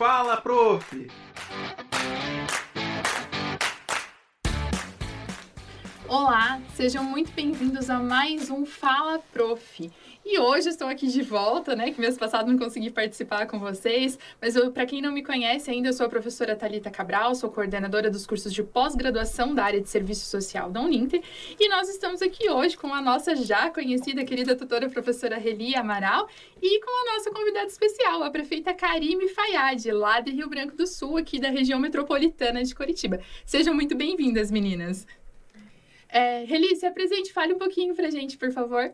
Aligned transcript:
Fala, 0.00 0.40
prof! 0.40 0.82
Olá, 6.12 6.60
sejam 6.74 7.04
muito 7.04 7.30
bem-vindos 7.30 7.88
a 7.88 8.00
mais 8.00 8.50
um 8.50 8.66
Fala 8.66 9.20
Prof. 9.32 9.88
E 10.26 10.40
hoje 10.40 10.68
estou 10.68 10.88
aqui 10.88 11.06
de 11.06 11.22
volta, 11.22 11.76
né? 11.76 11.92
Que 11.92 12.00
mês 12.00 12.18
passado 12.18 12.50
não 12.50 12.58
consegui 12.58 12.90
participar 12.90 13.46
com 13.46 13.60
vocês, 13.60 14.18
mas 14.42 14.56
para 14.70 14.86
quem 14.86 15.00
não 15.00 15.12
me 15.12 15.22
conhece 15.22 15.70
ainda, 15.70 15.90
eu 15.90 15.92
sou 15.92 16.06
a 16.06 16.08
professora 16.08 16.56
Talita 16.56 16.90
Cabral, 16.90 17.36
sou 17.36 17.48
coordenadora 17.48 18.10
dos 18.10 18.26
cursos 18.26 18.52
de 18.52 18.60
pós-graduação 18.60 19.54
da 19.54 19.62
área 19.62 19.80
de 19.80 19.88
serviço 19.88 20.26
social 20.26 20.68
da 20.68 20.80
Uninter, 20.80 21.22
e 21.60 21.68
nós 21.68 21.88
estamos 21.88 22.20
aqui 22.20 22.50
hoje 22.50 22.76
com 22.76 22.92
a 22.92 23.00
nossa 23.00 23.36
já 23.36 23.70
conhecida 23.70 24.24
querida 24.24 24.56
tutora 24.56 24.90
professora 24.90 25.38
Reli 25.38 25.76
Amaral 25.76 26.28
e 26.60 26.80
com 26.80 26.90
a 26.90 27.14
nossa 27.14 27.30
convidada 27.30 27.66
especial, 27.66 28.24
a 28.24 28.30
prefeita 28.32 28.74
Karime 28.74 29.28
Fayad, 29.28 29.86
lá 29.92 30.18
de 30.18 30.32
Rio 30.32 30.48
Branco 30.48 30.76
do 30.76 30.88
Sul, 30.88 31.18
aqui 31.18 31.38
da 31.38 31.50
região 31.50 31.78
metropolitana 31.78 32.64
de 32.64 32.74
Curitiba. 32.74 33.20
Sejam 33.46 33.72
muito 33.72 33.94
bem-vindas, 33.94 34.50
meninas. 34.50 35.06
É, 36.12 36.44
Reli, 36.44 36.74
se 36.74 36.86
apresente, 36.86 37.32
fale 37.32 37.54
um 37.54 37.58
pouquinho 37.58 37.94
pra 37.94 38.10
gente, 38.10 38.36
por 38.36 38.50
favor. 38.50 38.92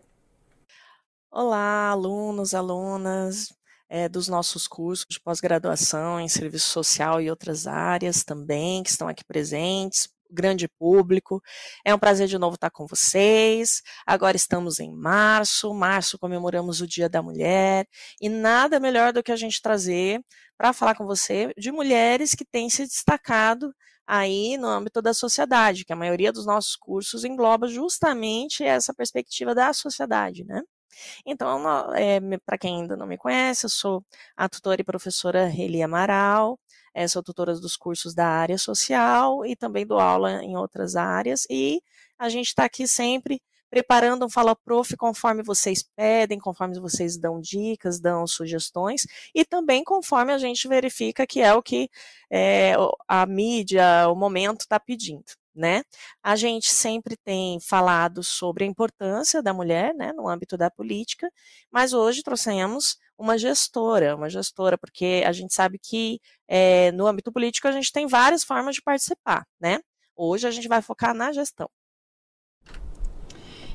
Olá, 1.31 1.91
alunos, 1.91 2.55
alunas 2.55 3.49
é, 3.89 4.09
dos 4.09 4.29
nossos 4.29 4.69
cursos 4.69 5.07
de 5.09 5.21
pós-graduação 5.21 6.21
em 6.21 6.29
serviço 6.29 6.67
social 6.67 7.21
e 7.21 7.31
outras 7.31 7.67
áreas 7.67 8.23
também, 8.23 8.83
que 8.83 8.91
estão 8.91 9.09
aqui 9.09 9.25
presentes, 9.25 10.09
grande 10.31 10.69
público. 10.69 11.43
É 11.85 11.95
um 11.95 11.99
prazer 11.99 12.29
de 12.29 12.37
novo 12.37 12.57
estar 12.57 12.71
com 12.71 12.87
vocês. 12.87 13.83
Agora 14.07 14.37
estamos 14.37 14.79
em 14.79 14.93
março, 14.93 15.73
março 15.73 16.19
comemoramos 16.19 16.83
o 16.83 16.87
Dia 16.87 17.09
da 17.09 17.23
Mulher, 17.23 17.87
e 18.21 18.29
nada 18.29 18.79
melhor 18.79 19.13
do 19.13 19.23
que 19.23 19.33
a 19.33 19.37
gente 19.37 19.63
trazer 19.63 20.21
para 20.57 20.73
falar 20.75 20.95
com 20.95 21.07
você 21.07 21.53
de 21.57 21.73
mulheres 21.73 22.35
que 22.35 22.45
têm 22.45 22.69
se 22.69 22.83
destacado 22.83 23.73
aí 24.07 24.57
no 24.59 24.69
âmbito 24.69 25.03
da 25.03 25.13
sociedade, 25.15 25.85
que 25.85 25.93
a 25.93 25.97
maioria 25.97 26.33
dos 26.33 26.47
nossos 26.47 26.77
cursos 26.77 27.25
engloba 27.25 27.69
justamente 27.69 28.65
essa 28.65 28.95
perspectiva 28.95 29.55
da 29.55 29.73
sociedade, 29.73 30.45
né? 30.45 30.63
Então, 31.27 31.63
é, 31.95 32.21
para 32.45 32.59
quem 32.59 32.83
ainda 32.83 32.97
não 32.97 33.07
me 33.07 33.19
conhece, 33.19 33.67
eu 33.67 33.71
sou 33.71 34.05
a 34.37 34.49
tutora 34.49 34.81
e 34.81 34.85
professora 34.85 35.47
Reli 35.47 35.83
Amaral, 35.83 36.59
é, 36.95 37.07
sou 37.07 37.23
tutora 37.23 37.55
dos 37.55 37.77
cursos 37.77 38.15
da 38.15 38.27
área 38.27 38.59
social 38.59 39.45
e 39.45 39.55
também 39.55 39.87
dou 39.87 40.01
aula 40.01 40.43
em 40.43 40.57
outras 40.57 40.97
áreas, 40.97 41.47
e 41.51 41.83
a 42.19 42.29
gente 42.29 42.47
está 42.49 42.65
aqui 42.65 42.89
sempre 42.89 43.43
preparando 43.71 44.25
um 44.25 44.29
Fala 44.31 44.55
Prof 44.57 44.97
conforme 44.97 45.43
vocês 45.43 45.83
pedem, 45.97 46.39
conforme 46.39 46.79
vocês 46.79 47.17
dão 47.17 47.41
dicas, 47.41 48.01
dão 48.01 48.27
sugestões, 48.27 49.07
e 49.35 49.45
também 49.45 49.85
conforme 49.85 50.33
a 50.33 50.39
gente 50.39 50.69
verifica 50.69 51.27
que 51.27 51.41
é 51.41 51.53
o 51.55 51.63
que 51.63 51.91
é, 52.31 52.75
a 53.09 53.27
mídia, 53.27 54.09
o 54.09 54.15
momento 54.15 54.63
está 54.63 54.79
pedindo 54.81 55.25
né? 55.57 55.83
A 56.23 56.37
gente 56.37 56.73
sempre 56.73 57.17
tem 57.17 57.59
falado 57.59 58.23
sobre 58.23 58.65
a 58.65 58.67
importância 58.67 59.43
da 59.43 59.55
mulher, 59.55 59.95
né, 59.95 60.13
no 60.13 60.29
âmbito 60.29 60.57
da 60.57 60.71
política, 60.71 61.31
mas 61.71 61.93
hoje 61.95 62.23
trouxemos 62.23 62.99
uma 63.19 63.39
gestora, 63.39 64.15
uma 64.15 64.29
gestora, 64.29 64.77
porque 64.77 65.23
a 65.27 65.33
gente 65.33 65.55
sabe 65.55 65.79
que 65.79 66.21
é, 66.47 66.93
no 66.93 67.07
âmbito 67.07 67.33
político 67.33 67.67
a 67.67 67.73
gente 67.73 67.91
tem 67.91 68.07
várias 68.07 68.45
formas 68.45 68.75
de 68.77 68.83
participar, 68.83 69.47
né? 69.59 69.81
Hoje 70.15 70.47
a 70.47 70.51
gente 70.51 70.69
vai 70.69 70.83
focar 70.83 71.15
na 71.15 71.33
gestão. 71.33 71.71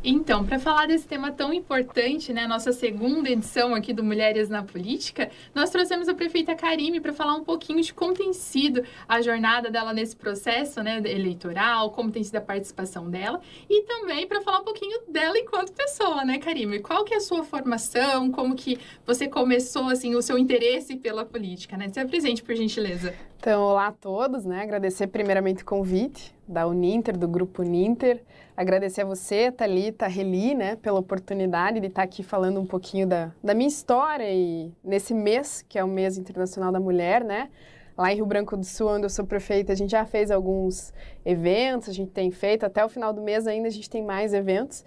Então, 0.03 0.43
para 0.43 0.57
falar 0.57 0.87
desse 0.87 1.07
tema 1.07 1.31
tão 1.31 1.53
importante, 1.53 2.33
né, 2.33 2.47
nossa 2.47 2.71
segunda 2.71 3.29
edição 3.29 3.75
aqui 3.75 3.93
do 3.93 4.03
Mulheres 4.03 4.49
na 4.49 4.63
Política, 4.63 5.29
nós 5.53 5.69
trouxemos 5.69 6.09
a 6.09 6.15
prefeita 6.15 6.55
Karime 6.55 6.99
para 6.99 7.13
falar 7.13 7.35
um 7.35 7.43
pouquinho 7.43 7.83
de 7.83 7.93
como 7.93 8.11
tem 8.11 8.33
sido 8.33 8.83
a 9.07 9.21
jornada 9.21 9.69
dela 9.69 9.93
nesse 9.93 10.15
processo, 10.15 10.81
né, 10.81 10.97
eleitoral, 11.05 11.91
como 11.91 12.11
tem 12.11 12.23
sido 12.23 12.37
a 12.37 12.41
participação 12.41 13.11
dela 13.11 13.39
e 13.69 13.83
também 13.83 14.25
para 14.25 14.41
falar 14.41 14.61
um 14.61 14.63
pouquinho 14.63 15.01
dela 15.07 15.37
enquanto 15.37 15.71
pessoa, 15.71 16.25
né, 16.25 16.39
Karime? 16.39 16.79
Qual 16.79 17.05
que 17.05 17.13
é 17.13 17.17
a 17.17 17.21
sua 17.21 17.43
formação, 17.43 18.31
como 18.31 18.55
que 18.55 18.79
você 19.05 19.27
começou 19.27 19.87
assim 19.87 20.15
o 20.15 20.21
seu 20.23 20.35
interesse 20.35 20.95
pela 20.95 21.23
política, 21.23 21.77
né? 21.77 21.89
Se 21.89 21.99
apresente 21.99 22.41
por 22.41 22.55
gentileza. 22.55 23.13
Então, 23.41 23.63
olá 23.63 23.87
a 23.87 23.91
todos, 23.91 24.45
né? 24.45 24.61
Agradecer 24.61 25.07
primeiramente 25.07 25.63
o 25.63 25.65
convite 25.65 26.31
da 26.47 26.67
Uninter, 26.67 27.17
do 27.17 27.27
Grupo 27.27 27.63
Uninter. 27.63 28.21
Agradecer 28.55 29.01
a 29.01 29.05
você, 29.05 29.51
Thalita, 29.51 30.05
Reli, 30.05 30.53
né, 30.53 30.75
pela 30.75 30.99
oportunidade 30.99 31.79
de 31.79 31.87
estar 31.87 32.03
aqui 32.03 32.21
falando 32.21 32.59
um 32.59 32.67
pouquinho 32.67 33.07
da, 33.07 33.31
da 33.43 33.55
minha 33.55 33.67
história 33.67 34.31
e 34.31 34.71
nesse 34.83 35.15
mês, 35.15 35.65
que 35.67 35.79
é 35.79 35.83
o 35.83 35.87
mês 35.87 36.19
internacional 36.19 36.71
da 36.71 36.79
mulher, 36.79 37.23
né? 37.23 37.49
Lá 37.97 38.11
em 38.11 38.17
Rio 38.17 38.27
Branco 38.27 38.55
do 38.55 38.63
Sul, 38.63 38.89
onde 38.89 39.05
eu 39.07 39.09
sou 39.09 39.25
prefeita, 39.25 39.73
a 39.73 39.75
gente 39.75 39.89
já 39.89 40.05
fez 40.05 40.29
alguns 40.29 40.93
eventos, 41.25 41.89
a 41.89 41.93
gente 41.93 42.11
tem 42.11 42.29
feito, 42.29 42.63
até 42.63 42.85
o 42.85 42.89
final 42.89 43.11
do 43.11 43.23
mês 43.23 43.47
ainda 43.47 43.67
a 43.67 43.71
gente 43.71 43.89
tem 43.89 44.03
mais 44.03 44.35
eventos. 44.35 44.85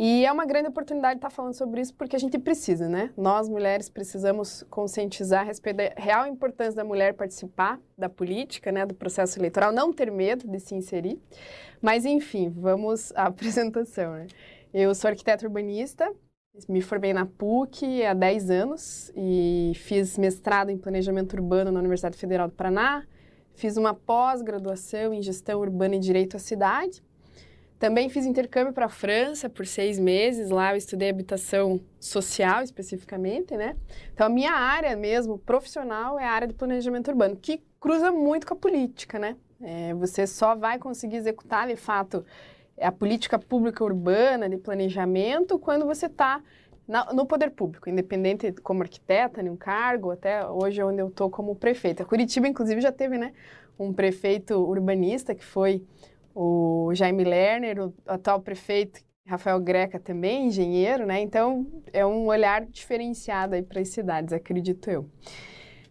E 0.00 0.24
é 0.24 0.30
uma 0.30 0.46
grande 0.46 0.68
oportunidade 0.68 1.16
estar 1.16 1.28
falando 1.28 1.54
sobre 1.54 1.80
isso 1.80 1.92
porque 1.92 2.14
a 2.14 2.18
gente 2.20 2.38
precisa, 2.38 2.88
né? 2.88 3.10
Nós, 3.16 3.48
mulheres, 3.48 3.90
precisamos 3.90 4.64
conscientizar 4.70 5.40
a 5.40 5.42
respeito 5.42 5.78
da 5.78 5.92
real 5.96 6.24
importância 6.24 6.76
da 6.76 6.84
mulher 6.84 7.14
participar 7.14 7.80
da 7.98 8.08
política, 8.08 8.70
né, 8.70 8.86
do 8.86 8.94
processo 8.94 9.36
eleitoral, 9.40 9.72
não 9.72 9.92
ter 9.92 10.12
medo 10.12 10.46
de 10.46 10.60
se 10.60 10.76
inserir. 10.76 11.20
Mas, 11.82 12.04
enfim, 12.04 12.48
vamos 12.48 13.10
à 13.16 13.24
apresentação. 13.26 14.12
Né? 14.12 14.28
Eu 14.72 14.94
sou 14.94 15.08
arquiteta 15.08 15.44
urbanista, 15.44 16.08
me 16.68 16.80
formei 16.80 17.12
na 17.12 17.26
PUC 17.26 18.04
há 18.04 18.14
10 18.14 18.50
anos 18.50 19.12
e 19.16 19.72
fiz 19.74 20.16
mestrado 20.16 20.70
em 20.70 20.78
planejamento 20.78 21.32
urbano 21.32 21.72
na 21.72 21.80
Universidade 21.80 22.16
Federal 22.16 22.46
do 22.46 22.54
Paraná, 22.54 23.04
fiz 23.52 23.76
uma 23.76 23.94
pós-graduação 23.94 25.12
em 25.12 25.20
gestão 25.20 25.58
urbana 25.58 25.96
e 25.96 25.98
direito 25.98 26.36
à 26.36 26.38
cidade 26.38 27.02
também 27.78 28.08
fiz 28.08 28.26
intercâmbio 28.26 28.72
para 28.72 28.86
a 28.86 28.88
França 28.88 29.48
por 29.48 29.66
seis 29.66 29.98
meses. 29.98 30.50
Lá 30.50 30.72
eu 30.72 30.76
estudei 30.76 31.10
habitação 31.10 31.80
social 32.00 32.62
especificamente, 32.62 33.56
né? 33.56 33.76
Então 34.12 34.26
a 34.26 34.30
minha 34.30 34.52
área 34.52 34.96
mesmo 34.96 35.38
profissional 35.38 36.18
é 36.18 36.24
a 36.24 36.30
área 36.30 36.48
de 36.48 36.54
planejamento 36.54 37.08
urbano, 37.08 37.36
que 37.36 37.62
cruza 37.80 38.10
muito 38.10 38.46
com 38.46 38.54
a 38.54 38.56
política, 38.56 39.18
né? 39.18 39.36
É, 39.60 39.94
você 39.94 40.26
só 40.26 40.54
vai 40.54 40.78
conseguir 40.78 41.16
executar 41.16 41.68
de 41.68 41.76
fato 41.76 42.24
a 42.80 42.92
política 42.92 43.38
pública 43.38 43.82
urbana 43.82 44.48
de 44.48 44.56
planejamento 44.56 45.58
quando 45.58 45.84
você 45.84 46.06
está 46.06 46.42
no 47.12 47.26
poder 47.26 47.50
público, 47.50 47.90
independente 47.90 48.50
como 48.62 48.82
arquiteta, 48.82 49.42
em 49.42 49.50
um 49.50 49.56
cargo, 49.56 50.10
até 50.10 50.46
hoje 50.46 50.82
onde 50.82 51.00
eu 51.00 51.08
estou 51.08 51.28
como 51.28 51.54
prefeita. 51.54 52.02
Curitiba, 52.02 52.48
inclusive, 52.48 52.80
já 52.80 52.90
teve, 52.90 53.18
né, 53.18 53.34
um 53.78 53.92
prefeito 53.92 54.54
urbanista 54.54 55.34
que 55.34 55.44
foi 55.44 55.84
o 56.40 56.94
Jaime 56.94 57.24
Lerner, 57.24 57.80
o 57.80 57.92
atual 58.06 58.40
prefeito 58.40 59.00
Rafael 59.26 59.58
Greca 59.60 59.98
também, 59.98 60.46
engenheiro, 60.46 61.04
né? 61.04 61.20
Então, 61.20 61.66
é 61.92 62.06
um 62.06 62.26
olhar 62.26 62.64
diferenciado 62.64 63.56
aí 63.56 63.62
para 63.62 63.80
as 63.80 63.88
cidades, 63.88 64.32
acredito 64.32 64.88
eu. 64.88 65.04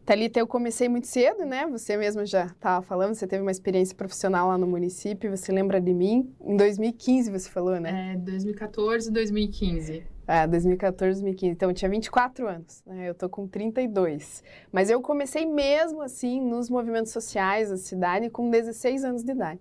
Thalita, 0.06 0.40
eu 0.40 0.48
comecei 0.48 0.88
muito 0.88 1.06
cedo, 1.06 1.44
né? 1.44 1.68
Você 1.68 1.98
mesma 1.98 2.26
já 2.26 2.46
estava 2.46 2.82
falando, 2.82 3.14
você 3.14 3.28
teve 3.28 3.42
uma 3.42 3.52
experiência 3.52 3.94
profissional 3.94 4.48
lá 4.48 4.58
no 4.58 4.66
município, 4.66 5.30
você 5.30 5.52
lembra 5.52 5.82
de 5.82 5.94
mim? 5.94 6.34
Em 6.42 6.56
2015 6.56 7.30
você 7.30 7.50
falou, 7.50 7.78
né? 7.78 8.14
É, 8.14 8.18
2014, 8.18 9.12
2015. 9.12 10.04
É, 10.26 10.48
2014, 10.48 11.22
2015. 11.22 11.52
Então, 11.52 11.70
eu 11.70 11.76
tinha 11.76 11.92
24 11.92 12.48
anos, 12.48 12.82
né? 12.86 13.10
Eu 13.10 13.14
tô 13.14 13.28
com 13.28 13.46
32. 13.48 14.44
Mas 14.72 14.90
eu 14.90 15.02
comecei 15.02 15.46
mesmo, 15.46 16.02
assim, 16.02 16.40
nos 16.40 16.70
movimentos 16.70 17.12
sociais 17.12 17.70
da 17.70 17.76
cidade 17.76 18.30
com 18.30 18.50
16 18.50 19.04
anos 19.04 19.24
de 19.24 19.32
idade. 19.34 19.60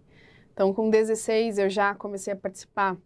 Então, 0.56 0.72
com 0.72 0.88
16, 0.88 1.58
eu 1.58 1.68
já 1.68 1.94
comecei 1.94 2.32
a 2.32 2.36
participar 2.36 2.96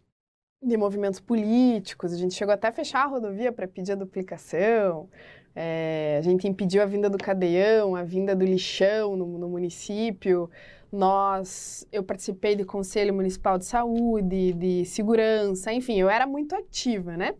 de 0.62 0.77
movimentos 0.77 1.19
políticos. 1.19 2.12
A 2.12 2.16
gente 2.16 2.33
chegou 2.33 2.55
até 2.55 2.69
a 2.69 2.72
fechar 2.72 3.03
a 3.03 3.06
rodovia 3.06 3.50
para 3.50 3.66
pedir 3.66 3.91
a 3.91 3.97
duplicação. 3.97 5.11
É, 5.53 6.15
a 6.16 6.22
gente 6.22 6.47
impediu 6.47 6.81
a 6.81 6.87
vinda 6.87 7.10
do 7.10 7.19
cadeião, 7.19 7.97
a 7.97 8.05
vinda 8.05 8.37
do 8.37 8.44
lixão 8.44 9.16
no, 9.16 9.36
no, 9.36 9.48
município. 9.48 10.48
Nós, 10.92 11.84
eu 11.91 12.04
participei 12.04 12.54
de 12.54 12.65
conselho 12.65 13.13
municipal 13.13 13.59
de 13.59 13.65
saúde, 13.65 14.53
de 14.53 14.84
segurança, 14.84 15.72
enfim, 15.72 15.98
eu 15.98 16.09
era 16.09 16.28
muito 16.28 16.54
ativa, 16.54 17.16
né? 17.16 17.34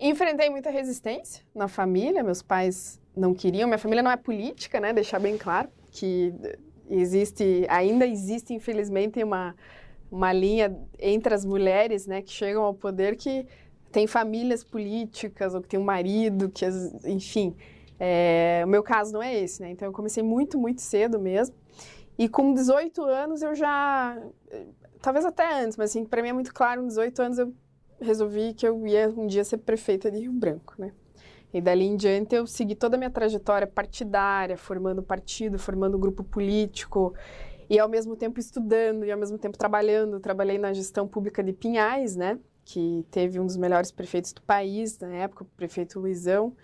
Enfrentei 0.00 0.50
muita 0.50 0.68
resistência 0.68 1.44
na 1.54 1.68
família, 1.68 2.24
meus 2.24 2.42
pais 2.42 3.00
não 3.16 3.32
queriam, 3.32 3.68
minha 3.68 3.78
família 3.78 4.02
não 4.02 4.10
é 4.10 4.16
política, 4.16 4.80
né? 4.80 4.92
Deixar 4.92 5.20
bem 5.20 5.38
claro 5.38 5.68
que 5.92 6.34
existe, 6.90 7.66
ainda 7.68 8.06
existe, 8.06 8.54
infelizmente, 8.54 9.22
uma, 9.22 9.54
uma 10.10 10.32
linha 10.32 10.76
entre 10.98 11.34
as 11.34 11.44
mulheres, 11.44 12.06
né, 12.06 12.22
que 12.22 12.30
chegam 12.30 12.62
ao 12.62 12.74
poder 12.74 13.16
que 13.16 13.46
tem 13.90 14.06
famílias 14.06 14.62
políticas 14.62 15.54
ou 15.54 15.62
que 15.62 15.68
tem 15.68 15.80
um 15.80 15.84
marido, 15.84 16.48
que, 16.50 16.64
enfim, 17.04 17.54
é, 17.98 18.62
o 18.64 18.68
meu 18.68 18.82
caso 18.82 19.12
não 19.12 19.22
é 19.22 19.34
esse, 19.34 19.60
né? 19.60 19.70
Então 19.70 19.88
eu 19.88 19.92
comecei 19.92 20.22
muito, 20.22 20.58
muito 20.58 20.82
cedo 20.82 21.18
mesmo. 21.18 21.56
E 22.18 22.28
com 22.28 22.52
18 22.52 23.02
anos 23.02 23.42
eu 23.42 23.54
já, 23.54 24.20
talvez 25.00 25.24
até 25.24 25.62
antes, 25.62 25.76
mas 25.76 25.90
assim, 25.90 26.04
para 26.04 26.22
mim 26.22 26.28
é 26.28 26.32
muito 26.32 26.52
claro, 26.52 26.82
com 26.82 26.88
18 26.88 27.22
anos 27.22 27.38
eu 27.38 27.54
resolvi 28.00 28.54
que 28.54 28.66
eu 28.66 28.86
ia 28.86 29.08
um 29.08 29.26
dia 29.26 29.44
ser 29.44 29.58
prefeita 29.58 30.10
de 30.10 30.18
Rio 30.18 30.32
Branco, 30.32 30.74
né? 30.78 30.92
E 31.52 31.60
dali 31.60 31.84
em 31.84 31.96
diante 31.96 32.34
eu 32.34 32.46
segui 32.46 32.74
toda 32.74 32.96
a 32.96 32.98
minha 32.98 33.10
trajetória 33.10 33.66
partidária, 33.66 34.56
formando 34.56 35.02
partido, 35.02 35.58
formando 35.58 35.98
grupo 35.98 36.22
político 36.22 37.14
e 37.70 37.78
ao 37.78 37.88
mesmo 37.88 38.16
tempo 38.16 38.38
estudando 38.38 39.04
e 39.04 39.10
ao 39.10 39.18
mesmo 39.18 39.38
tempo 39.38 39.56
trabalhando. 39.56 40.20
Trabalhei 40.20 40.58
na 40.58 40.72
gestão 40.72 41.08
pública 41.08 41.42
de 41.42 41.52
Pinhais, 41.52 42.16
né? 42.16 42.38
Que 42.64 43.04
teve 43.10 43.40
um 43.40 43.46
dos 43.46 43.56
melhores 43.56 43.90
prefeitos 43.90 44.32
do 44.32 44.42
país 44.42 44.98
na 44.98 45.08
época, 45.08 45.44
o 45.44 45.46
prefeito 45.56 45.98
Luizão. 45.98 46.54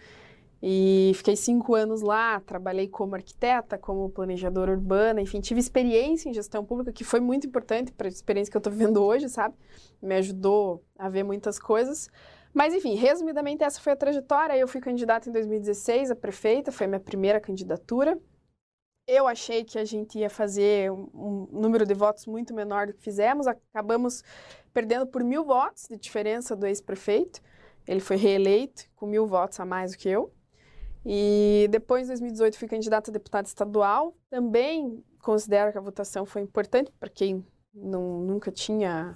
E 0.66 1.12
fiquei 1.14 1.36
cinco 1.36 1.74
anos 1.74 2.00
lá, 2.00 2.40
trabalhei 2.40 2.88
como 2.88 3.14
arquiteta, 3.14 3.76
como 3.76 4.08
planejadora 4.08 4.72
urbana, 4.72 5.20
enfim, 5.20 5.38
tive 5.38 5.60
experiência 5.60 6.26
em 6.26 6.32
gestão 6.32 6.64
pública, 6.64 6.90
que 6.90 7.04
foi 7.04 7.20
muito 7.20 7.46
importante 7.46 7.92
para 7.92 8.06
a 8.06 8.08
experiência 8.08 8.50
que 8.50 8.56
eu 8.56 8.60
estou 8.60 8.72
vivendo 8.72 9.02
hoje, 9.02 9.28
sabe? 9.28 9.54
Me 10.00 10.14
ajudou 10.14 10.82
a 10.98 11.10
ver 11.10 11.22
muitas 11.22 11.58
coisas. 11.58 12.08
Mas, 12.54 12.72
enfim, 12.72 12.94
resumidamente, 12.94 13.64
essa 13.64 13.80
foi 13.80 13.92
a 13.92 13.96
trajetória. 13.96 14.56
Eu 14.56 14.68
fui 14.68 14.80
candidata 14.80 15.28
em 15.28 15.32
2016 15.32 16.12
a 16.12 16.16
prefeita, 16.16 16.70
foi 16.70 16.86
a 16.86 16.88
minha 16.88 17.00
primeira 17.00 17.40
candidatura. 17.40 18.16
Eu 19.06 19.26
achei 19.26 19.64
que 19.64 19.76
a 19.76 19.84
gente 19.84 20.18
ia 20.18 20.30
fazer 20.30 20.90
um, 20.90 21.48
número 21.50 21.84
de 21.84 21.92
votos 21.92 22.26
muito 22.26 22.54
menor 22.54 22.86
do 22.86 22.94
que 22.94 23.02
fizemos, 23.02 23.46
acabamos 23.46 24.22
perdendo 24.72 25.06
por 25.06 25.22
mil 25.22 25.44
votos 25.44 25.86
de 25.90 25.98
diferença 25.98 26.54
do 26.54 26.64
ex-prefeito. 26.64 27.42
Ele 27.86 28.00
foi 28.00 28.16
reeleito 28.16 28.84
com 28.94 29.06
mil 29.06 29.26
votos 29.26 29.58
a 29.60 29.66
mais 29.66 29.92
do 29.92 29.98
que 29.98 30.08
eu. 30.08 30.32
E 31.04 31.68
depois, 31.70 32.04
em 32.04 32.08
2018, 32.08 32.56
fui 32.56 32.68
candidata 32.68 33.10
a 33.10 33.12
deputada 33.12 33.46
estadual. 33.46 34.16
Também 34.30 35.04
considero 35.20 35.70
que 35.70 35.76
a 35.76 35.82
votação 35.82 36.24
foi 36.24 36.40
importante 36.40 36.90
para 36.98 37.10
quem 37.10 37.44
não, 37.74 38.20
nunca 38.20 38.50
tinha 38.50 39.14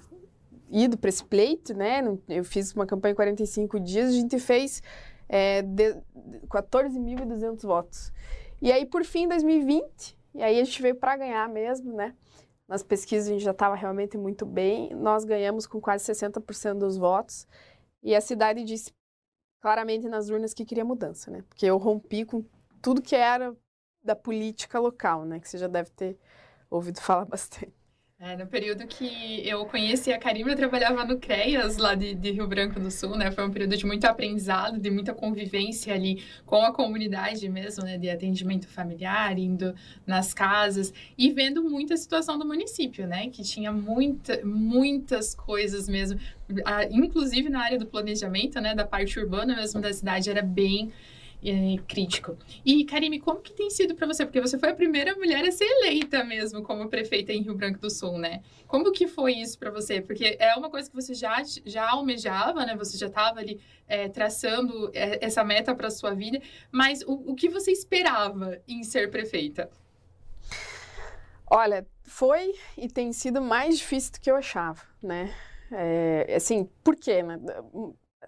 ido 0.69 0.97
para 0.97 1.09
esse 1.09 1.23
pleito, 1.23 1.73
né? 1.73 2.01
Eu 2.27 2.43
fiz 2.43 2.73
uma 2.73 2.85
campanha 2.85 3.13
em 3.13 3.15
45 3.15 3.79
dias, 3.79 4.09
a 4.09 4.13
gente 4.13 4.39
fez 4.39 4.81
é, 5.27 5.63
14.200 5.63 7.61
votos. 7.61 8.11
E 8.61 8.71
aí, 8.71 8.85
por 8.85 9.03
fim, 9.03 9.27
2020, 9.27 10.17
e 10.35 10.43
aí 10.43 10.59
a 10.59 10.63
gente 10.63 10.81
veio 10.81 10.95
para 10.95 11.17
ganhar 11.17 11.47
mesmo, 11.49 11.93
né? 11.93 12.15
Nas 12.67 12.83
pesquisas 12.83 13.27
a 13.29 13.31
gente 13.31 13.43
já 13.43 13.51
estava 13.51 13.75
realmente 13.75 14.17
muito 14.17 14.45
bem, 14.45 14.93
nós 14.93 15.23
ganhamos 15.23 15.65
com 15.65 15.81
quase 15.81 16.05
60% 16.11 16.77
dos 16.77 16.97
votos. 16.97 17.47
E 18.03 18.15
a 18.15 18.21
cidade 18.21 18.63
disse 18.63 18.91
claramente 19.61 20.07
nas 20.07 20.29
urnas 20.29 20.53
que 20.53 20.65
queria 20.65 20.85
mudança, 20.85 21.31
né? 21.31 21.43
Porque 21.49 21.65
eu 21.65 21.77
rompi 21.77 22.25
com 22.25 22.43
tudo 22.81 23.01
que 23.01 23.15
era 23.15 23.55
da 24.03 24.15
política 24.15 24.79
local, 24.79 25.25
né? 25.25 25.39
Que 25.39 25.49
você 25.49 25.57
já 25.57 25.67
deve 25.67 25.89
ter 25.91 26.17
ouvido 26.69 27.01
falar 27.01 27.25
bastante. 27.25 27.78
É, 28.21 28.35
no 28.35 28.45
período 28.45 28.85
que 28.85 29.47
eu 29.47 29.65
conheci 29.65 30.11
a 30.11 30.19
Karima, 30.19 30.51
eu 30.51 30.55
trabalhava 30.57 31.05
no 31.05 31.17
CREAS, 31.17 31.77
lá 31.77 31.95
de, 31.95 32.13
de, 32.13 32.31
Rio 32.31 32.45
Branco 32.45 32.77
do 32.77 32.91
Sul, 32.91 33.15
né? 33.15 33.31
Foi 33.31 33.47
um 33.47 33.49
período 33.49 33.77
de 33.77 33.85
muito 33.85 34.03
aprendizado, 34.03 34.77
de 34.77 34.91
muita 34.91 35.13
convivência 35.13 35.93
ali 35.93 36.21
com 36.45 36.57
a 36.57 36.73
comunidade 36.73 37.47
mesmo, 37.47 37.85
né? 37.85 37.97
De 37.97 38.09
atendimento 38.09 38.67
familiar, 38.67 39.39
indo 39.39 39.73
nas 40.05 40.33
casas 40.33 40.93
e 41.17 41.31
vendo 41.31 41.63
muita 41.63 41.95
situação 41.95 42.37
do 42.37 42.45
município, 42.45 43.07
né? 43.07 43.29
Que 43.29 43.41
tinha 43.41 43.71
muita, 43.71 44.45
muitas 44.45 45.33
coisas 45.33 45.87
mesmo, 45.87 46.19
inclusive 46.91 47.47
na 47.47 47.61
área 47.61 47.79
do 47.79 47.85
planejamento, 47.85 48.59
né? 48.59 48.75
Da 48.75 48.85
parte 48.85 49.17
urbana 49.17 49.55
mesmo 49.55 49.79
da 49.79 49.93
cidade, 49.93 50.29
era 50.29 50.41
bem 50.41 50.91
é, 51.43 51.77
crítico. 51.87 52.37
E, 52.65 52.83
Karime, 52.85 53.19
como 53.19 53.39
que 53.39 53.53
tem 53.53 53.69
sido 53.69 53.95
para 53.95 54.07
você? 54.07 54.25
Porque 54.25 54.41
você 54.41 54.57
foi 54.57 54.69
a 54.69 54.75
primeira 54.75 55.15
mulher 55.15 55.45
a 55.45 55.51
ser 55.51 55.65
eleita 55.65 56.23
mesmo 56.23 56.61
como 56.63 56.89
prefeita 56.89 57.31
em 57.31 57.41
Rio 57.41 57.55
Branco 57.55 57.79
do 57.79 57.89
Sul, 57.89 58.17
né? 58.17 58.41
Como 58.67 58.91
que 58.91 59.07
foi 59.07 59.33
isso 59.33 59.57
para 59.57 59.71
você? 59.71 60.01
Porque 60.01 60.35
é 60.39 60.53
uma 60.55 60.69
coisa 60.69 60.89
que 60.89 60.95
você 60.95 61.13
já, 61.13 61.41
já 61.65 61.89
almejava, 61.89 62.65
né? 62.65 62.75
Você 62.75 62.97
já 62.97 63.07
estava 63.07 63.39
ali 63.39 63.59
é, 63.87 64.09
traçando 64.09 64.91
é, 64.93 65.23
essa 65.25 65.43
meta 65.43 65.73
para 65.73 65.89
sua 65.89 66.13
vida, 66.13 66.41
mas 66.71 67.01
o, 67.03 67.31
o 67.31 67.35
que 67.35 67.47
você 67.47 67.71
esperava 67.71 68.59
em 68.67 68.83
ser 68.83 69.09
prefeita? 69.09 69.69
Olha, 71.49 71.87
foi 72.03 72.53
e 72.77 72.87
tem 72.87 73.11
sido 73.13 73.41
mais 73.41 73.77
difícil 73.77 74.11
do 74.13 74.19
que 74.19 74.29
eu 74.29 74.35
achava, 74.35 74.81
né? 75.01 75.33
É, 75.71 76.35
assim, 76.35 76.69
por 76.83 76.95
quê? 76.95 77.23
Né? 77.23 77.39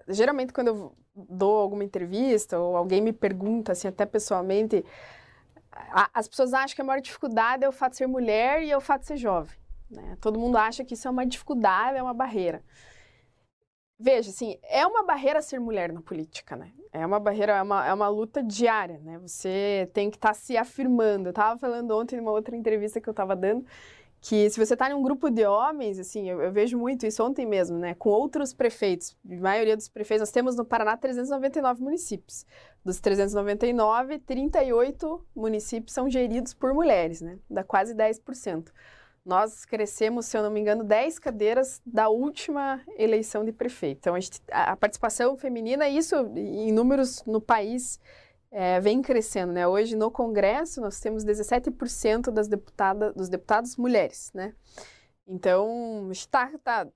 Geralmente, 0.08 0.52
quando 0.52 0.68
eu 0.68 0.96
dou 1.14 1.58
alguma 1.58 1.84
entrevista 1.84 2.58
ou 2.58 2.76
alguém 2.76 3.00
me 3.00 3.12
pergunta, 3.12 3.72
assim, 3.72 3.88
até 3.88 4.06
pessoalmente, 4.06 4.84
a, 5.70 6.10
as 6.14 6.28
pessoas 6.28 6.52
acham 6.52 6.74
que 6.74 6.82
a 6.82 6.84
maior 6.84 7.00
dificuldade 7.00 7.64
é 7.64 7.68
o 7.68 7.72
fato 7.72 7.92
de 7.92 7.98
ser 7.98 8.06
mulher 8.06 8.62
e 8.62 8.70
é 8.70 8.76
o 8.76 8.80
fato 8.80 9.02
de 9.02 9.08
ser 9.08 9.16
jovem. 9.16 9.56
Né? 9.90 10.16
Todo 10.20 10.38
mundo 10.38 10.56
acha 10.56 10.84
que 10.84 10.94
isso 10.94 11.06
é 11.06 11.10
uma 11.10 11.26
dificuldade, 11.26 11.98
é 11.98 12.02
uma 12.02 12.14
barreira. 12.14 12.62
Veja, 13.98 14.30
assim, 14.30 14.58
é 14.64 14.84
uma 14.84 15.04
barreira 15.04 15.40
ser 15.40 15.60
mulher 15.60 15.92
na 15.92 16.00
política, 16.00 16.56
né? 16.56 16.72
É 16.92 17.06
uma 17.06 17.20
barreira, 17.20 17.52
é 17.52 17.62
uma, 17.62 17.86
é 17.86 17.94
uma 17.94 18.08
luta 18.08 18.42
diária, 18.42 18.98
né? 18.98 19.16
Você 19.20 19.88
tem 19.94 20.10
que 20.10 20.16
estar 20.16 20.30
tá 20.30 20.34
se 20.34 20.56
afirmando. 20.56 21.28
Eu 21.28 21.30
estava 21.30 21.56
falando 21.56 21.96
ontem 21.96 22.16
numa 22.16 22.32
outra 22.32 22.56
entrevista 22.56 23.00
que 23.00 23.08
eu 23.08 23.12
estava 23.12 23.36
dando, 23.36 23.64
que 24.22 24.48
se 24.48 24.64
você 24.64 24.74
está 24.74 24.88
em 24.88 24.94
um 24.94 25.02
grupo 25.02 25.28
de 25.28 25.44
homens, 25.44 25.98
assim, 25.98 26.30
eu, 26.30 26.40
eu, 26.40 26.52
vejo 26.52 26.78
muito 26.78 27.04
isso 27.04 27.24
ontem 27.24 27.44
mesmo, 27.44 27.76
né, 27.76 27.92
com 27.96 28.08
outros 28.08 28.54
prefeitos, 28.54 29.16
a 29.28 29.34
maioria 29.34 29.76
dos 29.76 29.88
prefeitos, 29.88 30.20
nós 30.20 30.30
temos 30.30 30.54
no 30.54 30.64
Paraná 30.64 30.96
399 30.96 31.82
municípios. 31.82 32.46
Dos 32.84 33.00
399, 33.00 34.20
38 34.20 35.26
municípios 35.34 35.92
são 35.92 36.08
geridos 36.08 36.54
por 36.54 36.72
mulheres, 36.72 37.20
né, 37.20 37.36
dá 37.50 37.64
quase 37.64 37.96
10%. 37.96 38.70
Nós 39.24 39.64
crescemos, 39.64 40.26
se 40.26 40.36
eu 40.36 40.42
não 40.44 40.50
me 40.50 40.60
engano, 40.60 40.84
10 40.84 41.18
cadeiras 41.18 41.82
da 41.84 42.08
última 42.08 42.80
eleição 42.96 43.44
de 43.44 43.52
prefeito. 43.52 43.98
Então, 43.98 44.14
a, 44.14 44.20
gente, 44.20 44.40
a 44.50 44.76
participação 44.76 45.36
feminina, 45.36 45.88
isso 45.88 46.14
em 46.36 46.72
números 46.72 47.24
no 47.24 47.40
país, 47.40 48.00
é, 48.52 48.78
vem 48.80 49.00
crescendo, 49.00 49.52
né? 49.52 49.66
Hoje 49.66 49.96
no 49.96 50.10
Congresso 50.10 50.80
nós 50.80 51.00
temos 51.00 51.24
17% 51.24 52.30
das 52.30 52.46
deputadas, 52.46 53.14
dos 53.14 53.28
deputados 53.28 53.76
mulheres, 53.76 54.30
né? 54.34 54.54
Então, 55.26 56.10
está 56.10 56.50
tá, 56.62 56.86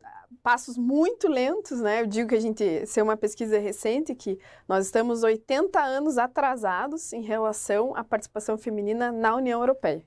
passos 0.43 0.77
muito 0.77 1.29
lentos, 1.29 1.81
né? 1.81 2.03
Eu 2.03 2.07
digo 2.07 2.29
que 2.29 2.35
a 2.35 2.41
gente, 2.41 2.85
se 2.85 3.01
é 3.01 3.03
uma 3.03 3.17
pesquisa 3.17 3.59
recente, 3.59 4.15
que 4.15 4.39
nós 4.69 4.85
estamos 4.85 5.23
80 5.23 5.81
anos 5.81 6.19
atrasados 6.19 7.13
em 7.13 7.23
relação 7.23 7.97
à 7.97 8.05
participação 8.05 8.59
feminina 8.59 9.11
na 9.11 9.35
União 9.35 9.61
Europeia 9.61 10.05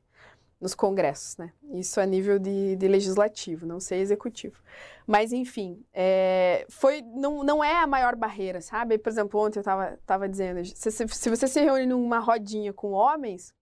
nos 0.60 0.76
congressos, 0.76 1.38
né? 1.38 1.54
Isso 1.72 2.02
a 2.02 2.06
nível 2.06 2.38
de, 2.38 2.76
de 2.76 2.88
legislativo, 2.88 3.66
não 3.66 3.80
sei 3.80 4.02
executivo. 4.02 4.62
Mas, 5.08 5.32
enfim, 5.32 5.84
é, 5.94 6.66
foi, 6.70 7.02
não, 7.02 7.44
não 7.44 7.64
é 7.64 7.78
a 7.78 7.88
maior 7.88 8.16
barreira, 8.16 8.62
sabe? 8.62 8.98
Por 8.98 9.10
exemplo, 9.10 9.40
ontem 9.40 9.60
eu 9.60 9.62
estava 9.62 9.98
tava 10.06 10.28
dizendo, 10.28 10.64
se, 10.66 10.92
se 10.92 11.30
você 11.30 11.48
se 11.48 11.62
reúne 11.62 11.86
numa 11.86 12.20
rodinha 12.20 12.74
com 12.74 12.92
homens, 12.92 13.54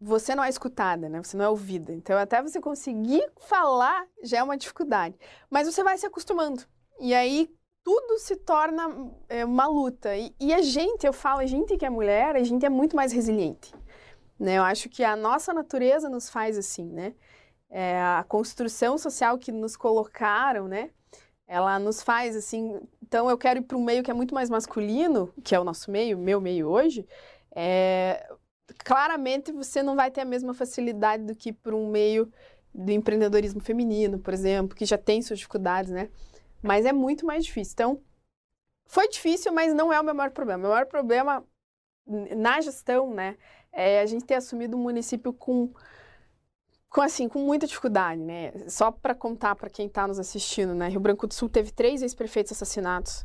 você 0.00 0.34
não 0.34 0.44
é 0.44 0.48
escutada, 0.48 1.08
né? 1.08 1.22
Você 1.22 1.36
não 1.36 1.44
é 1.44 1.48
ouvida. 1.48 1.92
Então, 1.92 2.16
até 2.16 2.40
você 2.40 2.60
conseguir 2.60 3.28
falar 3.36 4.06
já 4.22 4.38
é 4.38 4.42
uma 4.42 4.56
dificuldade. 4.56 5.18
Mas 5.50 5.66
você 5.66 5.82
vai 5.82 5.98
se 5.98 6.06
acostumando. 6.06 6.62
E 6.98 7.12
aí, 7.14 7.50
tudo 7.82 8.18
se 8.18 8.36
torna 8.36 9.12
é, 9.28 9.44
uma 9.44 9.66
luta. 9.66 10.16
E, 10.16 10.34
e 10.40 10.54
a 10.54 10.62
gente, 10.62 11.06
eu 11.06 11.12
falo, 11.12 11.40
a 11.40 11.46
gente 11.46 11.76
que 11.76 11.84
é 11.84 11.90
mulher, 11.90 12.36
a 12.36 12.42
gente 12.42 12.64
é 12.64 12.68
muito 12.68 12.96
mais 12.96 13.12
resiliente. 13.12 13.74
Né? 14.40 14.56
Eu 14.56 14.62
acho 14.62 14.88
que 14.88 15.04
a 15.04 15.14
nossa 15.14 15.52
natureza 15.52 16.08
nos 16.08 16.30
faz 16.30 16.56
assim, 16.56 16.86
né? 16.86 17.14
É, 17.68 18.00
a 18.00 18.24
construção 18.26 18.96
social 18.96 19.38
que 19.38 19.52
nos 19.52 19.76
colocaram, 19.76 20.66
né? 20.66 20.90
Ela 21.46 21.78
nos 21.78 22.02
faz 22.02 22.34
assim. 22.34 22.80
Então, 23.02 23.28
eu 23.28 23.36
quero 23.36 23.60
ir 23.60 23.62
para 23.62 23.76
um 23.76 23.84
meio 23.84 24.02
que 24.02 24.10
é 24.10 24.14
muito 24.14 24.34
mais 24.34 24.48
masculino, 24.48 25.30
que 25.44 25.54
é 25.54 25.60
o 25.60 25.64
nosso 25.64 25.90
meio, 25.90 26.16
meu 26.16 26.40
meio 26.40 26.68
hoje. 26.68 27.06
É, 27.54 28.26
claramente, 28.84 29.52
você 29.52 29.82
não 29.82 29.94
vai 29.94 30.10
ter 30.10 30.22
a 30.22 30.24
mesma 30.24 30.54
facilidade 30.54 31.24
do 31.24 31.36
que 31.36 31.52
para 31.52 31.76
um 31.76 31.90
meio 31.90 32.32
do 32.74 32.90
empreendedorismo 32.92 33.60
feminino, 33.60 34.18
por 34.18 34.32
exemplo, 34.32 34.76
que 34.76 34.86
já 34.86 34.96
tem 34.96 35.20
suas 35.20 35.40
dificuldades, 35.40 35.90
né? 35.90 36.08
Mas 36.62 36.86
é 36.86 36.92
muito 36.92 37.26
mais 37.26 37.44
difícil. 37.44 37.72
Então, 37.74 38.02
foi 38.86 39.08
difícil, 39.08 39.52
mas 39.52 39.74
não 39.74 39.92
é 39.92 40.00
o 40.00 40.04
meu 40.04 40.14
maior 40.14 40.30
problema. 40.30 40.58
O 40.58 40.62
meu 40.62 40.70
maior 40.70 40.86
problema 40.86 41.44
na 42.06 42.60
gestão, 42.60 43.12
né, 43.14 43.36
é 43.72 44.00
a 44.00 44.06
gente 44.06 44.24
ter 44.24 44.34
assumido 44.34 44.76
um 44.76 44.80
município 44.80 45.32
com, 45.32 45.72
com 46.88 47.00
assim, 47.00 47.28
com 47.28 47.38
muita 47.40 47.66
dificuldade, 47.66 48.20
né? 48.20 48.52
Só 48.68 48.90
para 48.90 49.14
contar 49.14 49.54
para 49.56 49.70
quem 49.70 49.86
está 49.86 50.06
nos 50.06 50.18
assistindo, 50.18 50.74
né? 50.74 50.88
Rio 50.88 51.00
Branco 51.00 51.26
do 51.26 51.34
Sul 51.34 51.48
teve 51.48 51.70
três 51.70 52.02
ex-prefeitos 52.02 52.52
assassinados. 52.52 53.24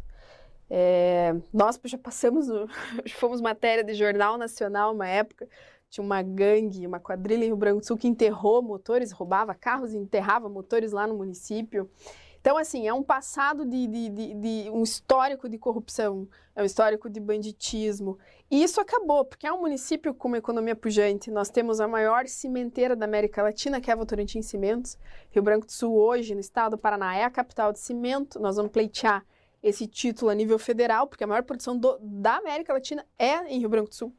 É, 0.69 1.35
nós 1.53 1.79
já 1.83 1.97
passamos, 1.97 2.47
no, 2.47 2.67
fomos 3.15 3.41
matéria 3.41 3.83
de 3.83 3.93
jornal 3.93 4.37
nacional 4.37 4.93
uma 4.93 5.07
época, 5.07 5.47
tinha 5.89 6.03
uma 6.03 6.21
gangue, 6.21 6.85
uma 6.85 6.99
quadrilha 6.99 7.43
em 7.43 7.47
Rio 7.47 7.57
Branco 7.57 7.79
do 7.79 7.85
Sul 7.85 7.97
que 7.97 8.07
enterrou 8.07 8.61
motores, 8.61 9.11
roubava 9.11 9.53
carros 9.53 9.93
enterrava 9.93 10.49
motores 10.49 10.91
lá 10.91 11.07
no 11.07 11.15
município. 11.15 11.89
Então, 12.45 12.57
assim, 12.57 12.87
é 12.87 12.93
um 12.93 13.01
passado 13.01 13.65
de, 13.65 13.87
de, 13.87 14.09
de, 14.09 14.33
de, 14.35 14.69
um 14.69 14.83
histórico 14.83 15.49
de 15.49 15.57
corrupção, 15.57 16.29
é 16.55 16.61
um 16.61 16.65
histórico 16.65 17.09
de 17.09 17.19
banditismo. 17.19 18.19
E 18.51 18.61
isso 18.61 18.79
acabou, 18.79 19.25
porque 19.25 19.47
é 19.47 19.51
um 19.51 19.61
município 19.61 20.13
com 20.13 20.27
uma 20.27 20.37
economia 20.37 20.75
pujante. 20.75 21.31
Nós 21.31 21.49
temos 21.49 21.79
a 21.79 21.87
maior 21.87 22.27
cimenteira 22.27 22.95
da 22.95 23.03
América 23.03 23.41
Latina, 23.41 23.81
que 23.81 23.89
é 23.89 23.93
a 23.93 23.95
Votorantim 23.95 24.43
Cimentos. 24.43 24.95
Rio 25.31 25.41
Branco 25.41 25.65
do 25.65 25.71
Sul, 25.71 25.95
hoje, 25.95 26.35
no 26.35 26.39
estado 26.39 26.73
do 26.73 26.77
Paraná, 26.77 27.15
é 27.15 27.23
a 27.23 27.31
capital 27.31 27.73
de 27.73 27.79
cimento. 27.79 28.39
Nós 28.39 28.57
vamos 28.57 28.71
pleitear 28.71 29.25
esse 29.63 29.87
título 29.87 30.29
a 30.29 30.35
nível 30.35 30.59
federal, 30.59 31.07
porque 31.07 31.23
a 31.23 31.27
maior 31.27 31.41
produção 31.41 31.75
do, 31.75 31.97
da 31.99 32.35
América 32.35 32.73
Latina 32.73 33.03
é 33.17 33.51
em 33.51 33.57
Rio 33.57 33.69
Branco 33.69 33.89
do 33.89 33.95
Sul. 33.95 34.15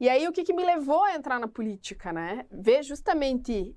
E 0.00 0.08
aí, 0.08 0.26
o 0.26 0.32
que, 0.32 0.42
que 0.42 0.52
me 0.52 0.64
levou 0.64 1.04
a 1.04 1.14
entrar 1.14 1.38
na 1.38 1.46
política, 1.46 2.12
né? 2.12 2.46
Ver 2.50 2.82
justamente 2.82 3.76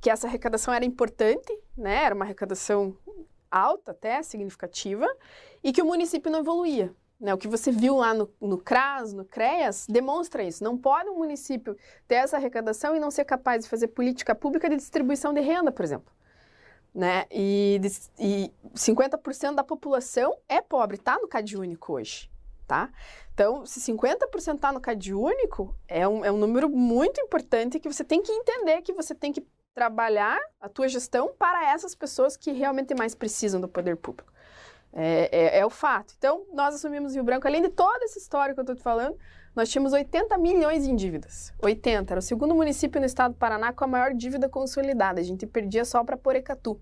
que 0.00 0.10
essa 0.10 0.26
arrecadação 0.26 0.72
era 0.72 0.84
importante, 0.84 1.56
né? 1.76 2.04
Era 2.04 2.14
uma 2.14 2.24
arrecadação 2.24 2.96
alta 3.50 3.92
até, 3.92 4.22
significativa, 4.22 5.06
e 5.62 5.72
que 5.72 5.82
o 5.82 5.86
município 5.86 6.30
não 6.30 6.40
evoluía. 6.40 6.94
Né, 7.20 7.34
o 7.34 7.38
que 7.38 7.48
você 7.48 7.72
viu 7.72 7.96
lá 7.96 8.14
no, 8.14 8.32
no 8.40 8.58
CRAS, 8.58 9.12
no 9.12 9.24
CREAS, 9.24 9.88
demonstra 9.88 10.44
isso. 10.44 10.62
Não 10.62 10.78
pode 10.78 11.10
um 11.10 11.16
município 11.16 11.76
ter 12.06 12.14
essa 12.16 12.36
arrecadação 12.36 12.94
e 12.94 13.00
não 13.00 13.10
ser 13.10 13.24
capaz 13.24 13.64
de 13.64 13.70
fazer 13.70 13.88
política 13.88 14.36
pública 14.36 14.70
de 14.70 14.76
distribuição 14.76 15.34
de 15.34 15.40
renda, 15.40 15.72
por 15.72 15.84
exemplo. 15.84 16.12
Né? 16.94 17.26
E, 17.28 17.80
e 18.20 18.52
50% 18.72 19.56
da 19.56 19.64
população 19.64 20.38
é 20.48 20.62
pobre, 20.62 20.96
está 20.96 21.18
no 21.18 21.26
CAD 21.26 21.56
único 21.56 21.94
hoje. 21.94 22.30
Tá? 22.68 22.88
Então, 23.34 23.66
se 23.66 23.80
50% 23.80 24.54
está 24.54 24.70
no 24.70 24.80
CAD 24.80 25.12
único, 25.12 25.74
é 25.88 26.06
um, 26.06 26.24
é 26.24 26.30
um 26.30 26.36
número 26.36 26.68
muito 26.68 27.20
importante 27.20 27.80
que 27.80 27.88
você 27.88 28.04
tem 28.04 28.22
que 28.22 28.30
entender 28.30 28.82
que 28.82 28.92
você 28.92 29.14
tem 29.14 29.32
que 29.32 29.44
trabalhar 29.78 30.36
a 30.60 30.68
tua 30.68 30.88
gestão 30.88 31.32
para 31.38 31.70
essas 31.70 31.94
pessoas 31.94 32.36
que 32.36 32.50
realmente 32.50 32.96
mais 32.96 33.14
precisam 33.14 33.60
do 33.60 33.68
poder 33.68 33.96
público. 33.96 34.32
É, 34.92 35.28
é, 35.30 35.58
é, 35.60 35.66
o 35.66 35.70
fato. 35.70 36.14
Então, 36.18 36.44
nós 36.52 36.74
assumimos 36.74 37.14
Rio 37.14 37.22
Branco, 37.22 37.46
além 37.46 37.62
de 37.62 37.68
toda 37.68 38.04
essa 38.04 38.18
história 38.18 38.52
que 38.54 38.58
eu 38.58 38.62
estou 38.62 38.74
te 38.74 38.82
falando, 38.82 39.16
nós 39.54 39.68
tínhamos 39.68 39.92
80 39.92 40.36
milhões 40.38 40.84
em 40.84 40.96
dívidas. 40.96 41.54
80. 41.62 42.12
Era 42.12 42.18
o 42.18 42.22
segundo 42.22 42.56
município 42.56 43.00
no 43.00 43.06
estado 43.06 43.34
do 43.34 43.38
Paraná 43.38 43.72
com 43.72 43.84
a 43.84 43.86
maior 43.86 44.12
dívida 44.12 44.48
consolidada. 44.48 45.20
A 45.20 45.24
gente 45.24 45.46
perdia 45.46 45.84
só 45.84 46.02
para 46.02 46.16
Porecatu. 46.16 46.80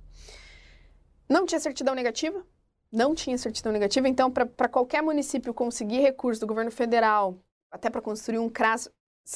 Não 1.28 1.44
tinha 1.44 1.60
certidão 1.60 1.94
negativa? 1.94 2.42
Não 2.90 3.14
tinha 3.14 3.36
certidão 3.36 3.72
negativa. 3.72 4.08
Então, 4.08 4.30
para 4.30 4.68
qualquer 4.70 5.02
município 5.02 5.52
conseguir 5.52 6.00
recurso 6.00 6.40
do 6.40 6.46
governo 6.46 6.70
federal, 6.70 7.38
até 7.70 7.90
para 7.90 8.00
construir 8.00 8.38
um 8.38 8.48
CRAS, 8.48 8.88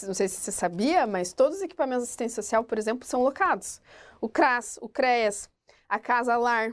não 0.06 0.14
sei 0.14 0.28
se 0.28 0.36
você 0.36 0.52
sabia, 0.52 1.06
mas 1.06 1.32
todos 1.32 1.58
os 1.58 1.62
equipamentos 1.62 2.04
de 2.04 2.08
assistência 2.08 2.42
social, 2.42 2.62
por 2.62 2.78
exemplo, 2.78 3.06
são 3.06 3.22
locados. 3.22 3.80
O 4.20 4.28
CRAS, 4.28 4.78
o 4.80 4.88
CREAS, 4.88 5.50
a 5.88 5.98
Casa 5.98 6.36
Lar, 6.36 6.72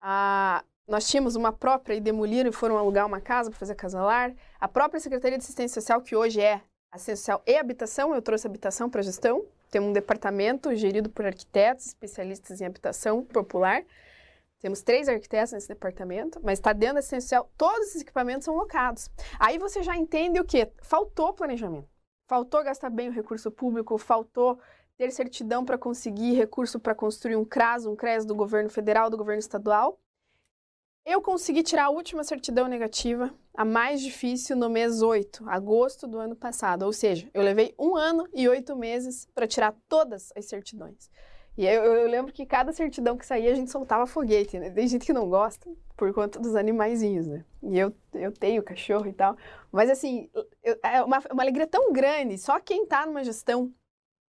a... 0.00 0.64
nós 0.86 1.08
tínhamos 1.08 1.34
uma 1.34 1.52
própria 1.52 1.94
e 1.94 2.00
demoliram 2.00 2.50
e 2.50 2.52
foram 2.52 2.78
alugar 2.78 3.06
uma 3.06 3.20
casa 3.20 3.50
para 3.50 3.58
fazer 3.58 3.74
Casa 3.74 4.00
Lar. 4.00 4.32
A 4.60 4.68
própria 4.68 5.00
Secretaria 5.00 5.36
de 5.36 5.44
Assistência 5.44 5.80
Social, 5.80 6.00
que 6.00 6.14
hoje 6.14 6.40
é 6.40 6.62
Assistência 6.92 7.16
Social 7.16 7.42
e 7.46 7.56
Habitação, 7.56 8.14
eu 8.14 8.22
trouxe 8.22 8.46
habitação 8.46 8.88
para 8.88 9.02
gestão. 9.02 9.44
Temos 9.70 9.88
um 9.88 9.92
departamento 9.92 10.74
gerido 10.76 11.10
por 11.10 11.24
arquitetos, 11.24 11.86
especialistas 11.86 12.60
em 12.60 12.66
habitação 12.66 13.24
popular. 13.24 13.82
Temos 14.60 14.82
três 14.82 15.08
arquitetos 15.08 15.52
nesse 15.52 15.66
departamento, 15.66 16.38
mas 16.44 16.60
está 16.60 16.72
dentro 16.72 16.94
da 16.94 17.00
assistência 17.00 17.38
social, 17.38 17.50
todos 17.56 17.88
esses 17.88 18.02
equipamentos 18.02 18.44
são 18.44 18.54
locados. 18.54 19.10
Aí 19.40 19.58
você 19.58 19.82
já 19.82 19.96
entende 19.96 20.38
o 20.38 20.44
que? 20.44 20.70
Faltou 20.82 21.32
planejamento. 21.32 21.91
Faltou 22.32 22.64
gastar 22.64 22.88
bem 22.88 23.10
o 23.10 23.12
recurso 23.12 23.50
público, 23.50 23.98
faltou 23.98 24.58
ter 24.96 25.10
certidão 25.10 25.66
para 25.66 25.76
conseguir 25.76 26.32
recurso 26.32 26.80
para 26.80 26.94
construir 26.94 27.36
um 27.36 27.44
CRAS, 27.44 27.84
um 27.84 27.94
CRES 27.94 28.24
do 28.24 28.34
governo 28.34 28.70
federal, 28.70 29.10
do 29.10 29.18
governo 29.18 29.38
estadual. 29.38 30.00
Eu 31.04 31.20
consegui 31.20 31.62
tirar 31.62 31.84
a 31.84 31.90
última 31.90 32.24
certidão 32.24 32.68
negativa, 32.68 33.30
a 33.54 33.66
mais 33.66 34.00
difícil, 34.00 34.56
no 34.56 34.70
mês 34.70 35.02
8, 35.02 35.46
agosto 35.46 36.06
do 36.06 36.18
ano 36.18 36.34
passado. 36.34 36.84
Ou 36.84 36.92
seja, 36.94 37.28
eu 37.34 37.42
levei 37.42 37.74
um 37.78 37.96
ano 37.96 38.26
e 38.32 38.48
oito 38.48 38.74
meses 38.74 39.28
para 39.34 39.46
tirar 39.46 39.76
todas 39.86 40.32
as 40.34 40.46
certidões. 40.46 41.10
E 41.56 41.66
eu, 41.66 41.84
eu, 41.84 42.08
lembro 42.08 42.32
que 42.32 42.46
cada 42.46 42.72
certidão 42.72 43.16
que 43.16 43.26
saía 43.26 43.52
a 43.52 43.54
gente 43.54 43.70
soltava 43.70 44.06
foguete, 44.06 44.58
né? 44.58 44.70
Tem 44.70 44.88
gente 44.88 45.04
que 45.04 45.12
não 45.12 45.28
gosta 45.28 45.70
por 45.96 46.12
conta 46.14 46.40
dos 46.40 46.56
animaizinhos, 46.56 47.26
né? 47.26 47.44
E 47.62 47.78
eu, 47.78 47.94
eu 48.14 48.32
tenho 48.32 48.62
cachorro 48.62 49.06
e 49.06 49.12
tal. 49.12 49.36
Mas 49.70 49.90
assim, 49.90 50.30
eu, 50.64 50.78
é 50.82 51.02
uma, 51.02 51.18
uma 51.30 51.42
alegria 51.42 51.66
tão 51.66 51.92
grande. 51.92 52.38
Só 52.38 52.58
quem 52.58 52.86
tá 52.86 53.04
numa 53.04 53.22
gestão. 53.22 53.70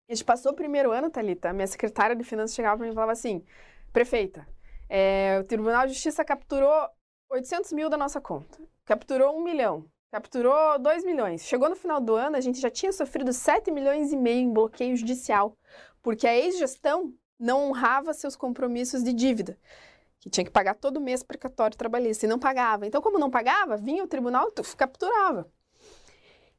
A 0.09 0.13
gente 0.13 0.25
passou 0.25 0.51
o 0.51 0.55
primeiro 0.55 0.91
ano, 0.91 1.09
Thalita, 1.09 1.49
a 1.49 1.53
minha 1.53 1.65
secretária 1.65 2.13
de 2.13 2.23
finanças 2.25 2.55
chegava 2.55 2.75
para 2.75 2.85
mim 2.85 2.91
e 2.91 2.95
falava 2.95 3.13
assim: 3.13 3.41
prefeita, 3.93 4.45
é, 4.89 5.39
o 5.39 5.45
Tribunal 5.45 5.87
de 5.87 5.93
Justiça 5.93 6.25
capturou 6.25 6.89
800 7.31 7.71
mil 7.71 7.89
da 7.89 7.95
nossa 7.95 8.19
conta, 8.19 8.59
capturou 8.83 9.37
um 9.37 9.41
milhão, 9.41 9.85
capturou 10.11 10.77
2 10.77 11.05
milhões. 11.05 11.45
Chegou 11.45 11.69
no 11.69 11.75
final 11.77 12.01
do 12.01 12.15
ano, 12.15 12.35
a 12.35 12.41
gente 12.41 12.59
já 12.59 12.69
tinha 12.69 12.91
sofrido 12.91 13.31
7 13.31 13.71
milhões 13.71 14.11
e 14.11 14.17
meio 14.17 14.41
em 14.41 14.51
bloqueio 14.51 14.95
judicial 14.97 15.57
porque 16.03 16.27
a 16.27 16.35
ex-gestão 16.35 17.11
não 17.39 17.69
honrava 17.69 18.13
seus 18.13 18.35
compromissos 18.35 19.03
de 19.03 19.13
dívida, 19.13 19.57
que 20.19 20.29
tinha 20.29 20.45
que 20.45 20.51
pagar 20.51 20.75
todo 20.75 21.01
mês 21.01 21.23
precatório 21.23 21.75
trabalhista, 21.75 22.25
e 22.25 22.29
não 22.29 22.37
pagava. 22.37 22.85
Então, 22.85 23.01
como 23.01 23.17
não 23.17 23.31
pagava, 23.31 23.75
vinha 23.75 24.03
o 24.03 24.07
tribunal 24.07 24.49
e 24.49 24.75
capturava. 24.75 25.49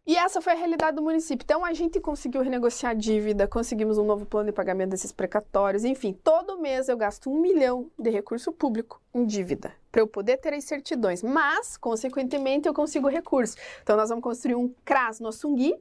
E 0.06 0.18
essa 0.18 0.42
foi 0.42 0.52
a 0.52 0.56
realidade 0.56 0.96
do 0.96 1.02
município. 1.02 1.44
Então, 1.44 1.64
a 1.64 1.72
gente 1.72 1.98
conseguiu 1.98 2.42
renegociar 2.42 2.92
a 2.92 2.94
dívida, 2.94 3.48
conseguimos 3.48 3.96
um 3.96 4.04
novo 4.04 4.26
plano 4.26 4.46
de 4.46 4.52
pagamento 4.52 4.90
desses 4.90 5.12
precatórios. 5.12 5.82
Enfim, 5.82 6.12
todo 6.12 6.60
mês 6.60 6.90
eu 6.90 6.96
gasto 6.96 7.30
um 7.30 7.40
milhão 7.40 7.90
de 7.98 8.10
recurso 8.10 8.52
público 8.52 9.00
em 9.14 9.24
dívida, 9.24 9.74
para 9.90 10.02
eu 10.02 10.06
poder 10.06 10.36
ter 10.36 10.52
as 10.52 10.64
certidões. 10.64 11.22
Mas, 11.22 11.78
consequentemente, 11.78 12.68
eu 12.68 12.74
consigo 12.74 13.08
recurso. 13.08 13.56
Então, 13.82 13.96
nós 13.96 14.10
vamos 14.10 14.22
construir 14.22 14.56
um 14.56 14.74
CRAS 14.84 15.20
no 15.20 15.28
Assungui. 15.28 15.74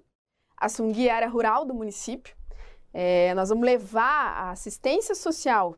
Assungui 0.56 1.10
é 1.10 1.12
a 1.12 1.16
área 1.18 1.28
rural 1.28 1.66
do 1.66 1.74
município. 1.74 2.34
É, 2.94 3.34
nós 3.34 3.50
vamos 3.50 3.66
levar 3.66 4.38
a 4.38 4.52
assistência 4.52 5.16
social 5.16 5.76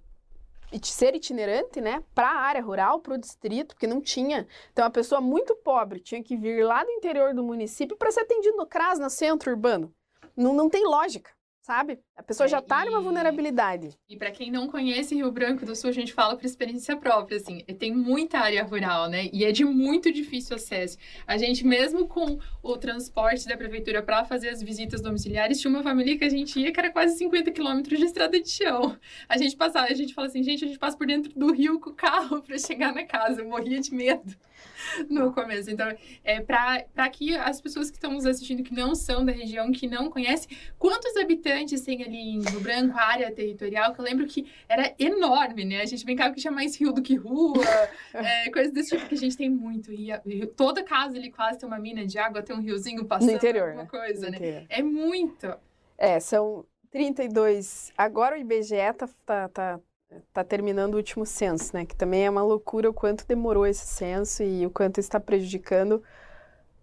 e 0.72 0.86
ser 0.86 1.16
itinerante, 1.16 1.80
né, 1.80 2.04
para 2.14 2.28
a 2.28 2.40
área 2.40 2.62
rural, 2.62 3.00
para 3.00 3.14
o 3.14 3.18
distrito, 3.18 3.76
porque 3.76 3.88
não 3.88 4.02
tinha. 4.02 4.48
Então, 4.74 4.86
a 4.86 4.90
pessoa 4.90 5.22
muito 5.22 5.56
pobre 5.56 6.00
tinha 6.00 6.22
que 6.22 6.36
vir 6.36 6.66
lá 6.66 6.84
do 6.84 6.92
interior 6.92 7.34
do 7.34 7.44
município 7.44 7.96
para 7.96 8.12
ser 8.12 8.22
atendido 8.22 8.58
no 8.58 8.66
CRAS, 8.66 9.00
no 9.00 9.10
centro 9.10 9.52
urbano. 9.52 9.94
Não, 10.36 10.54
não 10.54 10.70
tem 10.70 10.84
lógica 10.84 11.35
sabe? 11.66 11.98
A 12.16 12.22
pessoa 12.22 12.46
é, 12.46 12.50
já 12.50 12.60
está 12.60 12.86
numa 12.86 13.02
vulnerabilidade. 13.02 13.90
E 14.08 14.16
para 14.16 14.30
quem 14.30 14.52
não 14.52 14.68
conhece 14.68 15.16
Rio 15.16 15.32
Branco 15.32 15.66
do 15.66 15.76
Sul, 15.76 15.90
a 15.90 15.94
gente 15.94 16.14
fala 16.14 16.36
por 16.38 16.46
experiência 16.46 16.96
própria, 16.96 17.38
assim, 17.38 17.62
tem 17.80 17.92
muita 17.92 18.38
área 18.38 18.64
rural, 18.64 19.10
né? 19.10 19.30
E 19.34 19.44
é 19.44 19.52
de 19.52 19.66
muito 19.66 20.12
difícil 20.12 20.56
acesso. 20.56 20.96
A 21.26 21.38
gente, 21.38 21.66
mesmo 21.66 22.08
com 22.08 22.38
o 22.62 22.78
transporte 22.78 23.48
da 23.48 23.58
prefeitura 23.58 24.04
para 24.04 24.24
fazer 24.24 24.50
as 24.50 24.62
visitas 24.62 25.02
domiciliares, 25.02 25.60
tinha 25.60 25.72
uma 25.72 25.82
família 25.82 26.16
que 26.16 26.24
a 26.24 26.30
gente 26.30 26.60
ia 26.60 26.72
que 26.72 26.80
era 26.80 26.92
quase 26.92 27.18
50 27.18 27.50
quilômetros 27.52 27.98
de 27.98 28.06
estrada 28.06 28.40
de 28.40 28.50
chão. 28.50 28.96
A 29.28 29.36
gente 29.36 29.56
passava, 29.56 29.88
a 29.88 29.94
gente 29.96 30.14
fala 30.14 30.28
assim, 30.28 30.44
gente, 30.44 30.64
a 30.64 30.68
gente 30.68 30.78
passa 30.78 30.96
por 30.96 31.08
dentro 31.08 31.32
do 31.36 31.52
rio 31.52 31.80
com 31.80 31.90
o 31.90 31.96
carro 31.96 32.42
para 32.46 32.60
chegar 32.60 32.94
na 32.94 33.04
casa. 33.04 33.42
Eu 33.42 33.50
morria 33.50 33.80
de 33.80 33.92
medo 33.92 34.36
no 35.10 35.34
começo. 35.34 35.70
Então, 35.70 35.92
é 36.24 36.40
para 36.42 37.10
que 37.10 37.36
as 37.36 37.62
pessoas 37.62 37.90
que 37.90 37.98
estão 37.98 38.12
nos 38.12 38.26
assistindo, 38.26 38.64
que 38.64 38.74
não 38.74 38.96
são 38.96 39.26
da 39.26 39.32
região, 39.32 39.72
que 39.72 39.88
não 39.88 40.10
conhecem, 40.10 40.58
quantos 40.78 41.16
habitantes 41.18 41.82
tem 41.82 42.04
ali 42.04 42.18
em 42.18 42.42
Rio 42.42 42.60
Branco, 42.60 42.98
área 42.98 43.32
territorial, 43.32 43.94
que 43.94 44.00
eu 44.00 44.06
lembro 44.06 44.26
que 44.26 44.46
era 44.68 44.94
enorme, 45.00 45.66
né? 45.66 45.82
A 45.82 45.86
gente 45.86 46.06
brincava 46.06 46.34
que 46.34 46.42
tinha 46.42 46.52
mais 46.52 46.80
rio 46.80 46.92
do 46.92 47.02
que 47.02 47.16
rua, 47.16 47.64
é, 48.14 48.50
coisas 48.52 48.74
desse 48.74 48.96
tipo, 48.96 49.08
que 49.08 49.16
a 49.16 49.18
gente 49.18 49.38
tem 49.38 49.50
muito. 49.50 49.92
E 49.92 50.46
toda 50.56 50.84
casa 50.84 51.18
ali 51.18 51.32
quase 51.32 51.60
tem 51.60 51.68
uma 51.68 51.80
mina 51.80 52.06
de 52.06 52.18
água, 52.18 52.42
tem 52.42 52.56
um 52.56 52.62
riozinho 52.62 53.06
passando, 53.06 53.30
no 53.30 53.36
interior, 53.36 53.70
alguma 53.70 53.84
né? 53.84 53.90
coisa, 53.90 54.30
né? 54.30 54.66
É 54.70 54.82
muito. 54.82 55.54
É, 55.98 56.20
são 56.20 56.66
32. 56.92 57.92
Agora 57.98 58.36
o 58.36 58.40
IBGE 58.40 58.76
tá, 58.98 59.10
tá, 59.26 59.50
tá 59.50 59.80
está 60.28 60.44
terminando 60.44 60.94
o 60.94 60.98
último 60.98 61.26
censo, 61.26 61.76
né? 61.76 61.86
Que 61.86 61.96
também 61.96 62.26
é 62.26 62.30
uma 62.30 62.44
loucura 62.44 62.90
o 62.90 62.94
quanto 62.94 63.26
demorou 63.28 63.66
esse 63.66 63.86
censo 63.86 64.44
e 64.44 64.66
o 64.66 64.70
quanto 64.70 65.00
está 65.00 65.20
prejudicando, 65.20 66.02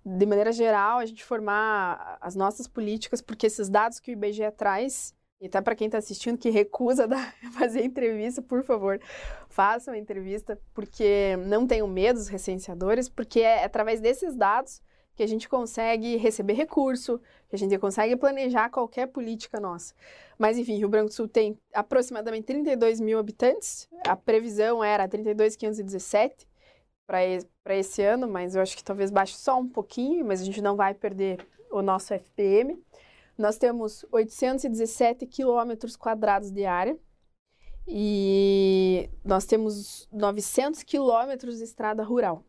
de 0.05 0.27
maneira 0.27 0.53
geral, 0.53 0.99
a 0.99 1.07
gente 1.07 1.25
formar 1.25 2.19
as 2.21 2.35
nossas 2.35 2.67
políticas, 2.67 3.21
porque 3.21 3.47
esses 3.47 3.69
dados 3.69 4.01
que 4.01 4.11
o 4.11 4.15
IBGE 4.15 4.51
traz, 4.57 5.15
e 5.41 5.47
até 5.47 5.61
para 5.61 5.75
quem 5.75 5.87
está 5.87 5.99
assistindo 5.99 6.39
que 6.39 6.51
recusa 6.51 7.07
dar, 7.09 7.35
fazer 7.57 7.85
entrevista, 7.85 8.43
por 8.43 8.63
favor, 8.63 9.01
façam 9.49 9.95
a 9.95 9.99
entrevista, 9.99 10.59
porque 10.75 11.37
não 11.47 11.67
tenham 11.67 11.87
medo 11.87 12.19
dos 12.19 12.29
recenseadores, 12.29 13.09
porque 13.09 13.41
é 13.41 13.65
através 13.65 14.01
desses 14.01 14.35
dados 14.35 14.81
que 15.15 15.23
a 15.23 15.27
gente 15.27 15.49
consegue 15.49 16.17
receber 16.17 16.55
recurso, 16.55 17.21
que 17.49 17.57
a 17.57 17.59
gente 17.59 17.79
consegue 17.79 18.17
planejar 18.17 18.71
qualquer 18.71 19.07
política 19.09 19.61
nossa. 19.61 19.95
Mas, 20.39 20.57
enfim, 20.57 20.77
Rio 20.77 20.89
Branco 20.89 21.09
do 21.09 21.15
Sul 21.15 21.29
tem 21.29 21.59
aproximadamente 21.73 22.45
32 22.47 23.01
mil 23.01 23.19
habitantes, 23.19 23.89
a 24.07 24.17
previsão 24.17 24.83
era 24.83 25.07
32,517 25.07 26.49
para 27.07 27.77
esse 27.77 28.03
ano, 28.03 28.27
mas 28.27 28.55
eu 28.55 28.63
acho 28.63 28.77
que 28.77 28.83
talvez 28.83 29.11
baixe 29.11 29.35
só 29.37 29.59
um 29.59 29.69
pouquinho, 29.69 30.25
mas 30.25 30.41
a 30.41 30.45
gente 30.45 30.63
não 30.63 30.77
vai 30.77 30.95
perder 30.95 31.47
o 31.71 31.83
nosso 31.83 32.15
FPM. 32.15 32.83
Nós 33.37 33.59
temos 33.59 34.05
817 34.11 35.27
quilômetros 35.27 35.97
quadrados 35.97 36.51
de 36.51 36.65
área, 36.65 36.99
e 37.87 39.11
nós 39.25 39.45
temos 39.45 40.09
900 40.13 40.85
quilômetros 40.85 41.59
de 41.59 41.65
estrada 41.65 42.05
rural, 42.05 42.45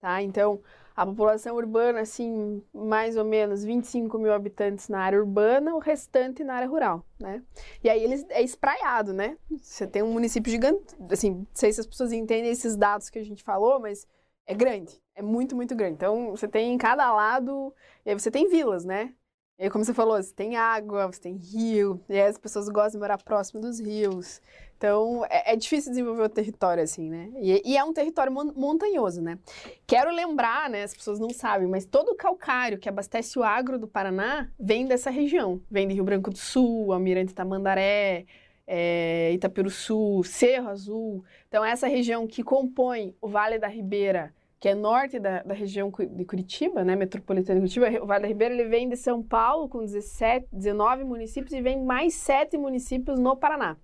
tá? 0.00 0.22
Então, 0.22 0.62
a 0.94 1.06
população 1.06 1.56
urbana, 1.56 2.00
assim, 2.00 2.62
mais 2.72 3.16
ou 3.16 3.24
menos 3.24 3.64
25 3.64 4.18
mil 4.18 4.32
habitantes 4.32 4.88
na 4.88 5.00
área 5.00 5.18
urbana, 5.18 5.74
o 5.74 5.78
restante 5.78 6.44
na 6.44 6.54
área 6.54 6.68
rural, 6.68 7.04
né? 7.20 7.42
E 7.82 7.88
aí 7.88 8.02
eles 8.02 8.24
é 8.28 8.42
espraiado, 8.42 9.12
né? 9.12 9.36
Você 9.60 9.86
tem 9.86 10.02
um 10.02 10.12
município 10.12 10.50
gigante, 10.50 10.94
assim, 11.10 11.30
não 11.30 11.46
sei 11.54 11.72
se 11.72 11.80
as 11.80 11.86
pessoas 11.86 12.12
entendem 12.12 12.50
esses 12.50 12.76
dados 12.76 13.08
que 13.08 13.18
a 13.18 13.24
gente 13.24 13.42
falou, 13.42 13.80
mas 13.80 14.06
é 14.46 14.54
grande, 14.54 15.00
é 15.14 15.22
muito, 15.22 15.56
muito 15.56 15.74
grande. 15.74 15.94
Então, 15.94 16.30
você 16.30 16.48
tem 16.48 16.72
em 16.72 16.78
cada 16.78 17.12
lado, 17.12 17.74
e 18.04 18.10
aí 18.10 18.18
você 18.18 18.30
tem 18.30 18.48
vilas, 18.48 18.84
né? 18.84 19.14
E 19.62 19.70
como 19.70 19.84
você 19.84 19.94
falou, 19.94 20.20
você 20.20 20.34
tem 20.34 20.56
água, 20.56 21.06
você 21.06 21.20
tem 21.20 21.36
rio, 21.36 22.00
e 22.08 22.20
as 22.20 22.36
pessoas 22.36 22.68
gostam 22.68 22.94
de 22.94 22.98
morar 22.98 23.16
próximo 23.16 23.60
dos 23.60 23.78
rios. 23.78 24.42
Então, 24.76 25.24
é, 25.30 25.52
é 25.52 25.56
difícil 25.56 25.92
desenvolver 25.92 26.24
o 26.24 26.28
território 26.28 26.82
assim, 26.82 27.08
né? 27.08 27.30
E, 27.36 27.62
e, 27.64 27.76
é 27.76 27.84
um 27.84 27.92
território 27.92 28.32
montanhoso, 28.32 29.22
né? 29.22 29.38
Quero 29.86 30.10
lembrar, 30.10 30.68
né? 30.68 30.82
As 30.82 30.92
pessoas 30.92 31.20
não 31.20 31.30
sabem, 31.30 31.68
mas 31.68 31.86
todo 31.86 32.08
o 32.08 32.16
calcário 32.16 32.76
que 32.76 32.88
abastece 32.88 33.38
o 33.38 33.44
agro 33.44 33.78
do 33.78 33.86
Paraná 33.86 34.50
vem 34.58 34.84
dessa 34.84 35.10
região. 35.10 35.60
Vem 35.70 35.86
de 35.86 35.94
Rio 35.94 36.02
Branco 36.02 36.32
do 36.32 36.38
Sul, 36.38 36.92
Almirante 36.92 37.32
Tamandaré, 37.32 38.26
é, 38.66 39.30
Itaperuçu, 39.32 40.24
Cerro 40.24 40.70
Azul. 40.70 41.24
Então, 41.46 41.64
essa 41.64 41.86
região 41.86 42.26
que 42.26 42.42
compõe 42.42 43.14
o 43.20 43.28
Vale 43.28 43.60
da 43.60 43.68
Ribeira, 43.68 44.34
que 44.62 44.68
é 44.68 44.76
norte 44.76 45.18
da, 45.18 45.42
da 45.42 45.54
região 45.54 45.90
de 45.90 46.24
Curitiba, 46.24 46.84
né, 46.84 46.94
metropolitana 46.94 47.58
de 47.58 47.66
Curitiba, 47.80 48.00
o 48.00 48.06
Vale 48.06 48.22
da 48.22 48.28
Ribeira 48.28 48.54
ele 48.54 48.68
vem 48.68 48.88
de 48.88 48.96
São 48.96 49.20
Paulo 49.20 49.68
com 49.68 49.80
17, 49.80 50.46
19 50.52 51.02
municípios 51.02 51.52
e 51.52 51.60
vem 51.60 51.84
mais 51.84 52.14
sete 52.14 52.56
municípios 52.56 53.18
no 53.18 53.36
Paraná. 53.36 53.76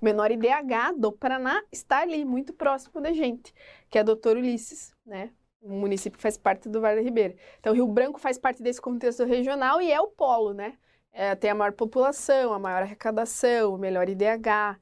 O 0.00 0.04
menor 0.04 0.30
IDH 0.30 0.96
do 0.96 1.10
Paraná 1.10 1.60
está 1.72 2.02
ali, 2.02 2.24
muito 2.24 2.52
próximo 2.52 3.00
da 3.00 3.12
gente, 3.12 3.52
que 3.90 3.98
é 3.98 4.04
Doutor 4.04 4.36
Ulisses, 4.36 4.94
né? 5.04 5.32
Um 5.60 5.80
município 5.80 6.16
que 6.16 6.22
faz 6.22 6.38
parte 6.38 6.68
do 6.68 6.80
Vale 6.80 7.00
da 7.00 7.02
Ribeira. 7.02 7.34
Então, 7.58 7.74
Rio 7.74 7.88
Branco 7.88 8.20
faz 8.20 8.38
parte 8.38 8.62
desse 8.62 8.80
contexto 8.80 9.24
regional 9.24 9.82
e 9.82 9.90
é 9.90 10.00
o 10.00 10.06
polo, 10.06 10.54
né? 10.54 10.74
É, 11.12 11.34
tem 11.34 11.50
a 11.50 11.54
maior 11.54 11.72
população, 11.72 12.52
a 12.52 12.60
maior 12.60 12.82
arrecadação, 12.82 13.74
o 13.74 13.78
melhor 13.78 14.08
IDH. 14.08 14.78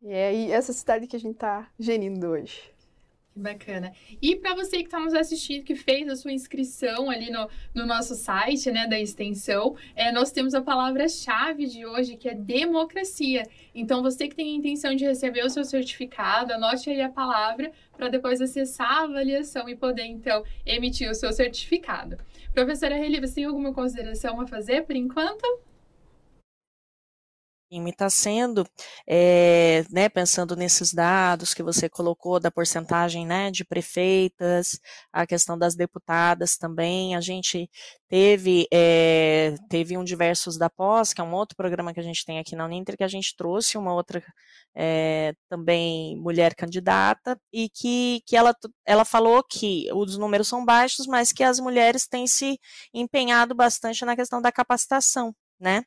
E 0.00 0.12
é 0.14 0.50
essa 0.50 0.72
cidade 0.72 1.06
que 1.06 1.16
a 1.16 1.20
gente 1.20 1.34
está 1.34 1.68
gerindo 1.78 2.28
hoje. 2.28 2.77
Bacana. 3.38 3.92
E 4.20 4.34
para 4.36 4.54
você 4.54 4.78
que 4.78 4.86
está 4.86 4.98
nos 4.98 5.14
assistindo, 5.14 5.64
que 5.64 5.74
fez 5.74 6.08
a 6.08 6.16
sua 6.16 6.32
inscrição 6.32 7.08
ali 7.08 7.30
no, 7.30 7.48
no 7.72 7.86
nosso 7.86 8.14
site, 8.14 8.70
né, 8.70 8.86
da 8.86 8.98
extensão, 8.98 9.76
é, 9.94 10.10
nós 10.10 10.32
temos 10.32 10.54
a 10.54 10.60
palavra-chave 10.60 11.66
de 11.66 11.86
hoje, 11.86 12.16
que 12.16 12.28
é 12.28 12.34
democracia. 12.34 13.44
Então, 13.74 14.02
você 14.02 14.26
que 14.26 14.34
tem 14.34 14.52
a 14.52 14.56
intenção 14.56 14.94
de 14.94 15.04
receber 15.04 15.44
o 15.44 15.50
seu 15.50 15.64
certificado, 15.64 16.52
anote 16.52 16.90
aí 16.90 17.00
a 17.00 17.08
palavra 17.08 17.70
para 17.96 18.08
depois 18.08 18.40
acessar 18.40 18.90
a 18.90 19.04
avaliação 19.04 19.68
e 19.68 19.76
poder, 19.76 20.04
então, 20.04 20.42
emitir 20.66 21.08
o 21.10 21.14
seu 21.14 21.32
certificado. 21.32 22.16
Professora 22.52 22.96
Reli, 22.96 23.20
você 23.20 23.36
tem 23.36 23.44
alguma 23.44 23.72
consideração 23.72 24.40
a 24.40 24.46
fazer 24.46 24.82
por 24.82 24.96
enquanto? 24.96 25.67
Está 27.70 28.08
sendo, 28.08 28.66
é, 29.06 29.84
né, 29.90 30.08
pensando 30.08 30.56
nesses 30.56 30.92
dados 30.92 31.52
que 31.54 31.62
você 31.62 31.88
colocou 31.88 32.40
da 32.40 32.50
porcentagem 32.50 33.26
né, 33.26 33.50
de 33.50 33.64
prefeitas, 33.64 34.80
a 35.12 35.26
questão 35.26 35.58
das 35.58 35.74
deputadas 35.74 36.56
também, 36.56 37.14
a 37.14 37.20
gente 37.20 37.68
teve, 38.08 38.66
é, 38.72 39.54
teve 39.68 39.96
um 39.96 40.04
Diversos 40.04 40.56
da 40.56 40.70
Pós, 40.70 41.12
que 41.12 41.20
é 41.20 41.24
um 41.24 41.34
outro 41.34 41.56
programa 41.56 41.92
que 41.92 42.00
a 42.00 42.02
gente 42.02 42.24
tem 42.24 42.38
aqui 42.38 42.56
na 42.56 42.64
Uninter, 42.64 42.96
que 42.96 43.04
a 43.04 43.08
gente 43.08 43.36
trouxe 43.36 43.76
uma 43.76 43.92
outra 43.92 44.22
é, 44.74 45.34
também 45.48 46.16
mulher 46.16 46.54
candidata, 46.54 47.38
e 47.52 47.68
que, 47.68 48.22
que 48.26 48.36
ela, 48.36 48.54
ela 48.86 49.04
falou 49.04 49.42
que 49.42 49.88
os 49.92 50.16
números 50.16 50.48
são 50.48 50.64
baixos, 50.64 51.06
mas 51.06 51.32
que 51.32 51.44
as 51.44 51.60
mulheres 51.60 52.06
têm 52.06 52.26
se 52.26 52.58
empenhado 52.94 53.54
bastante 53.54 54.04
na 54.04 54.16
questão 54.16 54.40
da 54.40 54.50
capacitação, 54.50 55.34
né? 55.60 55.82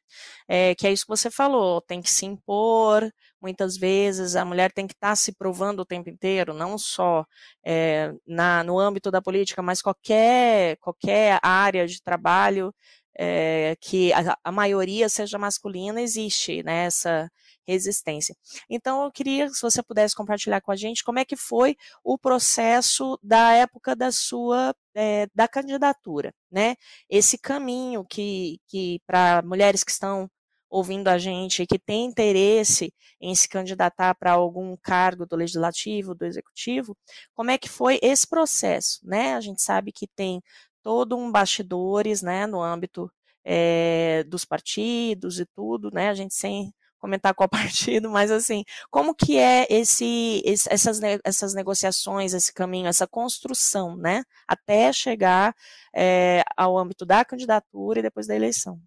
É, 0.47 0.75
que 0.75 0.87
é 0.87 0.91
isso 0.91 1.05
que 1.05 1.09
você 1.09 1.29
falou, 1.31 1.81
tem 1.81 2.01
que 2.01 2.09
se 2.09 2.25
impor, 2.25 3.11
muitas 3.41 3.77
vezes 3.77 4.35
a 4.35 4.45
mulher 4.45 4.71
tem 4.71 4.87
que 4.87 4.93
estar 4.93 5.09
tá 5.09 5.15
se 5.15 5.33
provando 5.33 5.81
o 5.81 5.85
tempo 5.85 6.09
inteiro, 6.09 6.53
não 6.53 6.77
só 6.77 7.25
é, 7.65 8.13
na, 8.27 8.63
no 8.63 8.79
âmbito 8.79 9.11
da 9.11 9.21
política, 9.21 9.61
mas 9.61 9.81
qualquer, 9.81 10.77
qualquer 10.77 11.39
área 11.41 11.87
de 11.87 12.01
trabalho 12.01 12.73
é, 13.17 13.75
que 13.79 14.13
a, 14.13 14.37
a, 14.43 14.51
maioria 14.51 15.09
seja 15.09 15.37
masculina, 15.37 16.01
existe 16.01 16.63
né, 16.63 16.85
essa, 16.85 17.29
resistência. 17.67 18.35
Então, 18.69 19.03
eu 19.03 19.11
queria 19.11 19.49
se 19.49 19.61
você 19.61 19.81
pudesse 19.83 20.15
compartilhar 20.15 20.61
com 20.61 20.71
a 20.71 20.75
gente 20.75 21.03
como 21.03 21.19
é 21.19 21.25
que 21.25 21.35
foi 21.35 21.75
o 22.03 22.17
processo 22.17 23.17
da 23.23 23.53
época 23.53 23.95
da 23.95 24.11
sua 24.11 24.75
é, 24.95 25.27
da 25.33 25.47
candidatura, 25.47 26.33
né? 26.51 26.75
Esse 27.09 27.37
caminho 27.37 28.05
que, 28.05 28.59
que 28.67 28.99
para 29.07 29.41
mulheres 29.43 29.83
que 29.83 29.91
estão 29.91 30.29
ouvindo 30.69 31.09
a 31.09 31.17
gente 31.17 31.63
e 31.63 31.67
que 31.67 31.77
têm 31.77 32.05
interesse 32.05 32.93
em 33.19 33.35
se 33.35 33.47
candidatar 33.47 34.15
para 34.15 34.31
algum 34.31 34.75
cargo 34.81 35.25
do 35.25 35.35
legislativo, 35.35 36.15
do 36.15 36.25
executivo, 36.25 36.97
como 37.35 37.51
é 37.51 37.57
que 37.57 37.69
foi 37.69 37.99
esse 38.01 38.25
processo, 38.27 38.99
né? 39.03 39.35
A 39.35 39.41
gente 39.41 39.61
sabe 39.61 39.91
que 39.91 40.07
tem 40.07 40.41
todo 40.81 41.17
um 41.17 41.31
bastidores, 41.31 42.21
né, 42.21 42.47
no 42.47 42.61
âmbito 42.61 43.11
é, 43.43 44.23
dos 44.27 44.45
partidos 44.45 45.39
e 45.39 45.45
tudo, 45.45 45.89
né? 45.93 46.09
A 46.09 46.13
gente 46.13 46.33
sem 46.33 46.73
comentar 47.01 47.33
qual 47.33 47.49
partido, 47.49 48.09
mas 48.09 48.31
assim, 48.31 48.63
como 48.89 49.13
que 49.13 49.37
é 49.37 49.65
esse, 49.69 50.41
esse, 50.45 50.71
essas, 50.71 51.01
essas 51.23 51.53
negociações, 51.53 52.33
esse 52.33 52.53
caminho, 52.53 52.87
essa 52.87 53.07
construção, 53.07 53.97
né, 53.97 54.23
até 54.47 54.93
chegar 54.93 55.53
é, 55.93 56.43
ao 56.55 56.77
âmbito 56.77 57.05
da 57.05 57.25
candidatura 57.25 57.99
e 57.99 58.03
depois 58.03 58.27
da 58.27 58.35
eleição? 58.35 58.79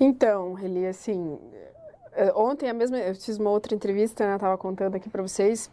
Então, 0.00 0.54
Reli, 0.54 0.86
assim, 0.86 1.38
eh, 2.12 2.32
ontem 2.34 2.68
a 2.68 2.74
mesma, 2.74 2.98
eu 2.98 3.14
fiz 3.14 3.38
uma 3.38 3.50
outra 3.50 3.74
entrevista, 3.74 4.26
né, 4.26 4.34
estava 4.34 4.58
contando 4.58 4.96
aqui 4.96 5.08
para 5.08 5.22
vocês, 5.22 5.70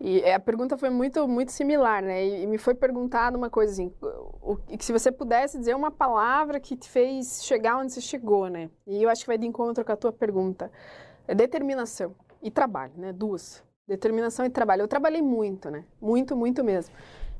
e 0.00 0.24
a 0.30 0.40
pergunta 0.40 0.76
foi 0.76 0.90
muito, 0.90 1.26
muito 1.28 1.52
similar, 1.52 2.02
né? 2.02 2.24
E, 2.26 2.46
me 2.46 2.58
foi 2.58 2.74
perguntado 2.74 3.38
uma 3.38 3.48
coisa 3.48 3.72
assim, 3.72 3.92
o, 4.42 4.56
que 4.56 4.84
se 4.84 4.92
você 4.92 5.10
pudesse 5.10 5.58
dizer 5.58 5.74
uma 5.74 5.90
palavra 5.90 6.58
que 6.60 6.76
te 6.76 6.88
fez 6.88 7.44
chegar 7.44 7.78
onde 7.78 7.92
você 7.92 8.00
chegou, 8.00 8.48
né? 8.48 8.68
E 8.86 9.02
eu 9.02 9.08
acho 9.08 9.22
que 9.22 9.26
vai 9.28 9.38
de 9.38 9.46
encontro 9.46 9.84
com 9.84 9.92
a 9.92 9.96
tua 9.96 10.12
pergunta. 10.12 10.70
É 11.26 11.34
determinação 11.34 12.14
e 12.42 12.50
trabalho, 12.50 12.92
né? 12.96 13.12
Duas. 13.12 13.62
Determinação 13.86 14.44
e 14.44 14.50
trabalho. 14.50 14.82
Eu 14.82 14.88
trabalhei 14.88 15.22
muito, 15.22 15.70
né? 15.70 15.84
Muito, 16.00 16.36
muito 16.36 16.64
mesmo. 16.64 16.94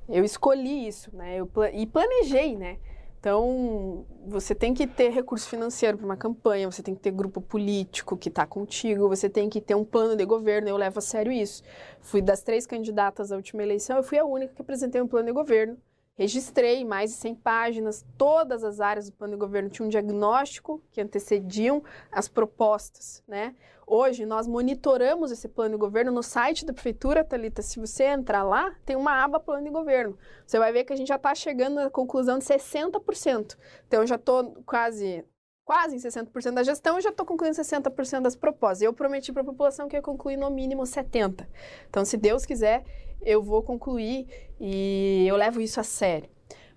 Eu 0.08 0.24
escolhi 0.24 0.86
isso, 0.86 1.14
né? 1.14 1.36
Eu, 1.36 1.50
e 1.72 1.86
planejei, 1.86 2.56
né? 2.56 2.78
Então, 3.24 4.04
você 4.26 4.54
tem 4.54 4.74
que 4.74 4.86
ter 4.86 5.08
recurso 5.08 5.48
financeiro 5.48 5.96
para 5.96 6.04
uma 6.04 6.14
campanha, 6.14 6.70
você 6.70 6.82
tem 6.82 6.94
que 6.94 7.00
ter 7.00 7.10
grupo 7.10 7.40
político 7.40 8.18
que 8.18 8.28
está 8.28 8.46
contigo, 8.46 9.08
você 9.08 9.30
tem 9.30 9.48
que 9.48 9.62
ter 9.62 9.74
um 9.74 9.82
plano 9.82 10.14
de 10.14 10.26
governo. 10.26 10.68
Eu 10.68 10.76
levo 10.76 10.98
a 10.98 11.00
sério 11.00 11.32
isso. 11.32 11.62
Fui 12.02 12.20
das 12.20 12.42
três 12.42 12.66
candidatas 12.66 13.32
à 13.32 13.36
última 13.36 13.62
eleição, 13.62 13.96
eu 13.96 14.02
fui 14.02 14.18
a 14.18 14.26
única 14.26 14.52
que 14.52 14.60
apresentei 14.60 15.00
um 15.00 15.08
plano 15.08 15.24
de 15.24 15.32
governo. 15.32 15.78
Registrei 16.16 16.84
mais 16.84 17.10
de 17.10 17.16
100 17.16 17.34
páginas, 17.36 18.06
todas 18.16 18.62
as 18.62 18.80
áreas 18.80 19.10
do 19.10 19.16
plano 19.16 19.32
de 19.32 19.38
governo 19.40 19.68
tinham 19.68 19.86
um 19.86 19.90
diagnóstico 19.90 20.80
que 20.92 21.00
antecediam 21.00 21.82
as 22.12 22.28
propostas, 22.28 23.22
né? 23.26 23.56
Hoje 23.84 24.24
nós 24.24 24.46
monitoramos 24.46 25.32
esse 25.32 25.48
plano 25.48 25.74
de 25.74 25.80
governo 25.80 26.12
no 26.12 26.22
site 26.22 26.64
da 26.64 26.72
prefeitura, 26.72 27.24
Talita. 27.24 27.62
Se 27.62 27.80
você 27.80 28.04
entrar 28.04 28.44
lá, 28.44 28.74
tem 28.86 28.94
uma 28.96 29.24
aba 29.24 29.40
plano 29.40 29.64
de 29.64 29.70
governo. 29.70 30.16
Você 30.46 30.58
vai 30.58 30.72
ver 30.72 30.84
que 30.84 30.92
a 30.92 30.96
gente 30.96 31.08
já 31.08 31.16
está 31.16 31.34
chegando 31.34 31.74
na 31.74 31.90
conclusão 31.90 32.38
de 32.38 32.44
60%. 32.44 33.58
Então 33.86 34.00
eu 34.00 34.06
já 34.06 34.14
estou 34.14 34.62
quase 34.64 35.24
quase 35.64 35.96
em 35.96 35.98
60% 35.98 36.52
da 36.52 36.62
gestão, 36.62 36.96
eu 36.96 37.00
já 37.00 37.08
estou 37.08 37.24
concluindo 37.24 37.56
60% 37.56 38.20
das 38.20 38.36
propostas. 38.36 38.82
Eu 38.82 38.92
prometi 38.92 39.32
para 39.32 39.42
a 39.42 39.46
população 39.46 39.88
que 39.88 39.96
ia 39.96 40.02
concluir 40.02 40.36
no 40.36 40.50
mínimo 40.50 40.82
70%. 40.82 41.46
Então, 41.88 42.04
se 42.04 42.16
Deus 42.18 42.44
quiser, 42.44 42.84
eu 43.24 43.42
vou 43.42 43.62
concluir 43.62 44.26
e 44.60 45.24
eu 45.26 45.36
levo 45.36 45.60
isso 45.60 45.80
a 45.80 45.84
sério. 45.84 46.28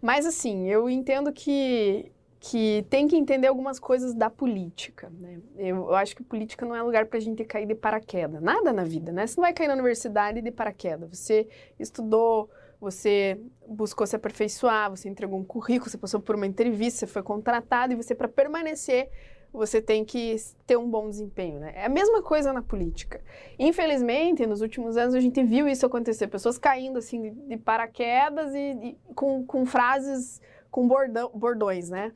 Mas, 0.01 0.25
assim, 0.25 0.69
eu 0.69 0.89
entendo 0.89 1.31
que 1.31 2.11
que 2.39 2.85
tem 2.89 3.07
que 3.07 3.15
entender 3.15 3.47
algumas 3.47 3.79
coisas 3.79 4.13
da 4.13 4.29
política. 4.29 5.11
Né? 5.19 5.39
Eu, 5.57 5.77
eu, 5.77 5.95
acho 5.95 6.15
que 6.15 6.23
política 6.23 6.65
não 6.65 6.75
é 6.75 6.81
lugar 6.81 7.05
para 7.07 7.17
a 7.17 7.21
gente 7.21 7.43
cair 7.43 7.65
de 7.65 7.75
paraquedas. 7.75 8.41
Nada 8.41 8.71
na 8.71 8.83
vida, 8.83 9.11
né? 9.11 9.25
Você 9.25 9.35
não 9.37 9.43
vai 9.43 9.53
cair 9.53 9.67
na 9.67 9.73
universidade 9.73 10.41
de 10.41 10.51
paraquedas. 10.51 11.09
Você 11.09 11.47
estudou, 11.79 12.49
você 12.79 13.39
buscou 13.67 14.05
se 14.05 14.15
aperfeiçoar, 14.15 14.89
você 14.89 15.09
entregou 15.09 15.39
um 15.39 15.43
currículo, 15.43 15.89
você 15.89 15.97
passou 15.97 16.19
por 16.19 16.35
uma 16.35 16.45
entrevista, 16.45 16.99
você 16.99 17.07
foi 17.07 17.23
contratado 17.23 17.93
e 17.93 17.95
você, 17.95 18.13
para 18.13 18.27
permanecer, 18.27 19.09
você 19.57 19.81
tem 19.81 20.05
que 20.05 20.35
ter 20.65 20.77
um 20.77 20.89
bom 20.89 21.09
desempenho, 21.09 21.59
né? 21.59 21.73
É 21.75 21.85
a 21.85 21.89
mesma 21.89 22.21
coisa 22.21 22.53
na 22.53 22.61
política. 22.61 23.21
Infelizmente, 23.57 24.45
nos 24.45 24.61
últimos 24.61 24.95
anos 24.95 25.15
a 25.15 25.19
gente 25.19 25.43
viu 25.43 25.67
isso 25.67 25.85
acontecer, 25.85 26.27
pessoas 26.27 26.57
caindo 26.57 26.99
assim 26.99 27.21
de, 27.21 27.31
de 27.31 27.57
paraquedas 27.57 28.53
e, 28.55 28.97
com, 29.15 29.45
com 29.45 29.65
frases, 29.65 30.41
com 30.69 30.87
bordão, 30.87 31.31
bordões, 31.33 31.89
né? 31.89 32.13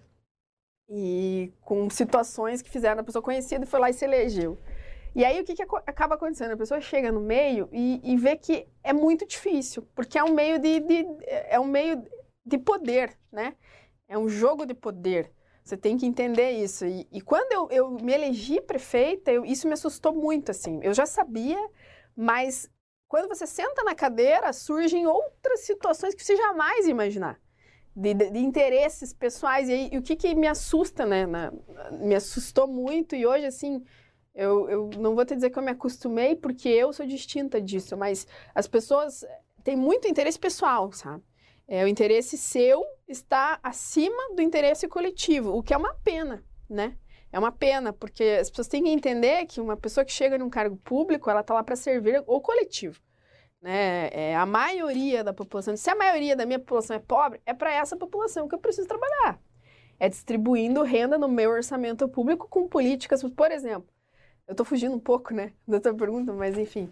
e 0.92 1.54
com 1.62 1.90
situações 1.90 2.62
que 2.62 2.70
fizeram 2.70 3.00
a 3.00 3.04
pessoa 3.04 3.24
conhecida 3.24 3.64
e 3.64 3.68
foi 3.68 3.80
lá 3.80 3.90
e 3.90 3.94
se 3.94 4.04
elegeu. 4.04 4.58
E 5.16 5.24
aí 5.24 5.40
o 5.40 5.44
que, 5.44 5.56
que 5.56 5.64
acaba 5.64 6.16
acontecendo? 6.16 6.52
A 6.52 6.58
pessoa 6.58 6.82
chega 6.82 7.12
no 7.12 7.22
meio 7.22 7.70
e, 7.72 8.02
e 8.04 8.18
vê 8.18 8.36
que 8.36 8.68
é 8.84 8.92
muito 8.92 9.26
difícil, 9.26 9.88
porque 9.96 10.18
é 10.18 10.24
um 10.24 10.34
meio 10.34 10.60
de, 10.60 10.80
de, 10.82 11.06
é 11.26 11.60
um 11.60 11.66
meio 11.66 12.04
de 12.46 12.58
poder, 12.58 13.18
né? 13.32 13.56
É 14.08 14.18
um 14.18 14.28
jogo 14.28 14.66
de 14.66 14.74
poder. 14.74 15.32
Você 15.64 15.78
tem 15.78 15.98
que 15.98 16.06
entender 16.06 16.52
isso. 16.52 16.86
E, 16.86 17.08
e 17.12 17.22
quando 17.22 17.52
eu, 17.54 17.68
eu, 17.70 17.92
me 17.92 18.14
elegi 18.14 18.60
prefeita, 18.62 19.32
eu, 19.32 19.46
isso 19.46 19.68
me 19.68 19.74
assustou 19.74 20.14
muito, 20.14 20.52
assim. 20.52 20.80
Eu 20.82 20.94
já 20.94 21.06
sabia, 21.06 21.60
mas 22.16 22.70
quando 23.08 23.28
você 23.28 23.46
senta 23.46 23.84
na 23.84 23.94
cadeira, 23.94 24.52
surgem 24.54 25.06
outras 25.06 25.62
situações 25.62 26.16
que 26.16 26.24
você 26.24 26.36
jamais 26.36 26.88
imaginar. 26.88 27.40
De, 27.96 28.14
de, 28.14 28.32
de 28.32 28.40
interesses 28.40 29.14
pessoais. 29.14 29.70
E, 29.70 29.90
e, 29.94 29.98
o 29.98 30.02
que, 30.02 30.16
que 30.16 30.34
me 30.34 30.48
assusta, 30.48 31.06
né? 31.06 31.26
Na, 31.26 31.52
me 31.92 32.16
assustou 32.16 32.68
muito. 32.68 33.16
E 33.16 33.26
hoje, 33.26 33.46
assim, 33.46 33.84
eu, 34.34 34.70
eu 34.70 34.90
não 34.98 35.14
vou 35.14 35.26
te 35.26 35.36
dizer 35.36 35.50
que 35.50 35.60
eu 35.60 35.64
me 35.64 35.72
acostumei, 35.72 36.36
porque 36.36 36.70
eu 36.70 36.92
sou 36.92 37.06
distinta 37.06 37.62
disso. 37.62 37.96
Mas 37.96 38.26
as 38.56 38.68
pessoas 38.68 39.26
têm 39.64 39.76
muito 39.76 40.08
interesse 40.08 40.40
pessoal, 40.40 40.92
sabe? 40.92 41.24
É, 41.72 41.86
o 41.86 41.88
interesse 41.88 42.38
seu 42.38 42.84
está 43.08 43.58
acima 43.64 44.36
do 44.36 44.42
interesse 44.42 44.90
coletivo, 44.90 45.56
o 45.56 45.64
que 45.64 45.74
é 45.74 45.78
uma 45.78 45.94
pena, 46.04 46.44
né? 46.70 46.98
É 47.32 47.40
uma 47.40 47.50
pena, 47.50 47.94
porque 47.94 48.40
as 48.42 48.50
pessoas 48.50 48.68
têm 48.68 48.84
que 48.84 48.90
entender 48.90 49.46
que 49.46 49.62
uma 49.62 49.78
pessoa 49.78 50.04
que 50.04 50.12
chega 50.12 50.38
num 50.38 50.50
cargo 50.50 50.76
público, 50.76 51.30
ela 51.30 51.40
está 51.40 51.54
lá 51.54 51.64
para 51.64 51.78
servir 51.78 52.22
o 52.28 52.42
coletivo. 52.42 53.00
Né? 53.62 54.10
É, 54.12 54.36
a 54.36 54.46
maioria 54.46 55.24
da 55.24 55.32
população, 55.32 55.78
se 55.78 55.90
a 55.90 55.96
maioria 55.96 56.36
da 56.36 56.46
minha 56.46 56.60
população 56.60 56.94
é 56.94 57.00
pobre, 57.00 57.40
é 57.46 57.54
para 57.54 57.72
essa 57.72 57.96
população 57.96 58.50
que 58.50 58.56
eu 58.56 58.60
preciso 58.60 58.90
trabalhar. 58.90 59.40
É 59.98 60.10
distribuindo 60.10 60.84
renda 60.84 61.18
no 61.18 61.30
meu 61.30 61.52
orçamento 61.52 62.06
público 62.10 62.50
com 62.50 62.68
políticas, 62.68 63.24
por 63.24 63.50
exemplo. 63.50 63.88
Eu 64.46 64.52
estou 64.52 64.66
fugindo 64.66 64.94
um 64.94 65.00
pouco, 65.00 65.34
né, 65.34 65.54
da 65.66 65.80
tua 65.80 65.94
pergunta, 65.94 66.34
mas 66.34 66.58
enfim. 66.58 66.92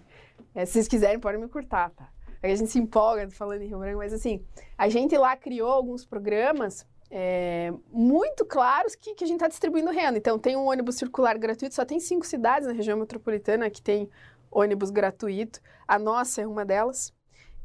É, 0.55 0.65
se 0.65 0.71
vocês 0.71 0.87
quiserem, 0.87 1.19
podem 1.19 1.41
me 1.41 1.49
cortar, 1.49 1.89
tá? 1.89 2.09
A 2.41 2.55
gente 2.55 2.71
se 2.71 2.79
empolga 2.79 3.29
falando 3.29 3.61
em 3.61 3.67
Rio 3.67 3.79
Branco, 3.79 3.97
mas 3.97 4.13
assim, 4.13 4.43
a 4.77 4.87
gente 4.89 5.17
lá 5.17 5.35
criou 5.35 5.69
alguns 5.69 6.05
programas 6.05 6.85
é, 7.11 7.73
muito 7.91 8.45
claros 8.45 8.95
que, 8.95 9.15
que 9.15 9.23
a 9.23 9.27
gente 9.27 9.37
está 9.37 9.47
distribuindo 9.47 9.91
renda. 9.91 10.17
Então, 10.17 10.37
tem 10.37 10.55
um 10.55 10.65
ônibus 10.67 10.95
circular 10.95 11.37
gratuito, 11.37 11.75
só 11.75 11.83
tem 11.83 11.99
cinco 11.99 12.25
cidades 12.25 12.67
na 12.67 12.73
região 12.73 12.97
metropolitana 12.97 13.69
que 13.69 13.81
tem 13.81 14.09
ônibus 14.51 14.89
gratuito. 14.89 15.59
A 15.87 15.97
nossa 15.97 16.41
é 16.41 16.47
uma 16.47 16.63
delas 16.63 17.13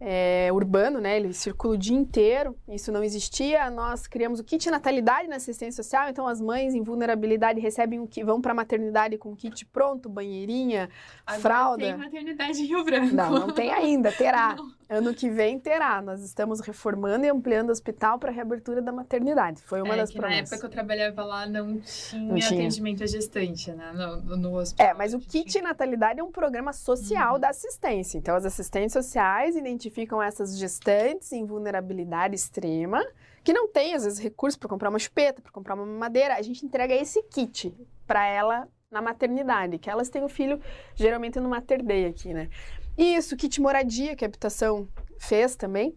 é, 0.00 0.50
urbano, 0.52 1.00
né? 1.00 1.16
Ele 1.16 1.32
circula 1.32 1.74
o 1.74 1.78
dia 1.78 1.96
inteiro. 1.96 2.56
Isso 2.68 2.90
não 2.90 3.02
existia. 3.02 3.70
Nós 3.70 4.06
criamos 4.06 4.40
o 4.40 4.44
kit 4.44 4.70
natalidade 4.70 5.28
na 5.28 5.36
assistência 5.36 5.82
social. 5.82 6.08
Então, 6.08 6.26
as 6.26 6.40
mães 6.40 6.74
em 6.74 6.82
vulnerabilidade 6.82 7.60
recebem 7.60 8.00
o 8.00 8.06
que 8.06 8.24
vão 8.24 8.40
para 8.40 8.52
a 8.52 8.54
maternidade 8.54 9.16
com 9.16 9.32
o 9.32 9.36
kit 9.36 9.64
pronto, 9.66 10.08
banheirinha, 10.08 10.90
Agora 11.26 11.40
fralda. 11.40 11.84
Tem 11.84 11.96
maternidade 11.96 12.60
em 12.60 12.66
Rio 12.66 12.84
Branco. 12.84 13.14
Não, 13.14 13.30
não 13.30 13.50
tem 13.50 13.72
ainda. 13.72 14.12
Terá. 14.12 14.56
Não. 14.58 14.74
Ano 14.94 15.12
que 15.12 15.28
vem 15.28 15.58
terá. 15.58 16.00
Nós 16.00 16.22
estamos 16.22 16.60
reformando 16.60 17.26
e 17.26 17.28
ampliando 17.28 17.70
o 17.70 17.72
hospital 17.72 18.18
para 18.18 18.30
a 18.30 18.32
reabertura 18.32 18.80
da 18.80 18.92
maternidade. 18.92 19.60
Foi 19.62 19.82
uma 19.82 19.94
é, 19.94 19.96
das 19.96 20.10
que 20.10 20.16
promessas. 20.16 20.50
Na 20.50 20.56
época 20.56 20.58
que 20.60 20.66
eu 20.66 20.70
trabalhava 20.70 21.24
lá 21.24 21.46
não 21.46 21.80
tinha, 21.80 22.22
não 22.22 22.36
tinha. 22.36 22.60
atendimento 22.60 23.02
à 23.02 23.06
gestante, 23.06 23.72
né? 23.72 23.92
No, 23.92 24.36
no 24.36 24.58
hospital. 24.58 24.86
É, 24.86 24.94
mas 24.94 25.12
o 25.14 25.18
kit 25.18 25.60
natalidade 25.60 26.20
é 26.20 26.22
um 26.22 26.30
programa 26.30 26.72
social 26.72 27.34
uhum. 27.34 27.40
da 27.40 27.48
assistência. 27.48 28.18
Então, 28.18 28.36
as 28.36 28.44
assistentes 28.44 28.92
sociais 28.92 29.56
identificam 29.56 30.22
essas 30.22 30.56
gestantes 30.56 31.32
em 31.32 31.44
vulnerabilidade 31.44 32.34
extrema, 32.34 33.04
que 33.42 33.52
não 33.52 33.68
tem, 33.68 33.94
às 33.94 34.04
vezes, 34.04 34.18
recursos 34.20 34.56
para 34.56 34.68
comprar 34.68 34.90
uma 34.90 34.98
chupeta, 34.98 35.42
para 35.42 35.50
comprar 35.50 35.74
uma 35.74 35.84
madeira. 35.86 36.36
A 36.36 36.42
gente 36.42 36.64
entrega 36.64 36.94
esse 36.94 37.22
kit 37.24 37.74
para 38.06 38.26
ela 38.26 38.68
na 38.90 39.02
maternidade, 39.02 39.76
que 39.78 39.90
elas 39.90 40.08
têm 40.08 40.22
o 40.22 40.28
filho 40.28 40.60
geralmente 40.94 41.40
no 41.40 41.48
mater 41.48 41.82
day 41.82 42.06
aqui, 42.06 42.32
né? 42.32 42.48
Isso, 42.96 43.36
kit 43.36 43.60
moradia, 43.60 44.14
que 44.14 44.24
a 44.24 44.28
habitação 44.28 44.88
fez 45.18 45.56
também. 45.56 45.96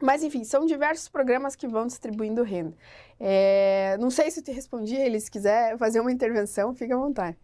Mas, 0.00 0.22
enfim, 0.22 0.44
são 0.44 0.66
diversos 0.66 1.08
programas 1.08 1.56
que 1.56 1.66
vão 1.66 1.86
distribuindo 1.86 2.42
renda. 2.42 2.76
É, 3.18 3.96
não 3.98 4.10
sei 4.10 4.30
se 4.30 4.40
eu 4.40 4.44
te 4.44 4.52
respondi, 4.52 4.94
ele, 4.94 5.18
se 5.18 5.30
quiser 5.30 5.78
fazer 5.78 6.00
uma 6.00 6.12
intervenção, 6.12 6.74
fica 6.74 6.94
à 6.94 6.98
vontade. 6.98 7.36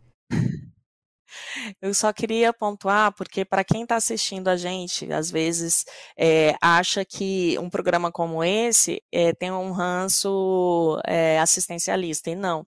Eu 1.80 1.94
só 1.94 2.12
queria 2.12 2.52
pontuar, 2.52 3.12
porque 3.14 3.44
para 3.44 3.64
quem 3.64 3.82
está 3.82 3.96
assistindo 3.96 4.48
a 4.48 4.56
gente, 4.56 5.12
às 5.12 5.30
vezes 5.30 5.84
é, 6.16 6.54
acha 6.60 7.04
que 7.04 7.58
um 7.58 7.70
programa 7.70 8.10
como 8.12 8.42
esse 8.42 9.02
é, 9.12 9.32
tem 9.32 9.50
um 9.50 9.72
ranço 9.72 11.00
é, 11.06 11.38
assistencialista, 11.40 12.30
e 12.30 12.34
não. 12.34 12.66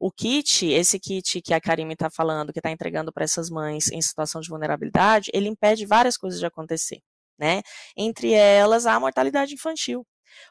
O 0.00 0.10
kit, 0.10 0.66
esse 0.66 0.98
kit 0.98 1.40
que 1.42 1.54
a 1.54 1.60
Karime 1.60 1.94
está 1.94 2.10
falando, 2.10 2.52
que 2.52 2.58
está 2.58 2.70
entregando 2.70 3.12
para 3.12 3.24
essas 3.24 3.50
mães 3.50 3.90
em 3.90 4.00
situação 4.02 4.40
de 4.40 4.48
vulnerabilidade, 4.48 5.30
ele 5.34 5.48
impede 5.48 5.86
várias 5.86 6.16
coisas 6.16 6.40
de 6.40 6.46
acontecer, 6.46 7.00
né? 7.38 7.62
Entre 7.96 8.32
elas, 8.32 8.86
a 8.86 8.98
mortalidade 9.00 9.54
infantil 9.54 10.06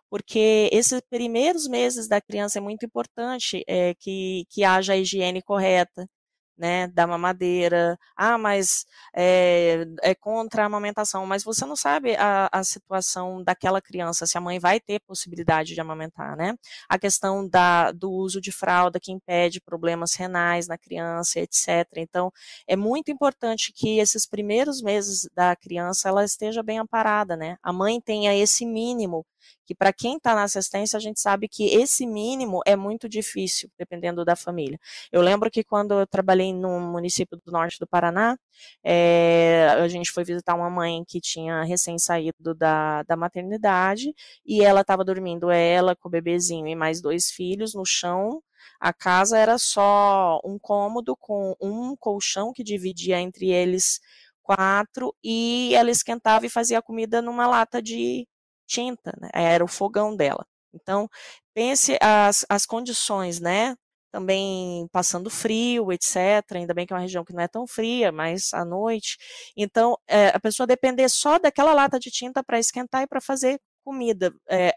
porque 0.10 0.69
esses 0.71 1.01
primeiros 1.10 1.67
meses 1.67 2.08
da 2.08 2.21
criança 2.21 2.60
é 2.60 2.62
muito 2.62 2.86
importante 2.86 3.63
é, 3.67 3.93
que, 3.95 4.45
que 4.49 4.63
haja 4.63 4.93
a 4.93 4.97
higiene 4.97 5.41
correta, 5.41 6.08
né, 6.57 6.87
da 6.87 7.05
mamadeira, 7.05 7.97
ah, 8.15 8.37
mas 8.37 8.85
é, 9.15 9.85
é, 10.01 10.15
contra 10.15 10.63
a 10.63 10.65
amamentação, 10.65 11.25
mas 11.25 11.43
você 11.43 11.65
não 11.65 11.75
sabe 11.75 12.15
a, 12.15 12.49
a, 12.51 12.63
situação 12.63 13.43
daquela 13.43 13.81
criança, 13.81 14.25
se 14.25 14.37
a 14.37 14.41
mãe 14.41 14.59
vai 14.59 14.79
ter 14.79 14.99
possibilidade 15.01 15.73
de 15.73 15.81
amamentar, 15.81 16.35
né? 16.37 16.55
A 16.89 16.97
questão 16.97 17.47
da, 17.47 17.91
do 17.91 18.11
uso 18.11 18.39
de 18.41 18.51
fralda 18.51 18.99
que 18.99 19.11
impede 19.11 19.61
problemas 19.61 20.13
renais 20.15 20.67
na 20.67 20.77
criança, 20.77 21.39
etc. 21.39 21.87
Então, 21.97 22.31
é 22.67 22.75
muito 22.75 23.11
importante 23.11 23.73
que 23.73 23.99
esses 23.99 24.25
primeiros 24.25 24.81
meses 24.81 25.27
da 25.35 25.55
criança 25.55 26.09
ela 26.09 26.23
esteja 26.23 26.63
bem 26.63 26.79
amparada, 26.79 27.35
né? 27.35 27.57
A 27.61 27.73
mãe 27.73 27.99
tenha 28.01 28.35
esse 28.35 28.65
mínimo 28.65 29.25
que 29.65 29.73
para 29.75 29.91
quem 29.91 30.17
está 30.17 30.36
na 30.36 30.43
assistência, 30.43 30.97
a 30.97 30.99
gente 30.99 31.19
sabe 31.19 31.47
que 31.47 31.65
esse 31.67 32.05
mínimo 32.05 32.62
é 32.65 32.75
muito 32.75 33.10
difícil, 33.10 33.69
dependendo 33.77 34.23
da 34.23 34.36
família. 34.36 34.79
Eu 35.12 35.21
lembro 35.21 35.49
que 35.49 35.63
quando 35.63 35.99
eu 35.99 36.08
trabalhei 36.08 36.53
no 36.53 36.79
município 36.79 37.39
do 37.43 37.51
norte 37.51 37.79
do 37.79 37.88
Paraná, 37.88 38.38
é, 38.84 39.67
a 39.71 39.88
gente 39.88 40.12
foi 40.12 40.23
visitar 40.23 40.55
uma 40.55 40.69
mãe 40.69 41.03
que 41.08 41.19
tinha 41.19 41.63
recém 41.63 41.97
saído 41.97 42.53
da, 42.55 43.03
da 43.03 43.15
maternidade 43.15 44.13
e 44.45 44.63
ela 44.63 44.81
estava 44.81 45.03
dormindo, 45.03 45.49
ela 45.49 45.95
com 45.95 46.08
o 46.08 46.12
bebezinho 46.12 46.67
e 46.67 46.75
mais 46.75 47.01
dois 47.01 47.31
filhos 47.31 47.73
no 47.73 47.86
chão. 47.86 48.41
A 48.79 48.93
casa 48.93 49.38
era 49.38 49.58
só 49.58 50.39
um 50.43 50.58
cômodo 50.60 51.15
com 51.17 51.55
um 51.62 51.95
colchão 51.95 52.51
que 52.53 52.63
dividia 52.63 53.19
entre 53.19 53.49
eles 53.49 53.99
quatro 54.45 55.15
e 55.23 55.73
ela 55.73 55.89
esquentava 55.89 56.45
e 56.45 56.49
fazia 56.49 56.81
comida 56.81 57.21
numa 57.21 57.47
lata 57.47 57.81
de 57.81 58.27
tinta, 58.65 59.13
né? 59.19 59.30
era 59.34 59.63
o 59.63 59.67
fogão 59.67 60.15
dela. 60.15 60.45
Então, 60.73 61.10
pense 61.54 61.97
as, 62.01 62.45
as 62.49 62.65
condições, 62.65 63.39
né? 63.39 63.75
Também 64.12 64.88
passando 64.91 65.30
frio, 65.30 65.91
etc. 65.91 66.43
Ainda 66.56 66.73
bem 66.73 66.86
que 66.86 66.93
é 66.93 66.95
uma 66.95 67.01
região 67.01 67.23
que 67.25 67.34
não 67.34 67.41
é 67.41 67.47
tão 67.47 67.67
fria, 67.67 68.12
mas 68.12 68.54
à 68.54 68.63
noite. 68.65 69.17
Então, 69.58 69.97
é, 70.08 70.30
a 70.30 70.39
pessoa 70.39 70.67
depender 70.67 71.10
só 71.10 71.39
daquela 71.39 71.73
lata 71.73 71.99
de 71.99 72.12
tinta 72.12 72.43
para 72.43 72.60
esquentar 72.60 73.04
e 73.04 73.08
para 73.08 73.21
fazer 73.21 73.60
comida. 73.84 74.34
É, 74.49 74.73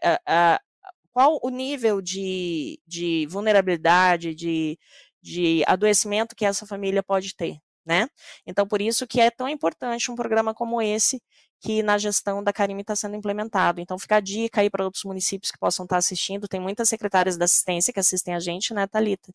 qual 1.11 1.39
o 1.43 1.49
nível 1.49 2.01
de, 2.01 2.79
de 2.87 3.27
vulnerabilidade, 3.27 4.33
de, 4.35 4.77
de 5.21 5.63
adoecimento 5.67 6.35
que 6.35 6.45
essa 6.45 6.65
família 6.65 7.03
pode 7.03 7.35
ter? 7.35 7.57
Né? 7.89 8.07
Então, 8.45 8.67
por 8.67 8.83
isso 8.83 9.07
que 9.07 9.19
é 9.19 9.31
tão 9.31 9.49
importante 9.49 10.11
um 10.11 10.15
programa 10.15 10.53
como 10.53 10.79
esse, 10.79 11.19
que 11.59 11.81
na 11.81 11.97
gestão 11.97 12.43
da 12.43 12.53
Carime 12.53 12.81
está 12.81 12.95
sendo 12.95 13.15
implementado. 13.15 13.81
Então, 13.81 13.97
fica 13.97 14.17
a 14.17 14.19
dica 14.19 14.61
aí 14.61 14.69
para 14.69 14.85
outros 14.85 15.03
municípios 15.05 15.51
que 15.51 15.57
possam 15.57 15.85
estar 15.85 15.95
tá 15.95 15.97
assistindo. 15.97 16.47
Tem 16.47 16.59
muitas 16.59 16.87
secretárias 16.87 17.35
da 17.35 17.45
assistência 17.45 17.91
que 17.91 17.99
assistem 17.99 18.35
a 18.35 18.39
gente, 18.39 18.75
né, 18.75 18.85
Thalita? 18.85 19.33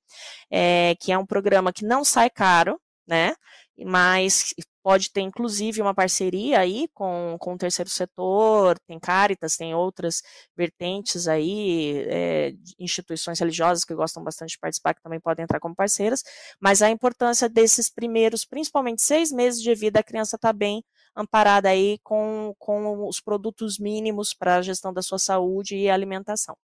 É, 0.48 0.94
que 1.00 1.10
é 1.10 1.18
um 1.18 1.26
programa 1.26 1.72
que 1.72 1.84
não 1.84 2.04
sai 2.04 2.30
caro, 2.30 2.80
né? 3.04 3.34
Mas 3.78 4.54
pode 4.84 5.10
ter, 5.10 5.22
inclusive, 5.22 5.80
uma 5.80 5.94
parceria 5.94 6.60
aí 6.60 6.86
com, 6.92 7.36
com 7.40 7.54
o 7.54 7.58
terceiro 7.58 7.88
setor, 7.88 8.78
tem 8.86 9.00
Caritas, 9.00 9.56
tem 9.56 9.74
outras 9.74 10.22
vertentes 10.54 11.26
aí, 11.26 12.04
é, 12.06 12.52
instituições 12.78 13.40
religiosas 13.40 13.82
que 13.82 13.94
gostam 13.94 14.22
bastante 14.22 14.50
de 14.50 14.58
participar, 14.58 14.94
que 14.94 15.02
também 15.02 15.18
podem 15.18 15.44
entrar 15.44 15.58
como 15.58 15.74
parceiras, 15.74 16.22
mas 16.60 16.82
a 16.82 16.90
importância 16.90 17.48
desses 17.48 17.88
primeiros, 17.90 18.44
principalmente 18.44 19.02
seis 19.02 19.32
meses 19.32 19.62
de 19.62 19.74
vida, 19.74 20.00
a 20.00 20.04
criança 20.04 20.36
está 20.36 20.52
bem 20.52 20.84
amparada 21.16 21.68
aí 21.70 21.98
com, 22.02 22.54
com 22.58 23.08
os 23.08 23.20
produtos 23.20 23.78
mínimos 23.78 24.34
para 24.34 24.56
a 24.56 24.62
gestão 24.62 24.92
da 24.92 25.00
sua 25.00 25.18
saúde 25.18 25.76
e 25.76 25.88
alimentação. 25.88 26.56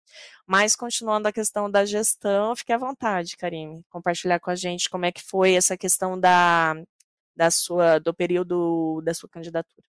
Mas 0.47 0.75
continuando 0.75 1.29
a 1.29 1.33
questão 1.33 1.71
da 1.71 1.85
gestão, 1.85 2.57
fique 2.57 2.73
à 2.73 2.79
vontade, 2.79 3.37
Karine, 3.37 3.83
compartilhar 3.91 4.41
com 4.41 4.51
a 4.51 4.57
gente 4.57 4.91
como 4.91 5.05
é 5.05 5.13
que 5.13 5.23
foi 5.23 5.55
essa 5.55 5.77
questão 5.77 6.19
da, 6.19 6.75
da 7.39 7.53
sua 7.53 8.01
do 8.01 8.13
período 8.13 9.01
da 9.05 9.15
sua 9.15 9.29
candidatura. 9.29 9.87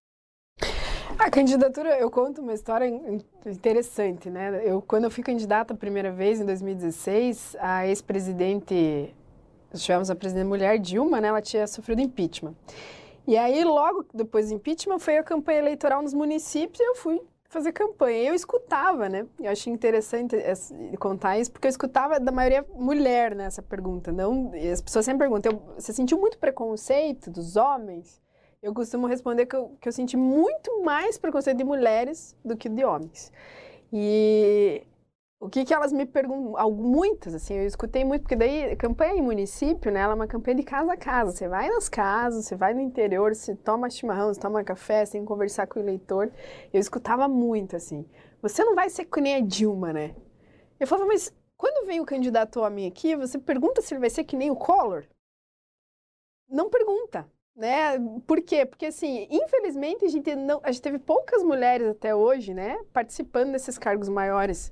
A 1.18 1.28
candidatura, 1.28 1.98
eu 1.98 2.08
conto 2.08 2.40
uma 2.40 2.54
história 2.54 2.86
interessante, 3.44 4.30
né? 4.30 4.62
Eu, 4.64 4.80
quando 4.80 5.04
eu 5.04 5.10
fui 5.10 5.24
candidata 5.24 5.74
a 5.74 5.76
primeira 5.76 6.12
vez, 6.12 6.40
em 6.40 6.46
2016, 6.46 7.56
a 7.58 7.88
ex-presidente, 7.88 9.12
tivemos 9.74 10.08
a 10.08 10.14
presidente 10.14 10.46
mulher 10.46 10.78
Dilma, 10.78 11.20
né? 11.20 11.26
Ela 11.28 11.42
tinha 11.42 11.66
sofrido 11.66 12.00
impeachment. 12.00 12.54
E 13.26 13.36
aí, 13.36 13.64
logo 13.64 14.06
depois 14.14 14.48
do 14.48 14.54
impeachment, 14.54 15.00
foi 15.00 15.18
a 15.18 15.24
campanha 15.24 15.58
eleitoral 15.58 16.00
nos 16.02 16.14
municípios 16.14 16.78
e 16.78 16.84
eu 16.84 16.94
fui 16.94 17.20
fazer 17.50 17.72
campanha. 17.72 18.30
Eu 18.30 18.34
escutava, 18.34 19.10
né? 19.10 19.26
Eu 19.38 19.50
achei 19.50 19.70
interessante 19.70 20.34
contar 20.98 21.38
isso, 21.38 21.52
porque 21.52 21.66
eu 21.66 21.70
escutava 21.70 22.18
da 22.18 22.32
maioria 22.32 22.64
mulher 22.74 23.34
nessa 23.34 23.60
pergunta. 23.60 24.10
Não, 24.10 24.50
as 24.72 24.80
pessoas 24.80 25.04
sempre 25.04 25.28
perguntam, 25.28 25.60
você 25.76 25.92
sentiu 25.92 26.18
muito 26.18 26.38
preconceito 26.38 27.30
dos 27.30 27.56
homens 27.56 28.22
eu 28.62 28.74
costumo 28.74 29.06
responder 29.06 29.46
que 29.46 29.56
eu, 29.56 29.74
que 29.80 29.88
eu 29.88 29.92
senti 29.92 30.16
muito 30.16 30.82
mais 30.82 31.16
preconceito 31.16 31.56
de 31.56 31.64
mulheres 31.64 32.36
do 32.44 32.56
que 32.56 32.68
de 32.68 32.84
homens. 32.84 33.32
E 33.90 34.86
o 35.40 35.48
que, 35.48 35.64
que 35.64 35.72
elas 35.72 35.90
me 35.90 36.04
perguntam, 36.04 36.70
muitas, 36.70 37.34
assim, 37.34 37.54
eu 37.54 37.66
escutei 37.66 38.04
muito, 38.04 38.22
porque 38.22 38.36
daí, 38.36 38.76
campanha 38.76 39.14
em 39.14 39.22
município, 39.22 39.90
né, 39.90 40.00
ela 40.00 40.12
é 40.12 40.14
uma 40.14 40.26
campanha 40.26 40.58
de 40.58 40.62
casa 40.62 40.92
a 40.92 40.96
casa, 40.98 41.32
você 41.32 41.48
vai 41.48 41.66
nas 41.70 41.88
casas, 41.88 42.44
você 42.44 42.54
vai 42.54 42.74
no 42.74 42.80
interior, 42.80 43.34
você 43.34 43.56
toma 43.56 43.88
chimarrão, 43.88 44.32
você 44.32 44.38
toma 44.38 44.62
café, 44.62 45.04
você 45.04 45.12
tem 45.12 45.22
que 45.22 45.26
conversar 45.26 45.66
com 45.66 45.80
o 45.80 45.82
eleitor, 45.82 46.30
eu 46.70 46.78
escutava 46.78 47.26
muito, 47.26 47.74
assim, 47.74 48.06
você 48.42 48.62
não 48.62 48.74
vai 48.74 48.90
ser 48.90 49.06
que 49.06 49.18
nem 49.18 49.36
a 49.36 49.40
Dilma, 49.40 49.94
né? 49.94 50.14
Eu 50.78 50.86
falava, 50.86 51.08
mas 51.08 51.34
quando 51.56 51.86
vem 51.86 52.00
o 52.00 52.06
candidato 52.06 52.60
homem 52.60 52.86
aqui, 52.86 53.16
você 53.16 53.38
pergunta 53.38 53.80
se 53.80 53.94
ele 53.94 54.00
vai 54.00 54.10
ser 54.10 54.24
que 54.24 54.36
nem 54.36 54.50
o 54.50 54.56
Collor? 54.56 55.04
Não 56.50 56.68
pergunta, 56.68 57.26
né? 57.56 57.98
Por 58.26 58.42
quê? 58.42 58.66
Porque, 58.66 58.86
assim, 58.86 59.26
infelizmente, 59.30 60.04
a 60.04 60.08
gente, 60.08 60.34
não, 60.36 60.60
a 60.62 60.70
gente 60.70 60.82
teve 60.82 60.98
poucas 60.98 61.42
mulheres 61.42 61.88
até 61.88 62.14
hoje, 62.14 62.52
né, 62.52 62.78
participando 62.92 63.52
desses 63.52 63.78
cargos 63.78 64.08
maiores, 64.08 64.70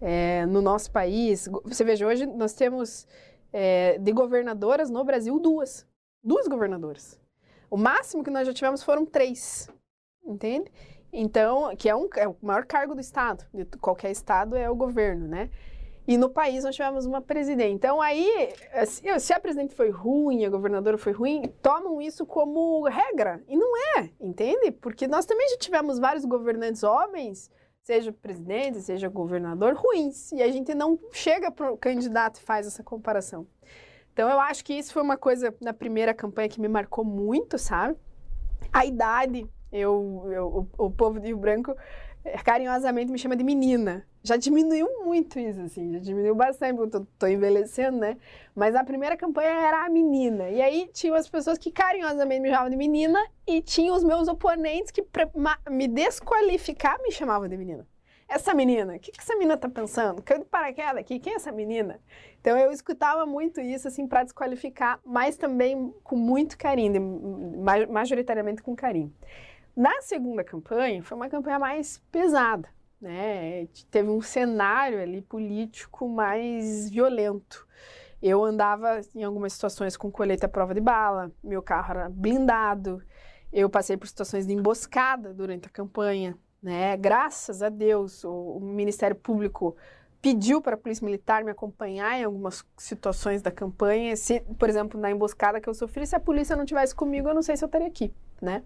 é, 0.00 0.46
no 0.46 0.60
nosso 0.60 0.90
país. 0.90 1.48
Você 1.64 1.84
veja, 1.84 2.06
hoje 2.06 2.26
nós 2.26 2.52
temos 2.52 3.06
é, 3.52 3.98
de 3.98 4.12
governadoras 4.12 4.90
no 4.90 5.04
Brasil 5.04 5.38
duas. 5.38 5.86
Duas 6.22 6.46
governadoras. 6.46 7.20
O 7.70 7.76
máximo 7.76 8.24
que 8.24 8.30
nós 8.30 8.46
já 8.46 8.52
tivemos 8.52 8.82
foram 8.82 9.04
três. 9.04 9.68
Entende? 10.24 10.70
Então, 11.12 11.74
que 11.76 11.88
é, 11.88 11.96
um, 11.96 12.08
é 12.16 12.28
o 12.28 12.36
maior 12.42 12.64
cargo 12.66 12.94
do 12.94 13.00
Estado. 13.00 13.44
De 13.52 13.64
qualquer 13.78 14.10
Estado 14.10 14.56
é 14.56 14.68
o 14.68 14.74
governo, 14.74 15.26
né? 15.26 15.50
E 16.06 16.16
no 16.16 16.30
país 16.30 16.64
nós 16.64 16.74
tivemos 16.74 17.04
uma 17.04 17.20
presidente. 17.20 17.74
Então, 17.74 18.00
aí, 18.00 18.54
assim, 18.72 19.06
se 19.18 19.32
a 19.32 19.38
presidente 19.38 19.74
foi 19.74 19.90
ruim, 19.90 20.44
a 20.44 20.48
governadora 20.48 20.96
foi 20.96 21.12
ruim, 21.12 21.52
tomam 21.60 22.00
isso 22.00 22.24
como 22.24 22.82
regra. 22.84 23.42
E 23.46 23.54
não 23.54 23.76
é, 23.98 24.10
entende? 24.18 24.70
Porque 24.70 25.06
nós 25.06 25.26
também 25.26 25.46
já 25.50 25.58
tivemos 25.58 25.98
vários 25.98 26.24
governantes 26.24 26.82
homens 26.82 27.50
seja 27.82 28.12
presidente, 28.12 28.80
seja 28.80 29.08
governador, 29.08 29.74
ruins. 29.74 30.32
E 30.32 30.42
a 30.42 30.50
gente 30.50 30.74
não 30.74 30.98
chega 31.12 31.50
para 31.50 31.72
o 31.72 31.76
candidato 31.76 32.36
e 32.36 32.42
faz 32.42 32.66
essa 32.66 32.82
comparação. 32.82 33.46
Então, 34.12 34.28
eu 34.28 34.40
acho 34.40 34.64
que 34.64 34.74
isso 34.74 34.92
foi 34.92 35.02
uma 35.02 35.16
coisa 35.16 35.54
na 35.60 35.72
primeira 35.72 36.12
campanha 36.12 36.48
que 36.48 36.60
me 36.60 36.68
marcou 36.68 37.04
muito, 37.04 37.56
sabe? 37.56 37.96
A 38.72 38.84
idade, 38.84 39.46
eu, 39.72 40.28
eu 40.30 40.68
o, 40.78 40.86
o 40.86 40.90
povo 40.90 41.20
de 41.20 41.28
Rio 41.28 41.38
Branco 41.38 41.74
carinhosamente 42.44 43.10
me 43.10 43.18
chama 43.18 43.36
de 43.36 43.44
menina. 43.44 44.04
Já 44.22 44.36
diminuiu 44.36 45.04
muito 45.04 45.38
isso, 45.38 45.60
assim, 45.60 45.92
já 45.92 45.98
diminuiu 45.98 46.34
bastante, 46.34 46.76
porque 46.76 46.96
eu 46.96 47.00
tô, 47.00 47.06
tô, 47.18 47.26
envelhecendo, 47.26 47.98
né? 47.98 48.16
Mas 48.54 48.74
a 48.74 48.84
primeira 48.84 49.16
campanha 49.16 49.48
era 49.48 49.86
a 49.86 49.88
menina. 49.88 50.50
E 50.50 50.60
aí 50.60 50.90
tinham 50.92 51.14
as 51.14 51.28
pessoas 51.28 51.56
que 51.56 51.70
carinhosamente 51.70 52.40
me 52.40 52.48
chamavam 52.48 52.70
de 52.70 52.76
menina 52.76 53.18
e 53.46 53.62
tinham 53.62 53.96
os 53.96 54.04
meus 54.04 54.28
oponentes 54.28 54.90
que 54.90 55.04
me 55.70 55.88
desqualificar 55.88 57.00
me 57.02 57.10
chamavam 57.12 57.48
de 57.48 57.56
menina. 57.56 57.86
Essa 58.28 58.52
menina, 58.52 58.94
o 58.94 58.98
que, 59.00 59.10
que 59.10 59.20
essa 59.20 59.32
menina 59.34 59.56
tá 59.56 59.70
pensando? 59.70 60.20
Caiu 60.20 60.40
de 60.40 60.44
paraquedas 60.44 60.98
aqui, 60.98 61.18
quem 61.18 61.32
é 61.32 61.36
essa 61.36 61.50
menina? 61.50 61.98
Então 62.38 62.58
eu 62.58 62.70
escutava 62.70 63.24
muito 63.24 63.58
isso, 63.58 63.88
assim, 63.88 64.06
para 64.06 64.22
desqualificar, 64.22 65.00
mas 65.02 65.38
também 65.38 65.94
com 66.04 66.14
muito 66.14 66.58
carinho, 66.58 66.92
majoritariamente 67.90 68.62
com 68.62 68.76
carinho. 68.76 69.10
Na 69.78 70.02
segunda 70.02 70.42
campanha, 70.42 71.04
foi 71.04 71.16
uma 71.16 71.28
campanha 71.28 71.56
mais 71.56 72.02
pesada, 72.10 72.68
né? 73.00 73.68
Teve 73.92 74.08
um 74.08 74.20
cenário 74.20 75.00
ali 75.00 75.22
político 75.22 76.08
mais 76.08 76.90
violento. 76.90 77.64
Eu 78.20 78.44
andava 78.44 79.00
em 79.14 79.22
algumas 79.22 79.52
situações 79.52 79.96
com 79.96 80.10
colete 80.10 80.44
à 80.44 80.48
prova 80.48 80.74
de 80.74 80.80
bala, 80.80 81.30
meu 81.44 81.62
carro 81.62 81.92
era 81.92 82.08
blindado, 82.08 83.00
eu 83.52 83.70
passei 83.70 83.96
por 83.96 84.08
situações 84.08 84.48
de 84.48 84.52
emboscada 84.52 85.32
durante 85.32 85.68
a 85.68 85.70
campanha, 85.70 86.36
né? 86.60 86.96
Graças 86.96 87.62
a 87.62 87.68
Deus, 87.68 88.24
o, 88.24 88.56
o 88.56 88.60
Ministério 88.60 89.14
Público 89.14 89.76
pediu 90.20 90.60
para 90.60 90.74
a 90.74 90.76
Polícia 90.76 91.04
Militar 91.04 91.44
me 91.44 91.52
acompanhar 91.52 92.18
em 92.18 92.24
algumas 92.24 92.66
situações 92.76 93.42
da 93.42 93.52
campanha. 93.52 94.16
Se, 94.16 94.40
por 94.58 94.68
exemplo, 94.68 95.00
na 95.00 95.08
emboscada 95.08 95.60
que 95.60 95.68
eu 95.68 95.74
sofri, 95.74 96.04
se 96.04 96.16
a 96.16 96.20
polícia 96.20 96.56
não 96.56 96.64
tivesse 96.64 96.96
comigo, 96.96 97.28
eu 97.28 97.34
não 97.34 97.42
sei 97.42 97.56
se 97.56 97.62
eu 97.62 97.66
estaria 97.66 97.86
aqui, 97.86 98.12
né? 98.42 98.64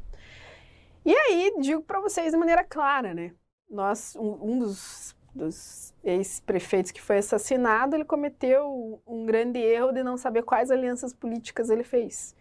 E 1.05 1.15
aí, 1.15 1.55
digo 1.59 1.83
para 1.83 2.01
vocês 2.01 2.33
de 2.33 2.39
maneira 2.39 2.63
clara, 2.63 3.13
né? 3.13 3.33
Nós, 3.69 4.15
um, 4.17 4.53
um 4.53 4.59
dos, 4.59 5.17
dos 5.35 5.93
ex-prefeitos 6.05 6.93
que 6.93 7.01
foi 7.01 7.19
assassinado, 7.19 7.97
ele 7.97 8.05
cometeu 8.05 9.03
um 9.07 9.27
grande 9.27 9.59
erro 9.59 9.93
de 9.93 10.03
não 10.03 10.17
saber 10.17 10.43
quais 10.43 10.71
alianças 10.71 11.13
políticas 11.13 11.71
ele 11.71 11.83
fez. 11.83 12.37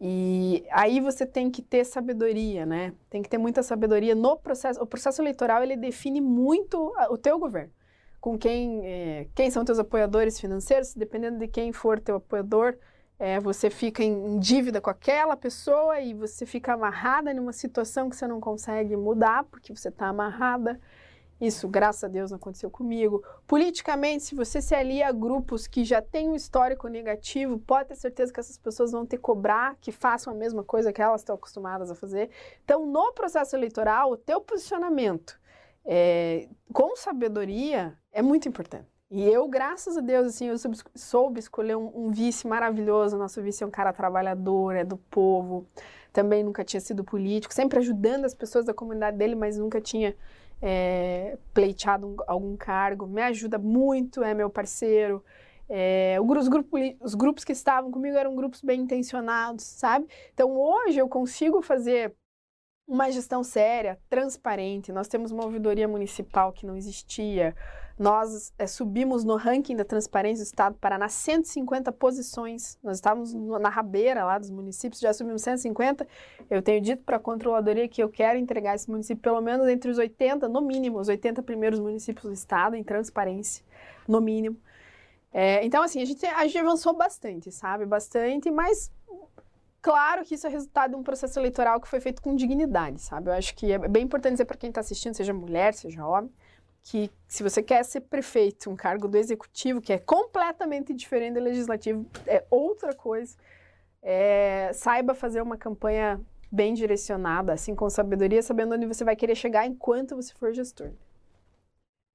E 0.00 0.64
aí 0.70 1.00
você 1.00 1.26
tem 1.26 1.50
que 1.50 1.60
ter 1.60 1.84
sabedoria, 1.84 2.64
né? 2.64 2.94
Tem 3.10 3.20
que 3.22 3.28
ter 3.28 3.36
muita 3.38 3.62
sabedoria 3.62 4.14
no 4.14 4.36
processo. 4.36 4.80
O 4.82 4.86
processo 4.86 5.20
eleitoral 5.20 5.62
ele 5.62 5.76
define 5.76 6.20
muito 6.20 6.94
o 7.10 7.18
teu 7.18 7.38
governo. 7.38 7.72
Com 8.18 8.38
quem, 8.38 8.86
é, 8.86 9.26
quem 9.34 9.50
são 9.50 9.64
teus 9.64 9.78
apoiadores 9.78 10.40
financeiros, 10.40 10.94
dependendo 10.94 11.38
de 11.38 11.48
quem 11.48 11.72
for 11.72 11.98
teu 11.98 12.16
apoiador, 12.16 12.78
é, 13.20 13.38
você 13.38 13.68
fica 13.68 14.02
em, 14.02 14.38
dívida 14.38 14.80
com 14.80 14.88
aquela 14.88 15.36
pessoa 15.36 16.00
e 16.00 16.14
você 16.14 16.46
fica 16.46 16.72
amarrada 16.72 17.34
numa 17.34 17.52
situação 17.52 18.08
que 18.08 18.16
você 18.16 18.26
não 18.26 18.40
consegue 18.40 18.96
mudar 18.96 19.44
porque 19.44 19.76
você 19.76 19.90
está 19.90 20.06
amarrada. 20.06 20.80
Isso, 21.38 21.68
graças 21.68 22.02
a 22.02 22.08
Deus, 22.08 22.30
não 22.30 22.36
aconteceu 22.36 22.70
comigo. 22.70 23.22
Politicamente, 23.46 24.24
se 24.24 24.34
você 24.34 24.62
se 24.62 24.74
alia 24.74 25.08
a 25.08 25.12
grupos 25.12 25.66
que 25.66 25.84
já 25.84 26.00
têm 26.00 26.30
um 26.30 26.34
histórico 26.34 26.88
negativo, 26.88 27.58
pode 27.58 27.88
ter 27.88 27.96
certeza 27.96 28.32
que 28.32 28.40
essas 28.40 28.56
pessoas 28.56 28.92
vão 28.92 29.04
te 29.04 29.18
cobrar 29.18 29.76
que 29.82 29.92
façam 29.92 30.32
a 30.32 30.36
mesma 30.36 30.64
coisa 30.64 30.90
que 30.90 31.02
elas 31.02 31.20
estão 31.20 31.34
acostumadas 31.34 31.90
a 31.90 31.94
fazer. 31.94 32.30
Então, 32.64 32.86
no 32.86 33.12
processo 33.12 33.54
eleitoral, 33.54 34.12
o 34.12 34.16
teu 34.16 34.40
posicionamento 34.40 35.38
é, 35.84 36.48
com 36.72 36.96
sabedoria 36.96 37.98
é 38.12 38.22
muito 38.22 38.48
importante. 38.48 38.88
E 39.10 39.24
eu, 39.24 39.48
graças 39.48 39.96
a 39.96 40.00
Deus, 40.00 40.28
assim, 40.28 40.46
eu 40.46 40.54
soube, 40.94 41.40
escolher 41.40 41.76
um, 41.76 42.06
um, 42.06 42.10
vice 42.12 42.46
maravilhoso. 42.46 43.18
Nosso 43.18 43.42
vice 43.42 43.64
é 43.64 43.66
um 43.66 43.70
cara 43.70 43.92
trabalhador, 43.92 44.76
é 44.76 44.84
do 44.84 44.96
povo. 44.96 45.66
Também 46.12 46.44
nunca 46.44 46.64
tinha 46.64 46.80
sido 46.80 47.02
político, 47.02 47.52
sempre 47.52 47.80
ajudando 47.80 48.24
as 48.24 48.34
pessoas 48.34 48.64
da 48.64 48.72
comunidade 48.72 49.16
dele, 49.16 49.34
mas 49.34 49.58
nunca 49.58 49.80
tinha 49.80 50.14
é, 50.62 51.36
pleiteado 51.52 52.06
um, 52.06 52.16
algum 52.28 52.56
cargo. 52.56 53.06
Me 53.06 53.22
ajuda 53.22 53.58
muito, 53.58 54.22
é 54.22 54.32
meu 54.32 54.48
parceiro. 54.48 55.24
É, 55.68 56.18
os, 56.20 56.48
grupos, 56.48 56.80
os 57.00 57.14
grupos 57.14 57.44
que 57.44 57.52
estavam 57.52 57.90
comigo 57.90 58.16
eram 58.16 58.36
grupos 58.36 58.62
bem 58.62 58.80
intencionados, 58.82 59.64
sabe? 59.64 60.06
Então 60.32 60.56
hoje 60.56 60.98
eu 60.98 61.08
consigo 61.08 61.60
fazer 61.62 62.14
uma 62.86 63.10
gestão 63.10 63.42
séria, 63.42 63.98
transparente. 64.08 64.92
Nós 64.92 65.08
temos 65.08 65.32
uma 65.32 65.44
ouvidoria 65.44 65.86
municipal 65.88 66.52
que 66.52 66.66
não 66.66 66.76
existia. 66.76 67.54
Nós 68.00 68.50
é, 68.58 68.66
subimos 68.66 69.24
no 69.24 69.36
ranking 69.36 69.76
da 69.76 69.84
transparência 69.84 70.42
do 70.42 70.46
Estado 70.46 70.74
para 70.80 70.96
nas 70.96 71.12
150 71.12 71.92
posições. 71.92 72.78
Nós 72.82 72.96
estávamos 72.96 73.34
na 73.34 73.68
rabeira 73.68 74.24
lá 74.24 74.38
dos 74.38 74.50
municípios, 74.50 75.02
já 75.02 75.12
subimos 75.12 75.42
150. 75.42 76.08
Eu 76.48 76.62
tenho 76.62 76.80
dito 76.80 77.02
para 77.02 77.18
a 77.18 77.20
controladoria 77.20 77.86
que 77.86 78.02
eu 78.02 78.08
quero 78.08 78.38
entregar 78.38 78.74
esse 78.74 78.90
município 78.90 79.22
pelo 79.22 79.42
menos 79.42 79.68
entre 79.68 79.90
os 79.90 79.98
80, 79.98 80.48
no 80.48 80.62
mínimo, 80.62 80.98
os 80.98 81.08
80 81.08 81.42
primeiros 81.42 81.78
municípios 81.78 82.24
do 82.24 82.32
Estado 82.32 82.74
em 82.74 82.82
transparência, 82.82 83.62
no 84.08 84.18
mínimo. 84.18 84.56
É, 85.30 85.62
então, 85.62 85.82
assim, 85.82 86.00
a 86.00 86.06
gente, 86.06 86.24
a 86.24 86.46
gente 86.46 86.56
avançou 86.56 86.96
bastante, 86.96 87.52
sabe? 87.52 87.84
Bastante, 87.84 88.50
mas 88.50 88.90
claro 89.82 90.24
que 90.24 90.36
isso 90.36 90.46
é 90.46 90.50
resultado 90.50 90.92
de 90.92 90.96
um 90.96 91.02
processo 91.02 91.38
eleitoral 91.38 91.78
que 91.78 91.86
foi 91.86 92.00
feito 92.00 92.22
com 92.22 92.34
dignidade, 92.34 93.02
sabe? 93.02 93.28
Eu 93.28 93.34
acho 93.34 93.54
que 93.54 93.70
é 93.70 93.78
bem 93.78 94.04
importante 94.04 94.32
dizer 94.32 94.46
para 94.46 94.56
quem 94.56 94.70
está 94.70 94.80
assistindo, 94.80 95.12
seja 95.12 95.34
mulher, 95.34 95.74
seja 95.74 96.06
homem, 96.06 96.32
que 96.82 97.10
se 97.28 97.42
você 97.42 97.62
quer 97.62 97.84
ser 97.84 98.00
prefeito, 98.02 98.70
um 98.70 98.76
cargo 98.76 99.06
do 99.06 99.16
executivo, 99.16 99.80
que 99.80 99.92
é 99.92 99.98
completamente 99.98 100.94
diferente 100.94 101.34
do 101.34 101.40
legislativo, 101.40 102.06
é 102.26 102.44
outra 102.50 102.94
coisa, 102.94 103.36
é, 104.02 104.70
saiba 104.72 105.14
fazer 105.14 105.42
uma 105.42 105.56
campanha 105.56 106.20
bem 106.50 106.74
direcionada, 106.74 107.52
assim, 107.52 107.74
com 107.74 107.88
sabedoria, 107.88 108.42
sabendo 108.42 108.74
onde 108.74 108.86
você 108.86 109.04
vai 109.04 109.14
querer 109.14 109.34
chegar 109.34 109.66
enquanto 109.66 110.16
você 110.16 110.32
for 110.34 110.52
gestor. 110.52 110.90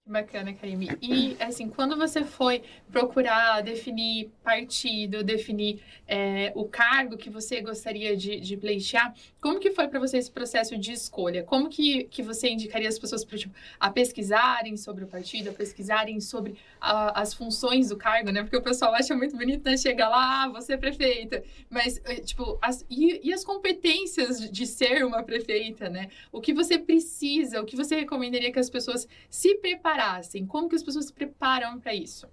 Bacana, 0.07 0.53
Karime. 0.53 0.87
E, 1.01 1.35
assim, 1.39 1.67
quando 1.67 1.97
você 1.97 2.23
foi 2.23 2.61
procurar 2.91 3.61
definir 3.61 4.29
partido, 4.43 5.23
definir 5.23 5.81
é, 6.07 6.51
o 6.53 6.65
cargo 6.65 7.17
que 7.17 7.27
você 7.27 7.59
gostaria 7.59 8.15
de, 8.15 8.39
de 8.39 8.55
pleitear, 8.55 9.15
como 9.41 9.59
que 9.59 9.71
foi 9.71 9.87
para 9.87 9.99
você 9.99 10.19
esse 10.19 10.29
processo 10.29 10.77
de 10.77 10.91
escolha? 10.91 11.41
Como 11.43 11.69
que, 11.69 12.03
que 12.03 12.21
você 12.21 12.49
indicaria 12.49 12.87
as 12.87 12.99
pessoas 12.99 13.25
pra, 13.25 13.35
tipo, 13.35 13.55
a 13.79 13.89
pesquisarem 13.89 14.77
sobre 14.77 15.03
o 15.03 15.07
partido, 15.07 15.49
a 15.49 15.53
pesquisarem 15.53 16.21
sobre 16.21 16.55
a, 16.79 17.19
as 17.19 17.33
funções 17.33 17.89
do 17.89 17.97
cargo, 17.97 18.31
né? 18.31 18.43
Porque 18.43 18.57
o 18.57 18.61
pessoal 18.61 18.93
acha 18.93 19.15
muito 19.15 19.35
bonito, 19.35 19.65
né? 19.65 19.75
Chega 19.75 20.07
lá, 20.07 20.43
ah, 20.43 20.49
você 20.49 20.73
é 20.73 20.77
prefeita. 20.77 21.43
Mas, 21.67 21.99
eh, 22.05 22.17
tipo, 22.17 22.59
as, 22.61 22.85
e, 22.91 23.27
e 23.27 23.33
as 23.33 23.43
competências 23.43 24.51
de 24.51 24.67
ser 24.67 25.03
uma 25.03 25.23
prefeita, 25.23 25.89
né? 25.89 26.09
O 26.31 26.39
que 26.39 26.53
você 26.53 26.77
precisa, 26.77 27.59
o 27.59 27.65
que 27.65 27.75
você 27.75 27.95
recomendaria 27.95 28.51
que 28.51 28.59
as 28.59 28.69
pessoas 28.69 29.07
se 29.31 29.55
preparassem 29.55 29.94
preparassem? 29.95 30.45
Como 30.45 30.69
que 30.69 30.75
as 30.75 30.83
pessoas 30.83 31.05
se 31.05 31.13
preparam 31.13 31.79
para 31.79 31.93
isso? 31.93 32.27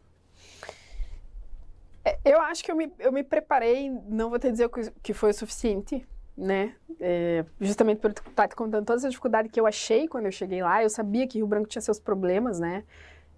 É, 2.04 2.18
eu 2.24 2.40
acho 2.40 2.64
que 2.64 2.70
eu 2.70 2.76
me, 2.76 2.92
eu 2.98 3.12
me 3.12 3.22
preparei, 3.22 3.88
não 4.08 4.28
vou 4.28 4.38
te 4.38 4.50
dizer 4.50 4.68
que 5.02 5.14
foi 5.14 5.30
o 5.30 5.34
suficiente, 5.34 6.04
né? 6.36 6.74
É, 7.00 7.44
justamente 7.60 7.98
por 7.98 8.10
estar 8.10 8.48
te 8.48 8.56
contando 8.56 8.84
todas 8.84 9.04
as 9.04 9.12
dificuldades 9.12 9.52
que 9.52 9.60
eu 9.60 9.66
achei 9.66 10.08
quando 10.08 10.26
eu 10.26 10.32
cheguei 10.32 10.62
lá. 10.62 10.82
Eu 10.82 10.90
sabia 10.90 11.26
que 11.26 11.38
Rio 11.38 11.46
Branco 11.46 11.68
tinha 11.68 11.82
seus 11.82 12.00
problemas, 12.00 12.58
né? 12.58 12.84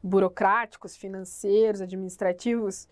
Burocráticos, 0.02 0.96
financeiros, 0.96 1.82
administrativos. 1.82 2.88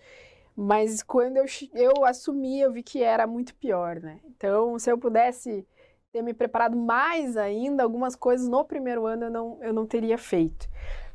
Mas 0.54 1.02
quando 1.02 1.38
eu, 1.38 1.46
eu 1.72 2.04
assumi, 2.04 2.60
eu 2.60 2.70
vi 2.70 2.82
que 2.82 3.02
era 3.02 3.26
muito 3.26 3.54
pior, 3.54 3.98
né? 4.00 4.20
Então, 4.26 4.78
se 4.78 4.90
eu 4.90 4.98
pudesse 4.98 5.66
ter 6.12 6.20
me 6.20 6.34
preparado 6.34 6.76
mais 6.76 7.38
ainda, 7.38 7.82
algumas 7.82 8.14
coisas 8.14 8.46
no 8.46 8.62
primeiro 8.62 9.06
ano 9.06 9.24
eu 9.24 9.30
não, 9.30 9.58
eu 9.62 9.72
não 9.72 9.86
teria 9.86 10.18
feito. 10.18 10.68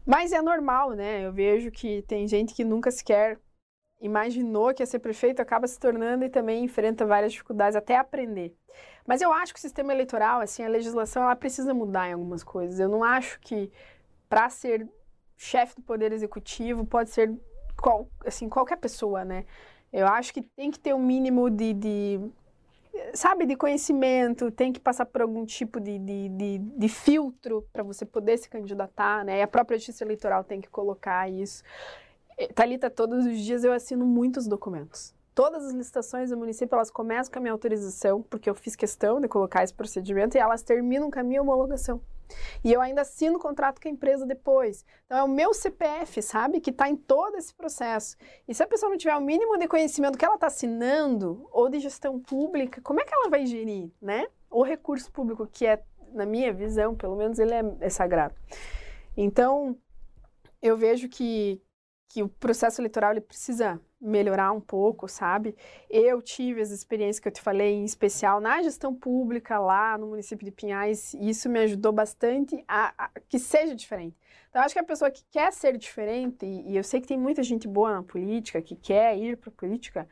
Mas 0.08 0.32
é 0.32 0.42
normal, 0.42 0.92
né? 0.92 1.26
Eu 1.26 1.34
vejo 1.34 1.70
que 1.70 2.02
tem 2.04 2.26
gente 2.30 2.54
que 2.54 2.64
nunca 2.64 2.90
sequer 2.90 3.38
imaginou 4.00 4.74
que 4.74 4.82
ia 4.82 4.88
ser 4.88 5.00
prefeito, 5.00 5.42
acaba 5.42 5.68
se 5.68 5.78
tornando 5.78 6.24
e 6.24 6.30
também 6.30 6.64
enfrenta 6.64 7.06
várias 7.06 7.34
dificuldades 7.34 7.76
até 7.76 7.98
aprender. 7.98 8.56
Mas 9.06 9.22
eu 9.22 9.34
acho 9.34 9.54
que 9.54 9.60
o 9.60 9.62
sistema 9.62 9.92
eleitoral, 9.92 10.40
assim, 10.40 10.64
a 10.64 10.70
legislação, 10.70 11.24
ela 11.24 11.36
precisa 11.36 11.74
mudar 11.74 12.08
em 12.08 12.14
algumas 12.14 12.42
coisas. 12.42 12.80
Eu 12.80 12.88
não 12.88 13.04
acho 13.04 13.38
que 13.42 13.70
para 14.30 14.50
ser 14.50 14.88
chefe 15.36 15.76
do 15.76 15.82
poder 15.82 16.14
executivo 16.14 16.86
pode 16.86 17.10
ser 17.10 17.36
qual, 17.76 18.08
assim, 18.26 18.48
qualquer 18.48 18.78
pessoa, 18.78 19.26
né? 19.26 19.46
Eu 19.92 20.08
acho 20.08 20.34
que 20.34 20.42
tem 20.42 20.72
que 20.72 20.80
ter 20.80 20.94
um 20.94 21.04
mínimo 21.04 21.50
de, 21.50 21.74
de 21.74 22.22
sabe, 23.14 23.46
de 23.46 23.56
conhecimento, 23.56 24.52
tem 24.52 24.72
que 24.72 24.80
passar 24.80 25.06
por 25.06 25.22
algum 25.22 25.46
tipo 25.46 25.80
de, 25.80 25.98
de, 26.00 26.30
de, 26.30 26.58
de 26.60 26.90
filtro 26.90 27.68
para 27.72 27.84
você 27.84 28.06
poder 28.06 28.38
se 28.38 28.50
candidatar, 28.50 29.26
né? 29.26 29.42
A 29.42 29.48
própria 29.48 29.78
justiça 29.78 30.04
eleitoral 30.04 30.44
tem 30.44 30.62
que 30.62 30.70
colocar 30.70 31.30
isso. 31.30 31.64
Talita, 32.54 32.90
todos 32.90 33.26
os 33.26 33.40
dias 33.40 33.64
eu 33.64 33.74
assino 33.74 34.06
muitos 34.06 34.48
documentos. 34.48 35.14
Todas 35.34 35.66
as 35.66 35.74
licitações 35.74 36.30
do 36.30 36.38
município, 36.38 36.76
elas 36.76 36.90
começam 36.90 37.32
com 37.32 37.40
a 37.40 37.42
minha 37.42 37.52
autorização, 37.52 38.24
porque 38.24 38.50
eu 38.50 38.56
fiz 38.56 38.76
questão 38.76 39.22
de 39.22 39.28
colocar 39.28 39.64
esse 39.64 39.74
procedimento, 39.74 40.36
e 40.36 40.40
elas 40.40 40.64
terminam 40.64 41.12
com 41.12 41.20
a 41.20 41.24
minha 41.24 41.42
homologação. 41.42 42.02
E 42.64 42.72
eu 42.72 42.82
ainda 42.82 43.02
assino 43.02 43.38
o 43.38 43.42
contrato 43.42 43.82
com 43.82 43.88
a 43.88 43.92
empresa 43.92 44.26
depois. 44.26 44.86
Então 45.06 45.18
é 45.18 45.24
o 45.24 45.28
meu 45.28 45.54
CPF, 45.54 46.22
sabe, 46.22 46.60
que 46.60 46.70
está 46.70 46.90
em 46.90 46.96
todo 46.96 47.38
esse 47.38 47.54
processo. 47.54 48.18
E 48.48 48.54
se 48.54 48.64
a 48.64 48.68
pessoa 48.68 48.90
não 48.90 48.98
tiver 48.98 49.16
o 49.16 49.22
mínimo 49.22 49.58
de 49.58 49.68
conhecimento 49.68 50.18
que 50.18 50.26
ela 50.26 50.36
está 50.36 50.48
assinando, 50.48 51.48
ou 51.52 51.70
de 51.70 51.80
gestão 51.80 52.20
pública, 52.20 52.82
como 52.82 53.00
é 53.00 53.06
que 53.06 53.14
ela 53.14 53.30
vai 53.30 53.46
gerir, 53.46 53.92
né? 54.02 54.28
O 54.50 54.64
recurso 54.64 55.12
público, 55.12 55.48
que 55.48 55.66
é, 55.66 55.84
na 56.14 56.26
minha 56.26 56.54
visão, 56.54 56.96
pelo 56.96 57.16
menos, 57.16 57.40
ele 57.40 57.54
é, 57.54 57.64
é 57.82 57.90
sagrado. 57.90 58.36
Então, 59.16 59.78
eu 60.62 60.78
vejo 60.78 61.10
que, 61.10 61.62
que 62.10 62.24
o 62.24 62.30
processo 62.30 62.82
eleitoral 62.82 63.12
ele 63.12 63.22
precisa 63.22 63.80
melhorar 64.00 64.52
um 64.52 64.62
pouco, 64.62 65.08
sabe? 65.08 65.56
Eu 65.90 66.22
tive 66.22 66.62
as 66.62 66.72
experiências 66.72 67.20
que 67.20 67.28
eu 67.28 67.32
te 67.32 67.42
falei, 67.42 67.74
em 67.74 67.84
especial 67.84 68.40
na 68.40 68.62
gestão 68.62 68.94
pública 68.94 69.60
lá 69.60 69.98
no 69.98 70.08
município 70.08 70.46
de 70.46 70.52
Pinhais, 70.52 71.14
e 71.14 71.30
isso 71.30 71.50
me 71.50 71.60
ajudou 71.60 71.92
bastante 71.92 72.64
a, 72.68 72.94
a 72.98 73.10
que 73.28 73.40
seja 73.40 73.76
diferente. 73.76 74.16
Então, 74.50 74.62
acho 74.62 74.74
que 74.74 74.80
a 74.80 74.84
pessoa 74.84 75.12
que 75.12 75.24
quer 75.30 75.52
ser 75.52 75.78
diferente, 75.78 76.46
e, 76.46 76.72
e 76.72 76.78
eu 76.78 76.84
sei 76.84 77.02
que 77.02 77.08
tem 77.08 77.18
muita 77.18 77.44
gente 77.44 77.68
boa 77.68 77.92
na 77.92 78.04
política, 78.04 78.62
que 78.62 78.76
quer 78.76 79.18
ir 79.18 79.38
para 79.38 79.50
a 79.50 79.54
política, 79.54 80.08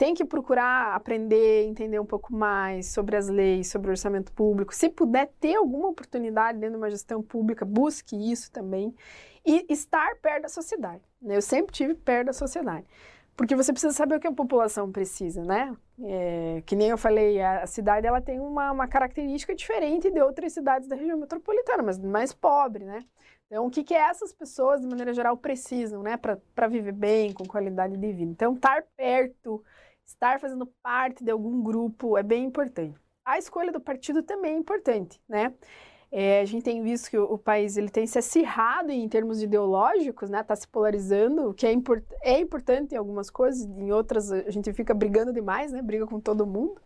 tem 0.00 0.14
que 0.14 0.24
procurar 0.24 0.94
aprender, 0.94 1.66
entender 1.66 2.00
um 2.00 2.06
pouco 2.06 2.32
mais 2.32 2.86
sobre 2.86 3.16
as 3.16 3.28
leis, 3.28 3.68
sobre 3.68 3.88
o 3.88 3.90
orçamento 3.90 4.32
público. 4.32 4.74
Se 4.74 4.88
puder 4.88 5.30
ter 5.38 5.56
alguma 5.56 5.88
oportunidade 5.88 6.58
dentro 6.58 6.76
de 6.76 6.82
uma 6.82 6.90
gestão 6.90 7.22
pública, 7.22 7.66
busque 7.66 8.16
isso 8.16 8.50
também. 8.50 8.94
E 9.44 9.66
estar 9.68 10.16
perto 10.16 10.42
da 10.42 10.48
sociedade. 10.48 11.02
Né? 11.20 11.36
Eu 11.36 11.42
sempre 11.42 11.72
tive 11.72 11.94
perto 11.94 12.26
da 12.26 12.32
sociedade. 12.32 12.86
Porque 13.40 13.56
você 13.56 13.72
precisa 13.72 13.94
saber 13.94 14.16
o 14.16 14.20
que 14.20 14.26
a 14.26 14.32
população 14.32 14.92
precisa, 14.92 15.42
né? 15.42 15.74
É, 16.02 16.62
que 16.66 16.76
nem 16.76 16.90
eu 16.90 16.98
falei, 16.98 17.40
a, 17.40 17.66
cidade 17.66 18.06
ela 18.06 18.20
tem 18.20 18.38
uma, 18.38 18.70
uma, 18.70 18.86
característica 18.86 19.54
diferente 19.54 20.10
de 20.10 20.20
outras 20.20 20.52
cidades 20.52 20.86
da 20.86 20.94
região 20.94 21.18
metropolitana, 21.18 21.82
mas 21.82 21.98
mais 21.98 22.34
pobre, 22.34 22.84
né? 22.84 23.02
Então, 23.46 23.66
o 23.66 23.70
que, 23.70 23.82
que 23.82 23.94
essas 23.94 24.32
pessoas, 24.32 24.82
de 24.82 24.86
maneira 24.86 25.14
geral, 25.14 25.38
precisam, 25.38 26.02
né? 26.02 26.18
Para 26.18 26.68
viver 26.68 26.92
bem, 26.92 27.32
com 27.32 27.46
qualidade 27.46 27.96
de 27.96 28.12
vida. 28.12 28.30
Então, 28.30 28.52
estar 28.52 28.84
perto, 28.94 29.64
estar 30.04 30.38
fazendo 30.38 30.66
parte 30.82 31.24
de 31.24 31.30
algum 31.30 31.62
grupo 31.62 32.18
é 32.18 32.22
bem 32.22 32.44
importante. 32.44 33.00
A 33.24 33.38
escolha 33.38 33.72
do 33.72 33.80
partido 33.80 34.22
também 34.22 34.54
é 34.54 34.58
importante, 34.58 35.18
né? 35.26 35.54
É, 36.12 36.40
a 36.40 36.44
gente 36.44 36.64
tem 36.64 36.82
visto 36.82 37.08
que 37.08 37.16
o, 37.16 37.34
o, 37.34 37.38
país 37.38 37.76
ele 37.76 37.88
tem 37.88 38.04
se 38.04 38.18
acirrado 38.18 38.90
em 38.90 39.08
termos 39.08 39.40
ideológicos, 39.42 40.28
né? 40.28 40.40
Está 40.40 40.56
se 40.56 40.66
polarizando, 40.66 41.50
o 41.50 41.54
que 41.54 41.64
é, 41.64 41.72
import 41.72 42.02
é 42.22 42.40
importante 42.40 42.94
em 42.94 42.98
algumas 42.98 43.30
coisas, 43.30 43.64
em 43.64 43.92
outras 43.92 44.32
a 44.32 44.50
gente 44.50 44.72
fica 44.72 44.92
brigando 44.92 45.32
demais, 45.32 45.70
né? 45.70 45.80
Briga 45.80 46.06
com 46.06 46.18
todo 46.18 46.44
mundo. 46.44 46.80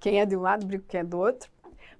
Quem 0.00 0.20
é 0.20 0.26
de 0.26 0.36
um 0.36 0.40
lado 0.40 0.66
briga 0.66 0.82
com 0.82 0.88
quem 0.88 1.00
é 1.00 1.04
do 1.04 1.18
outro. 1.18 1.48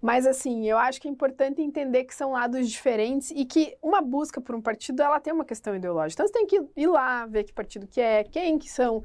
Mas 0.01 0.27
assim, 0.27 0.68
eu 0.68 0.79
acho 0.79 1.01
que 1.01 1.09
é 1.09 1.11
importante 1.11 1.61
entender 1.61 2.05
que 2.05 2.14
são 2.14 2.33
lados 2.33 2.68
diferentes 2.68 3.31
e 3.33 3.44
que 3.44 3.77
uma 3.83 4.01
busca 4.01 4.40
por 4.40 4.55
um 4.55 4.61
partido, 4.61 5.03
ela 5.03 5.21
tem 5.21 5.33
uma 5.33 5.44
questão 5.44 5.75
ideológica. 5.75 6.23
Então 6.23 6.27
você 6.27 6.33
tem 6.33 6.47
que 6.47 6.68
ir 6.77 6.87
lá 6.87 7.27
ver 7.27 7.44
que 7.44 7.53
partido 7.53 7.87
que 7.87 8.01
é, 8.01 8.25
quem 8.25 8.59
que 8.59 8.71
são 8.71 9.03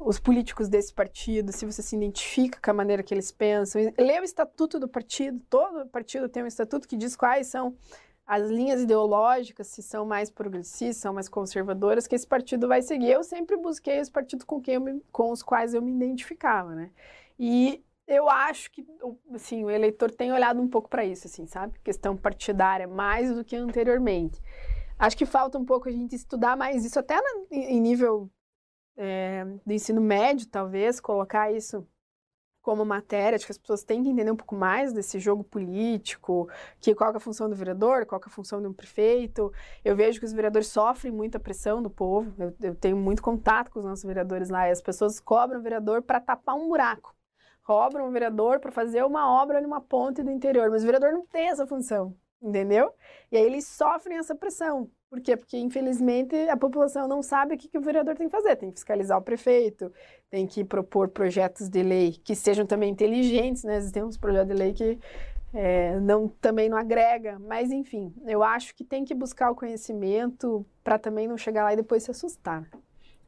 os 0.00 0.18
políticos 0.18 0.68
desse 0.68 0.92
partido, 0.94 1.52
se 1.52 1.66
você 1.66 1.82
se 1.82 1.94
identifica 1.94 2.58
com 2.60 2.70
a 2.70 2.74
maneira 2.74 3.02
que 3.02 3.12
eles 3.12 3.30
pensam. 3.30 3.82
Lê 3.98 4.18
o 4.18 4.24
estatuto 4.24 4.80
do 4.80 4.88
partido, 4.88 5.38
todo 5.50 5.86
partido 5.88 6.28
tem 6.28 6.42
um 6.42 6.46
estatuto 6.46 6.88
que 6.88 6.96
diz 6.96 7.14
quais 7.14 7.48
são 7.48 7.76
as 8.26 8.48
linhas 8.48 8.80
ideológicas, 8.80 9.66
se 9.66 9.82
são 9.82 10.06
mais 10.06 10.30
progressistas, 10.30 10.96
são 10.96 11.12
mais 11.12 11.28
conservadoras, 11.28 12.06
que 12.06 12.14
esse 12.14 12.26
partido 12.26 12.66
vai 12.66 12.80
seguir. 12.80 13.10
Eu 13.10 13.22
sempre 13.22 13.56
busquei 13.56 14.00
os 14.00 14.08
partidos 14.08 14.44
com, 14.44 14.60
quem 14.60 14.78
me, 14.78 15.02
com 15.12 15.30
os 15.30 15.42
quais 15.42 15.74
eu 15.74 15.82
me 15.82 15.92
identificava, 15.92 16.74
né? 16.74 16.90
E 17.38 17.84
eu 18.06 18.28
acho 18.28 18.70
que 18.70 18.86
assim, 19.34 19.64
o 19.64 19.70
eleitor 19.70 20.10
tem 20.10 20.32
olhado 20.32 20.60
um 20.60 20.68
pouco 20.68 20.88
para 20.88 21.04
isso, 21.04 21.26
assim, 21.26 21.46
sabe? 21.46 21.78
Questão 21.84 22.16
partidária 22.16 22.86
mais 22.86 23.34
do 23.34 23.44
que 23.44 23.54
anteriormente. 23.54 24.40
Acho 24.98 25.16
que 25.16 25.26
falta 25.26 25.58
um 25.58 25.64
pouco 25.64 25.88
a 25.88 25.92
gente 25.92 26.14
estudar 26.14 26.56
mais 26.56 26.84
isso, 26.84 26.98
até 26.98 27.16
na, 27.16 27.46
em 27.50 27.80
nível 27.80 28.30
é, 29.02 29.46
do 29.64 29.72
ensino 29.72 30.00
médio, 30.00 30.46
talvez, 30.46 31.00
colocar 31.00 31.50
isso 31.50 31.86
como 32.60 32.84
matéria, 32.84 33.36
acho 33.36 33.46
que 33.46 33.52
as 33.52 33.56
pessoas 33.56 33.82
têm 33.82 34.02
que 34.02 34.10
entender 34.10 34.30
um 34.30 34.36
pouco 34.36 34.54
mais 34.54 34.92
desse 34.92 35.18
jogo 35.18 35.42
político, 35.42 36.46
que 36.78 36.94
qual 36.94 37.10
é 37.10 37.16
a 37.16 37.20
função 37.20 37.48
do 37.48 37.56
vereador, 37.56 38.04
qual 38.04 38.20
é 38.22 38.26
a 38.26 38.30
função 38.30 38.60
de 38.60 38.68
um 38.68 38.74
prefeito. 38.74 39.50
Eu 39.82 39.96
vejo 39.96 40.20
que 40.20 40.26
os 40.26 40.32
vereadores 40.34 40.66
sofrem 40.66 41.10
muita 41.10 41.40
pressão 41.40 41.82
do 41.82 41.88
povo, 41.88 42.34
eu, 42.38 42.54
eu 42.60 42.74
tenho 42.74 42.98
muito 42.98 43.22
contato 43.22 43.70
com 43.70 43.78
os 43.78 43.84
nossos 43.86 44.04
vereadores 44.04 44.50
lá, 44.50 44.68
e 44.68 44.72
as 44.72 44.82
pessoas 44.82 45.18
cobram 45.18 45.60
o 45.60 45.62
vereador 45.62 46.02
para 46.02 46.20
tapar 46.20 46.54
um 46.54 46.68
buraco, 46.68 47.16
cobram 47.64 48.06
o 48.06 48.10
vereador 48.12 48.60
para 48.60 48.70
fazer 48.70 49.02
uma 49.02 49.32
obra 49.42 49.62
numa 49.62 49.80
ponte 49.80 50.22
do 50.22 50.30
interior, 50.30 50.68
mas 50.68 50.82
o 50.82 50.86
vereador 50.86 51.12
não 51.12 51.24
tem 51.26 51.48
essa 51.48 51.66
função, 51.66 52.14
entendeu? 52.42 52.92
E 53.32 53.38
aí 53.38 53.44
eles 53.44 53.66
sofrem 53.66 54.18
essa 54.18 54.34
pressão. 54.34 54.90
Por 55.10 55.20
quê? 55.20 55.36
Porque, 55.36 55.58
infelizmente, 55.58 56.36
a 56.48 56.56
população 56.56 57.08
não 57.08 57.20
sabe 57.20 57.56
o 57.56 57.58
que, 57.58 57.68
que 57.68 57.76
o 57.76 57.80
vereador 57.82 58.16
tem 58.16 58.28
que 58.28 58.32
fazer. 58.32 58.54
Tem 58.54 58.70
que 58.70 58.76
fiscalizar 58.76 59.18
o 59.18 59.22
prefeito, 59.22 59.92
tem 60.30 60.46
que 60.46 60.64
propor 60.64 61.08
projetos 61.08 61.68
de 61.68 61.82
lei 61.82 62.12
que 62.12 62.36
sejam 62.36 62.64
também 62.64 62.92
inteligentes, 62.92 63.64
né? 63.64 63.76
Existem 63.76 64.04
uns 64.04 64.16
projetos 64.16 64.48
de 64.48 64.54
lei 64.54 64.72
que 64.72 65.00
é, 65.52 65.98
não, 65.98 66.28
também 66.28 66.68
não 66.68 66.78
agrega, 66.78 67.40
mas 67.40 67.72
enfim, 67.72 68.14
eu 68.24 68.40
acho 68.42 68.72
que 68.72 68.84
tem 68.84 69.04
que 69.04 69.12
buscar 69.12 69.50
o 69.50 69.54
conhecimento 69.56 70.64
para 70.84 70.96
também 70.96 71.26
não 71.26 71.36
chegar 71.36 71.64
lá 71.64 71.72
e 71.72 71.76
depois 71.76 72.04
se 72.04 72.10
assustar. 72.12 72.68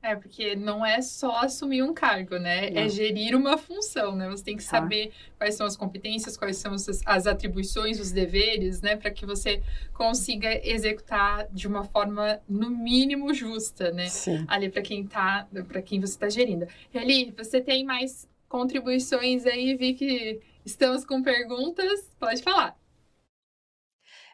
É, 0.02 0.16
porque 0.16 0.56
não 0.56 0.84
é 0.84 1.00
só 1.00 1.36
assumir 1.42 1.80
um 1.84 1.94
cargo, 1.94 2.36
né? 2.36 2.66
É 2.66 2.70
não. 2.72 2.80
É 2.82 2.88
gerir 2.88 3.36
uma 3.36 3.56
função, 3.56 4.16
né? 4.16 4.28
Você 4.28 4.42
tem 4.42 4.56
que 4.56 4.64
tá. 4.64 4.70
saber 4.70 5.12
quais 5.38 5.54
são 5.54 5.64
as 5.64 5.76
competências, 5.76 6.36
quais 6.36 6.56
são 6.56 6.74
as 7.06 7.26
atribuições, 7.26 8.00
os 8.00 8.10
deveres, 8.10 8.82
né? 8.82 8.96
Para 8.96 9.12
que 9.12 9.24
você 9.24 9.62
consiga 9.92 10.60
executar 10.66 11.46
de 11.52 11.68
uma 11.68 11.84
forma, 11.84 12.40
no 12.48 12.68
mínimo, 12.68 13.32
justa, 13.32 13.92
né? 13.92 14.08
Sim. 14.08 14.44
Ali 14.48 14.68
para 14.68 14.82
quem 14.82 15.06
tá, 15.06 15.46
para 15.68 15.80
quem 15.80 16.00
você 16.00 16.14
está 16.14 16.28
gerindo. 16.28 16.66
Eli, 16.92 17.32
você 17.36 17.60
tem 17.60 17.84
mais 17.84 18.28
contribuições 18.48 19.46
aí? 19.46 19.76
Vi 19.76 19.94
que 19.94 20.40
estamos 20.64 21.04
com 21.04 21.22
perguntas. 21.22 22.10
Pode 22.18 22.42
falar. 22.42 22.76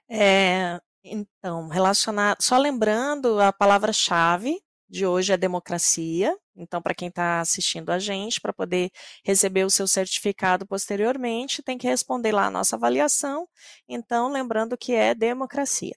É, 0.09 0.81
então, 1.05 1.69
relacionado, 1.69 2.39
só 2.41 2.57
lembrando 2.57 3.39
a 3.39 3.53
palavra-chave 3.53 4.59
de 4.89 5.07
hoje 5.07 5.33
é 5.33 5.37
democracia. 5.37 6.37
Então, 6.57 6.83
para 6.83 6.95
quem 6.95 7.09
está 7.09 7.41
assistindo 7.41 7.91
a 7.91 7.99
gente, 7.99 8.41
para 8.41 8.53
poder 8.53 8.91
receber 9.25 9.65
o 9.65 9.71
seu 9.71 9.87
certificado 9.87 10.67
posteriormente, 10.67 11.63
tem 11.63 11.79
que 11.79 11.87
responder 11.87 12.33
lá 12.33 12.47
a 12.47 12.51
nossa 12.51 12.77
avaliação. 12.77 13.49
Então, 13.89 14.31
lembrando 14.31 14.77
que 14.77 14.95
é 14.95 15.15
democracia. 15.15 15.95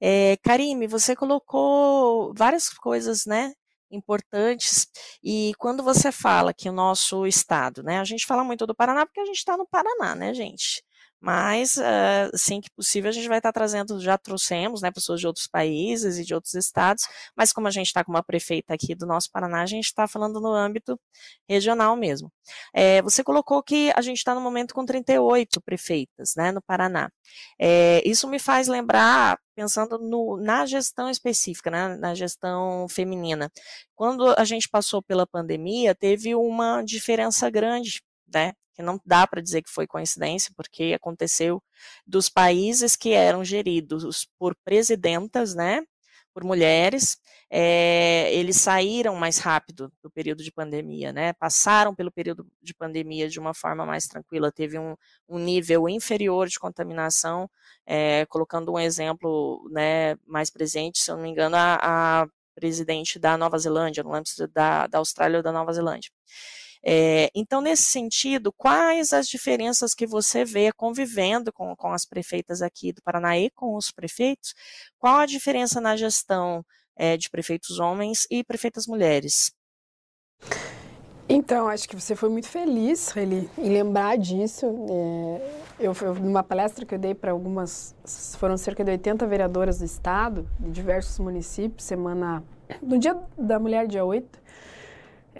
É, 0.00 0.36
Karime, 0.42 0.86
você 0.86 1.16
colocou 1.16 2.32
várias 2.36 2.68
coisas, 2.68 3.26
né? 3.26 3.52
importantes 3.90 4.86
e 5.22 5.52
quando 5.58 5.82
você 5.82 6.12
fala 6.12 6.52
que 6.52 6.68
o 6.68 6.72
nosso 6.72 7.26
estado, 7.26 7.82
né, 7.82 7.98
a 7.98 8.04
gente 8.04 8.26
fala 8.26 8.44
muito 8.44 8.66
do 8.66 8.74
Paraná 8.74 9.06
porque 9.06 9.20
a 9.20 9.24
gente 9.24 9.38
está 9.38 9.56
no 9.56 9.66
Paraná, 9.66 10.14
né, 10.14 10.34
gente? 10.34 10.82
Mas 11.20 11.78
assim 12.32 12.60
que 12.60 12.70
possível 12.70 13.08
a 13.08 13.12
gente 13.12 13.28
vai 13.28 13.38
estar 13.38 13.52
tá 13.52 13.58
trazendo, 13.58 14.00
já 14.00 14.16
trouxemos, 14.16 14.82
né, 14.82 14.90
pessoas 14.90 15.20
de 15.20 15.26
outros 15.26 15.46
países 15.46 16.18
e 16.18 16.24
de 16.24 16.34
outros 16.34 16.54
estados, 16.54 17.04
mas 17.36 17.52
como 17.52 17.66
a 17.66 17.70
gente 17.70 17.86
está 17.86 18.04
com 18.04 18.12
uma 18.12 18.22
prefeita 18.22 18.74
aqui 18.74 18.94
do 18.94 19.06
nosso 19.06 19.30
Paraná, 19.30 19.62
a 19.62 19.66
gente 19.66 19.86
está 19.86 20.06
falando 20.06 20.40
no 20.40 20.52
âmbito 20.52 20.98
regional 21.48 21.96
mesmo. 21.96 22.32
É, 22.74 23.02
você 23.02 23.24
colocou 23.24 23.62
que 23.62 23.92
a 23.96 24.00
gente 24.00 24.18
está 24.18 24.34
no 24.34 24.40
momento 24.40 24.74
com 24.74 24.84
38 24.84 25.60
prefeitas, 25.60 26.34
né, 26.36 26.52
no 26.52 26.62
Paraná. 26.62 27.10
É, 27.58 28.02
isso 28.08 28.28
me 28.28 28.38
faz 28.38 28.68
lembrar, 28.68 29.38
pensando 29.54 29.98
no, 29.98 30.36
na 30.36 30.66
gestão 30.66 31.10
específica, 31.10 31.70
né, 31.70 31.96
na 31.96 32.14
gestão 32.14 32.86
feminina. 32.88 33.50
Quando 33.94 34.28
a 34.38 34.44
gente 34.44 34.68
passou 34.68 35.02
pela 35.02 35.26
pandemia, 35.26 35.94
teve 35.94 36.34
uma 36.34 36.82
diferença 36.82 37.50
grande, 37.50 38.00
né, 38.32 38.52
que 38.78 38.82
não 38.82 39.00
dá 39.04 39.26
para 39.26 39.42
dizer 39.42 39.60
que 39.62 39.70
foi 39.70 39.88
coincidência, 39.88 40.52
porque 40.56 40.94
aconteceu 40.94 41.60
dos 42.06 42.28
países 42.28 42.94
que 42.94 43.10
eram 43.10 43.44
geridos 43.44 44.28
por 44.38 44.54
presidentas, 44.64 45.52
né, 45.52 45.82
por 46.32 46.44
mulheres, 46.44 47.18
é, 47.50 48.32
eles 48.32 48.56
saíram 48.58 49.16
mais 49.16 49.38
rápido 49.38 49.92
do 50.00 50.08
período 50.08 50.44
de 50.44 50.52
pandemia, 50.52 51.12
né? 51.12 51.32
Passaram 51.32 51.92
pelo 51.92 52.12
período 52.12 52.46
de 52.62 52.72
pandemia 52.72 53.28
de 53.28 53.40
uma 53.40 53.52
forma 53.52 53.84
mais 53.84 54.06
tranquila, 54.06 54.52
teve 54.52 54.78
um, 54.78 54.94
um 55.28 55.38
nível 55.38 55.88
inferior 55.88 56.46
de 56.46 56.60
contaminação, 56.60 57.50
é, 57.84 58.24
colocando 58.26 58.72
um 58.72 58.78
exemplo, 58.78 59.68
né, 59.72 60.14
mais 60.24 60.50
presente, 60.50 61.00
se 61.00 61.10
eu 61.10 61.16
não 61.16 61.24
me 61.24 61.30
engano, 61.30 61.56
a, 61.56 62.22
a 62.22 62.28
presidente 62.54 63.18
da 63.18 63.36
Nova 63.36 63.58
Zelândia, 63.58 64.04
não 64.04 64.12
lembro 64.12 64.28
se 64.28 64.46
da, 64.46 64.86
da 64.86 64.98
Austrália 64.98 65.38
ou 65.38 65.42
da 65.42 65.50
Nova 65.50 65.72
Zelândia. 65.72 66.10
É, 66.90 67.30
então, 67.34 67.60
nesse 67.60 67.82
sentido, 67.82 68.50
quais 68.50 69.12
as 69.12 69.28
diferenças 69.28 69.92
que 69.92 70.06
você 70.06 70.42
vê 70.42 70.72
convivendo 70.72 71.52
com, 71.52 71.76
com 71.76 71.92
as 71.92 72.06
prefeitas 72.06 72.62
aqui 72.62 72.94
do 72.94 73.02
Paraná 73.02 73.38
e 73.38 73.50
com 73.50 73.76
os 73.76 73.90
prefeitos? 73.90 74.54
Qual 74.98 75.16
a 75.16 75.26
diferença 75.26 75.82
na 75.82 75.98
gestão 75.98 76.64
é, 76.96 77.14
de 77.18 77.28
prefeitos 77.28 77.78
homens 77.78 78.26
e 78.30 78.42
prefeitas 78.42 78.86
mulheres? 78.86 79.52
Então, 81.28 81.68
acho 81.68 81.86
que 81.86 81.94
você 81.94 82.16
foi 82.16 82.30
muito 82.30 82.48
feliz, 82.48 83.10
Reli, 83.10 83.50
em 83.58 83.68
lembrar 83.68 84.16
disso. 84.16 84.64
É, 84.90 85.60
eu, 85.78 85.92
eu, 86.00 86.14
numa 86.14 86.42
palestra 86.42 86.86
que 86.86 86.94
eu 86.94 86.98
dei 86.98 87.14
para 87.14 87.32
algumas, 87.32 87.94
foram 88.38 88.56
cerca 88.56 88.82
de 88.82 88.92
80 88.92 89.26
vereadoras 89.26 89.78
do 89.78 89.84
estado, 89.84 90.48
de 90.58 90.70
diversos 90.70 91.18
municípios, 91.18 91.84
semana, 91.84 92.42
no 92.80 92.98
dia 92.98 93.14
da 93.36 93.58
mulher, 93.58 93.86
dia 93.86 94.06
8, 94.06 94.40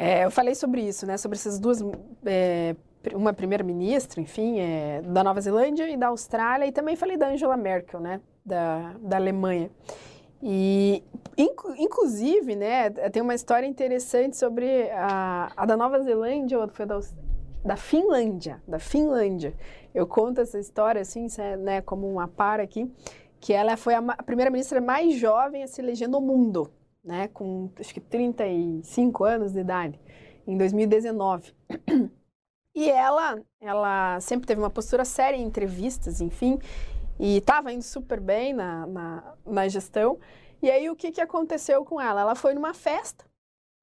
é, 0.00 0.24
eu 0.24 0.30
falei 0.30 0.54
sobre 0.54 0.80
isso, 0.80 1.04
né? 1.04 1.16
Sobre 1.16 1.36
essas 1.36 1.58
duas, 1.58 1.82
é, 2.24 2.76
uma 3.12 3.32
primeira-ministra, 3.32 4.20
enfim, 4.20 4.60
é, 4.60 5.02
da 5.02 5.24
Nova 5.24 5.40
Zelândia 5.40 5.90
e 5.90 5.96
da 5.96 6.06
Austrália, 6.06 6.66
e 6.66 6.70
também 6.70 6.94
falei 6.94 7.16
da 7.16 7.28
Angela 7.28 7.56
Merkel, 7.56 7.98
né? 7.98 8.20
Da, 8.46 8.94
da 9.00 9.16
Alemanha. 9.16 9.68
E, 10.40 11.02
inc 11.36 11.60
inclusive, 11.78 12.54
né, 12.54 12.90
tem 13.10 13.20
uma 13.20 13.34
história 13.34 13.66
interessante 13.66 14.36
sobre 14.36 14.88
a, 14.92 15.50
a 15.56 15.66
da 15.66 15.76
Nova 15.76 16.00
Zelândia, 16.00 16.60
ou 16.60 16.68
foi 16.68 16.86
da, 16.86 17.00
da 17.64 17.76
Finlândia, 17.76 18.62
da 18.68 18.78
Finlândia. 18.78 19.52
Eu 19.92 20.06
conto 20.06 20.40
essa 20.40 20.60
história, 20.60 21.02
assim, 21.02 21.26
né, 21.58 21.80
como 21.80 22.08
uma 22.08 22.28
par 22.28 22.60
aqui, 22.60 22.88
que 23.40 23.52
ela 23.52 23.76
foi 23.76 23.94
a, 23.94 23.98
a 23.98 24.22
primeira-ministra 24.22 24.80
mais 24.80 25.16
jovem 25.16 25.64
a 25.64 25.66
se 25.66 25.80
eleger 25.80 26.08
no 26.08 26.20
mundo, 26.20 26.70
né, 27.08 27.26
com 27.28 27.70
acho 27.80 27.94
que 27.94 28.00
35 28.00 29.24
anos 29.24 29.54
de 29.54 29.60
idade, 29.60 29.98
em 30.46 30.58
2019. 30.58 31.54
E 32.74 32.88
ela, 32.88 33.42
ela 33.60 34.20
sempre 34.20 34.46
teve 34.46 34.60
uma 34.60 34.70
postura 34.70 35.04
séria 35.04 35.36
em 35.36 35.42
entrevistas, 35.42 36.20
enfim, 36.20 36.60
e 37.18 37.38
estava 37.38 37.72
indo 37.72 37.82
super 37.82 38.20
bem 38.20 38.52
na, 38.52 38.86
na, 38.86 39.34
na, 39.44 39.68
gestão. 39.68 40.20
E 40.62 40.70
aí 40.70 40.88
o 40.88 40.94
que, 40.94 41.10
que 41.10 41.20
aconteceu 41.20 41.84
com 41.84 42.00
ela? 42.00 42.20
Ela 42.20 42.34
foi 42.36 42.54
numa 42.54 42.74
festa 42.74 43.24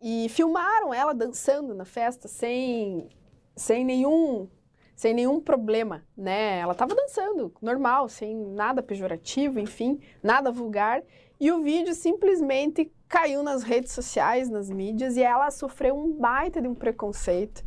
e 0.02 0.30
filmaram 0.30 0.94
ela 0.94 1.14
dançando 1.14 1.74
na 1.74 1.84
festa 1.84 2.28
sem, 2.28 3.10
sem 3.56 3.84
nenhum 3.84 4.48
sem 4.96 5.14
nenhum 5.14 5.42
problema, 5.42 6.06
né? 6.16 6.60
Ela 6.60 6.72
estava 6.72 6.96
dançando 6.96 7.54
normal, 7.62 8.08
sem 8.08 8.34
nada 8.34 8.82
pejorativo, 8.82 9.60
enfim, 9.60 10.00
nada 10.24 10.54
vulgar. 10.54 11.04
E 11.38 11.52
o 11.52 11.62
vídeo 11.62 11.94
simplesmente 11.94 12.90
caiu 13.16 13.42
nas 13.42 13.64
redes 13.64 13.94
sociais, 13.94 14.50
nas 14.50 14.70
mídias, 14.70 15.16
e 15.16 15.24
ela 15.24 15.50
sofreu 15.50 15.98
um 15.98 16.12
baita 16.12 16.62
de 16.62 16.68
um 16.68 16.76
preconceito. 16.76 17.64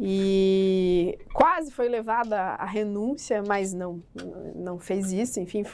E 0.00 1.18
quase 1.32 1.70
foi 1.72 1.88
levada 1.88 2.36
à 2.36 2.64
renúncia, 2.64 3.40
mas 3.46 3.72
não, 3.72 4.02
não 4.56 4.76
fez 4.76 5.12
isso, 5.12 5.38
enfim. 5.38 5.64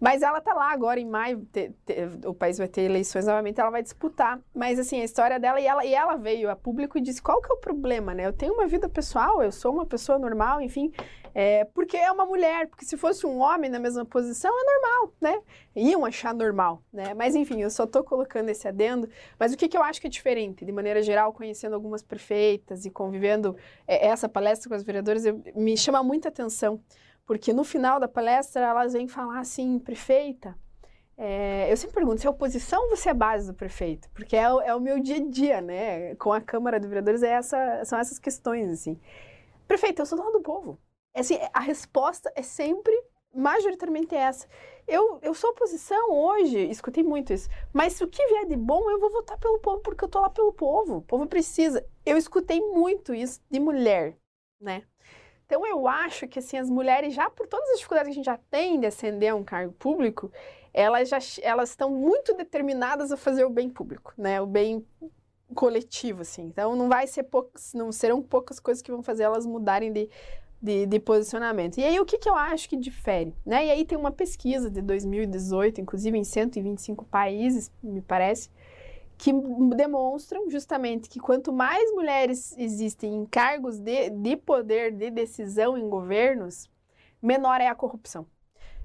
Mas 0.00 0.22
ela 0.22 0.40
tá 0.40 0.52
lá 0.54 0.72
agora 0.72 0.98
em 0.98 1.06
maio, 1.06 1.46
te, 1.52 1.72
te, 1.86 1.94
o 2.26 2.34
país 2.34 2.58
vai 2.58 2.66
ter 2.66 2.82
eleições 2.82 3.26
novamente, 3.26 3.60
ela 3.60 3.70
vai 3.70 3.82
disputar. 3.82 4.40
Mas 4.52 4.78
assim, 4.78 5.00
a 5.00 5.04
história 5.04 5.38
dela, 5.38 5.60
e 5.60 5.66
ela, 5.66 5.84
e 5.84 5.94
ela 5.94 6.16
veio 6.16 6.50
a 6.50 6.56
público 6.56 6.98
e 6.98 7.00
disse: 7.00 7.22
qual 7.22 7.40
que 7.40 7.50
é 7.50 7.54
o 7.54 7.58
problema, 7.58 8.12
né? 8.12 8.26
Eu 8.26 8.32
tenho 8.32 8.54
uma 8.54 8.66
vida 8.66 8.88
pessoal, 8.88 9.40
eu 9.40 9.52
sou 9.52 9.72
uma 9.72 9.86
pessoa 9.86 10.18
normal, 10.18 10.60
enfim. 10.60 10.92
É, 11.34 11.64
porque 11.64 11.96
é 11.96 12.10
uma 12.12 12.24
mulher, 12.24 12.68
porque 12.68 12.84
se 12.84 12.96
fosse 12.96 13.26
um 13.26 13.40
homem 13.40 13.68
na 13.68 13.80
mesma 13.80 14.04
posição, 14.04 14.52
é 14.56 14.64
normal, 14.64 15.14
né? 15.20 15.42
Iam 15.74 16.04
achar 16.04 16.32
normal, 16.32 16.80
né? 16.92 17.12
Mas 17.12 17.34
enfim, 17.34 17.60
eu 17.60 17.70
só 17.70 17.86
tô 17.86 18.04
colocando 18.04 18.50
esse 18.50 18.68
adendo. 18.68 19.08
Mas 19.38 19.52
o 19.52 19.56
que, 19.56 19.68
que 19.68 19.76
eu 19.76 19.82
acho 19.82 20.00
que 20.00 20.06
é 20.06 20.10
diferente, 20.10 20.64
de 20.64 20.70
maneira 20.70 21.02
geral, 21.02 21.32
conhecendo 21.32 21.74
algumas 21.74 22.02
prefeitas 22.02 22.86
e 22.86 22.90
convivendo 22.90 23.56
é, 23.86 24.06
essa 24.06 24.28
palestra 24.28 24.68
com 24.68 24.76
as 24.76 24.84
vereadoras, 24.84 25.26
eu, 25.26 25.42
me 25.56 25.76
chama 25.76 26.02
muita 26.04 26.28
atenção, 26.28 26.80
porque 27.26 27.52
no 27.52 27.64
final 27.64 27.98
da 27.98 28.06
palestra 28.06 28.66
elas 28.66 28.92
vêm 28.92 29.08
falar 29.08 29.40
assim, 29.40 29.80
prefeita, 29.80 30.56
é, 31.16 31.70
eu 31.70 31.76
sempre 31.76 31.94
pergunto, 31.94 32.20
se 32.20 32.26
é 32.26 32.30
oposição 32.30 32.90
ou 32.90 32.96
se 32.96 33.08
é 33.08 33.14
base 33.14 33.46
do 33.46 33.54
prefeito? 33.54 34.08
Porque 34.14 34.36
é, 34.36 34.42
é, 34.42 34.74
o 34.74 34.80
meu 34.80 35.00
dia 35.00 35.16
a 35.16 35.28
dia, 35.28 35.60
né? 35.60 36.14
Com 36.16 36.32
a 36.32 36.40
Câmara 36.40 36.80
de 36.80 36.86
Vereadores, 36.88 37.22
é 37.22 37.30
essa, 37.30 37.84
são 37.84 37.98
essas 37.98 38.18
questões, 38.18 38.70
assim. 38.70 38.98
Prefeito, 39.66 40.02
eu 40.02 40.06
sou 40.06 40.18
do 40.18 40.24
lado 40.24 40.34
do 40.34 40.42
povo. 40.42 40.78
É 41.14 41.20
assim, 41.20 41.38
a 41.52 41.60
resposta 41.60 42.32
é 42.34 42.42
sempre 42.42 42.92
majoritariamente 43.32 44.14
essa. 44.14 44.48
Eu, 44.86 45.18
eu 45.22 45.32
sou 45.32 45.50
oposição 45.50 46.10
hoje, 46.10 46.58
escutei 46.68 47.02
muito 47.02 47.32
isso, 47.32 47.48
mas 47.72 47.94
se 47.94 48.04
o 48.04 48.08
que 48.08 48.24
vier 48.26 48.46
de 48.46 48.56
bom, 48.56 48.90
eu 48.90 49.00
vou 49.00 49.10
votar 49.10 49.38
pelo 49.38 49.58
povo, 49.58 49.80
porque 49.80 50.04
eu 50.04 50.08
tô 50.08 50.20
lá 50.20 50.28
pelo 50.28 50.52
povo. 50.52 50.96
O 50.96 51.02
povo 51.02 51.26
precisa. 51.26 51.84
Eu 52.04 52.16
escutei 52.16 52.60
muito 52.60 53.14
isso 53.14 53.40
de 53.50 53.58
mulher, 53.58 54.16
né? 54.60 54.82
Então 55.46 55.66
eu 55.66 55.86
acho 55.86 56.26
que 56.26 56.38
assim, 56.38 56.56
as 56.58 56.68
mulheres, 56.68 57.14
já 57.14 57.30
por 57.30 57.46
todas 57.46 57.68
as 57.70 57.76
dificuldades 57.76 58.08
que 58.08 58.12
a 58.12 58.16
gente 58.16 58.26
já 58.26 58.38
tem 58.50 58.80
de 58.80 58.86
ascender 58.86 59.32
a 59.32 59.34
um 59.34 59.44
cargo 59.44 59.72
público, 59.74 60.32
elas 60.72 61.08
já 61.08 61.18
elas 61.42 61.70
estão 61.70 61.90
muito 61.90 62.34
determinadas 62.34 63.12
a 63.12 63.16
fazer 63.16 63.44
o 63.44 63.50
bem 63.50 63.70
público, 63.70 64.12
né? 64.18 64.40
O 64.40 64.46
bem 64.46 64.84
coletivo, 65.54 66.22
assim. 66.22 66.42
Então 66.42 66.74
não 66.74 66.88
vai 66.88 67.06
ser 67.06 67.24
poucas, 67.24 67.72
não 67.74 67.92
serão 67.92 68.22
poucas 68.22 68.58
coisas 68.58 68.82
que 68.82 68.90
vão 68.90 69.02
fazer 69.02 69.24
elas 69.24 69.46
mudarem 69.46 69.92
de 69.92 70.08
de, 70.64 70.86
de, 70.86 70.98
posicionamento. 70.98 71.76
E 71.76 71.84
aí, 71.84 72.00
o 72.00 72.06
que, 72.06 72.16
que 72.16 72.28
eu 72.28 72.34
acho 72.34 72.68
que 72.68 72.76
difere? 72.76 73.34
Né? 73.44 73.66
E 73.66 73.70
aí 73.70 73.84
tem 73.84 73.98
uma 73.98 74.10
pesquisa 74.10 74.70
de 74.70 74.80
2018, 74.80 75.80
inclusive 75.80 76.16
em 76.16 76.24
125 76.24 77.04
países, 77.04 77.70
me 77.82 78.00
parece, 78.00 78.50
que 79.18 79.30
demonstram 79.76 80.48
justamente 80.48 81.08
que 81.08 81.20
quanto 81.20 81.52
mais 81.52 81.92
mulheres 81.92 82.56
existem 82.56 83.14
em 83.14 83.26
cargos 83.26 83.78
de, 83.78 84.08
de 84.08 84.36
poder 84.36 84.90
de 84.90 85.10
decisão 85.10 85.76
em 85.76 85.88
governos, 85.88 86.70
menor 87.20 87.60
é 87.60 87.68
a 87.68 87.74
corrupção. 87.74 88.26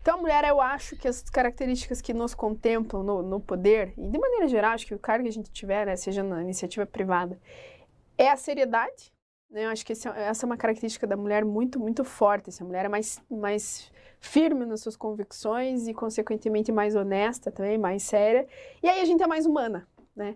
Então, 0.02 0.22
mulher, 0.22 0.44
eu 0.46 0.60
acho 0.60 0.98
que 0.98 1.08
as 1.08 1.22
características 1.30 2.02
que 2.02 2.14
nos 2.14 2.34
contemplam 2.34 3.04
no, 3.04 3.22
no 3.22 3.40
poder, 3.40 3.94
e 3.98 4.08
de 4.08 4.18
maneira 4.18 4.48
geral, 4.48 4.72
acho 4.72 4.86
que 4.86 4.96
o 4.96 5.00
cargo 5.00 5.24
que 5.24 5.30
a 5.30 5.34
gente 5.34 5.52
tiver, 5.52 5.86
né, 5.86 5.96
seja 5.96 6.24
na 6.24 6.42
iniciativa 6.42 6.86
privada, 6.86 7.40
é 8.18 8.30
a 8.30 8.38
seriedade? 8.38 9.14
Eu 9.52 9.70
acho 9.70 9.86
que 9.86 9.94
esse, 9.94 10.08
é, 10.08 10.28
essa 10.28 10.46
é 10.46 10.48
uma 10.48 10.58
característica 10.58 11.08
da 11.08 11.18
mulher 11.18 11.44
muito, 11.44 11.80
muito 11.80 12.04
forte. 12.04 12.50
Essa 12.50 12.64
mulher 12.64 12.86
é 12.86 12.90
mais, 12.90 13.22
mais 13.30 13.92
firme 14.20 14.66
nas 14.66 14.82
suas 14.82 14.96
convicções 14.96 15.88
e, 15.88 15.94
consequentemente, 15.94 16.72
mais 16.72 16.96
honesta 16.96 17.52
também, 17.52 17.78
mais 17.78 18.04
séria. 18.04 18.48
E 18.84 18.88
aí 18.88 19.02
a 19.02 19.06
gente 19.06 19.24
é 19.24 19.28
mais 19.28 19.46
humana, 19.46 19.88
né? 20.16 20.36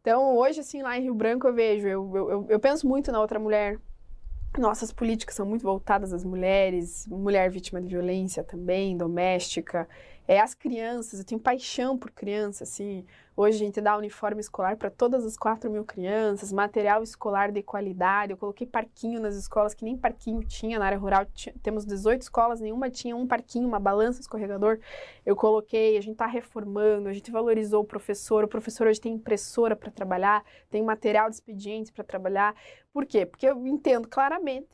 Então, 0.00 0.36
hoje, 0.36 0.60
assim, 0.60 0.82
lá 0.82 0.98
em 0.98 1.02
Rio 1.02 1.14
Branco, 1.14 1.46
eu 1.46 1.54
vejo, 1.54 1.86
eu, 1.86 2.16
eu, 2.16 2.46
eu 2.48 2.60
penso 2.60 2.88
muito 2.88 3.12
na 3.12 3.20
outra 3.20 3.38
mulher. 3.38 3.78
Nossas 4.58 4.92
políticas 4.92 5.36
são 5.36 5.46
muito 5.46 5.62
voltadas 5.62 6.12
às 6.12 6.24
mulheres, 6.24 7.06
mulher 7.06 7.50
vítima 7.50 7.80
de 7.80 7.86
violência 7.86 8.42
também, 8.42 8.96
doméstica, 8.96 9.88
é, 10.26 10.40
as 10.40 10.54
crianças, 10.54 11.18
eu 11.18 11.24
tenho 11.24 11.40
paixão 11.40 11.98
por 11.98 12.10
crianças, 12.10 12.68
assim, 12.70 13.04
Hoje 13.42 13.56
a 13.56 13.58
gente 13.60 13.80
dá 13.80 13.96
uniforme 13.96 14.38
escolar 14.38 14.76
para 14.76 14.90
todas 14.90 15.24
as 15.24 15.34
4 15.34 15.70
mil 15.70 15.82
crianças, 15.82 16.52
material 16.52 17.02
escolar 17.02 17.50
de 17.50 17.62
qualidade. 17.62 18.32
Eu 18.32 18.36
coloquei 18.36 18.66
parquinho 18.66 19.18
nas 19.18 19.34
escolas, 19.34 19.72
que 19.72 19.82
nem 19.82 19.96
parquinho 19.96 20.44
tinha 20.44 20.78
na 20.78 20.84
área 20.84 20.98
rural. 20.98 21.24
Temos 21.62 21.86
18 21.86 22.20
escolas, 22.20 22.60
nenhuma 22.60 22.90
tinha 22.90 23.16
um 23.16 23.26
parquinho, 23.26 23.66
uma 23.66 23.80
balança, 23.80 24.20
escorregador. 24.20 24.78
Eu 25.24 25.34
coloquei, 25.34 25.96
a 25.96 26.02
gente 26.02 26.12
está 26.12 26.26
reformando, 26.26 27.08
a 27.08 27.14
gente 27.14 27.30
valorizou 27.30 27.80
o 27.80 27.86
professor. 27.86 28.44
O 28.44 28.48
professor 28.48 28.88
hoje 28.88 29.00
tem 29.00 29.14
impressora 29.14 29.74
para 29.74 29.90
trabalhar, 29.90 30.44
tem 30.68 30.82
material 30.82 31.30
de 31.30 31.36
expediente 31.36 31.90
para 31.90 32.04
trabalhar. 32.04 32.54
Por 32.92 33.06
quê? 33.06 33.24
Porque 33.24 33.46
eu 33.46 33.66
entendo 33.66 34.06
claramente 34.06 34.68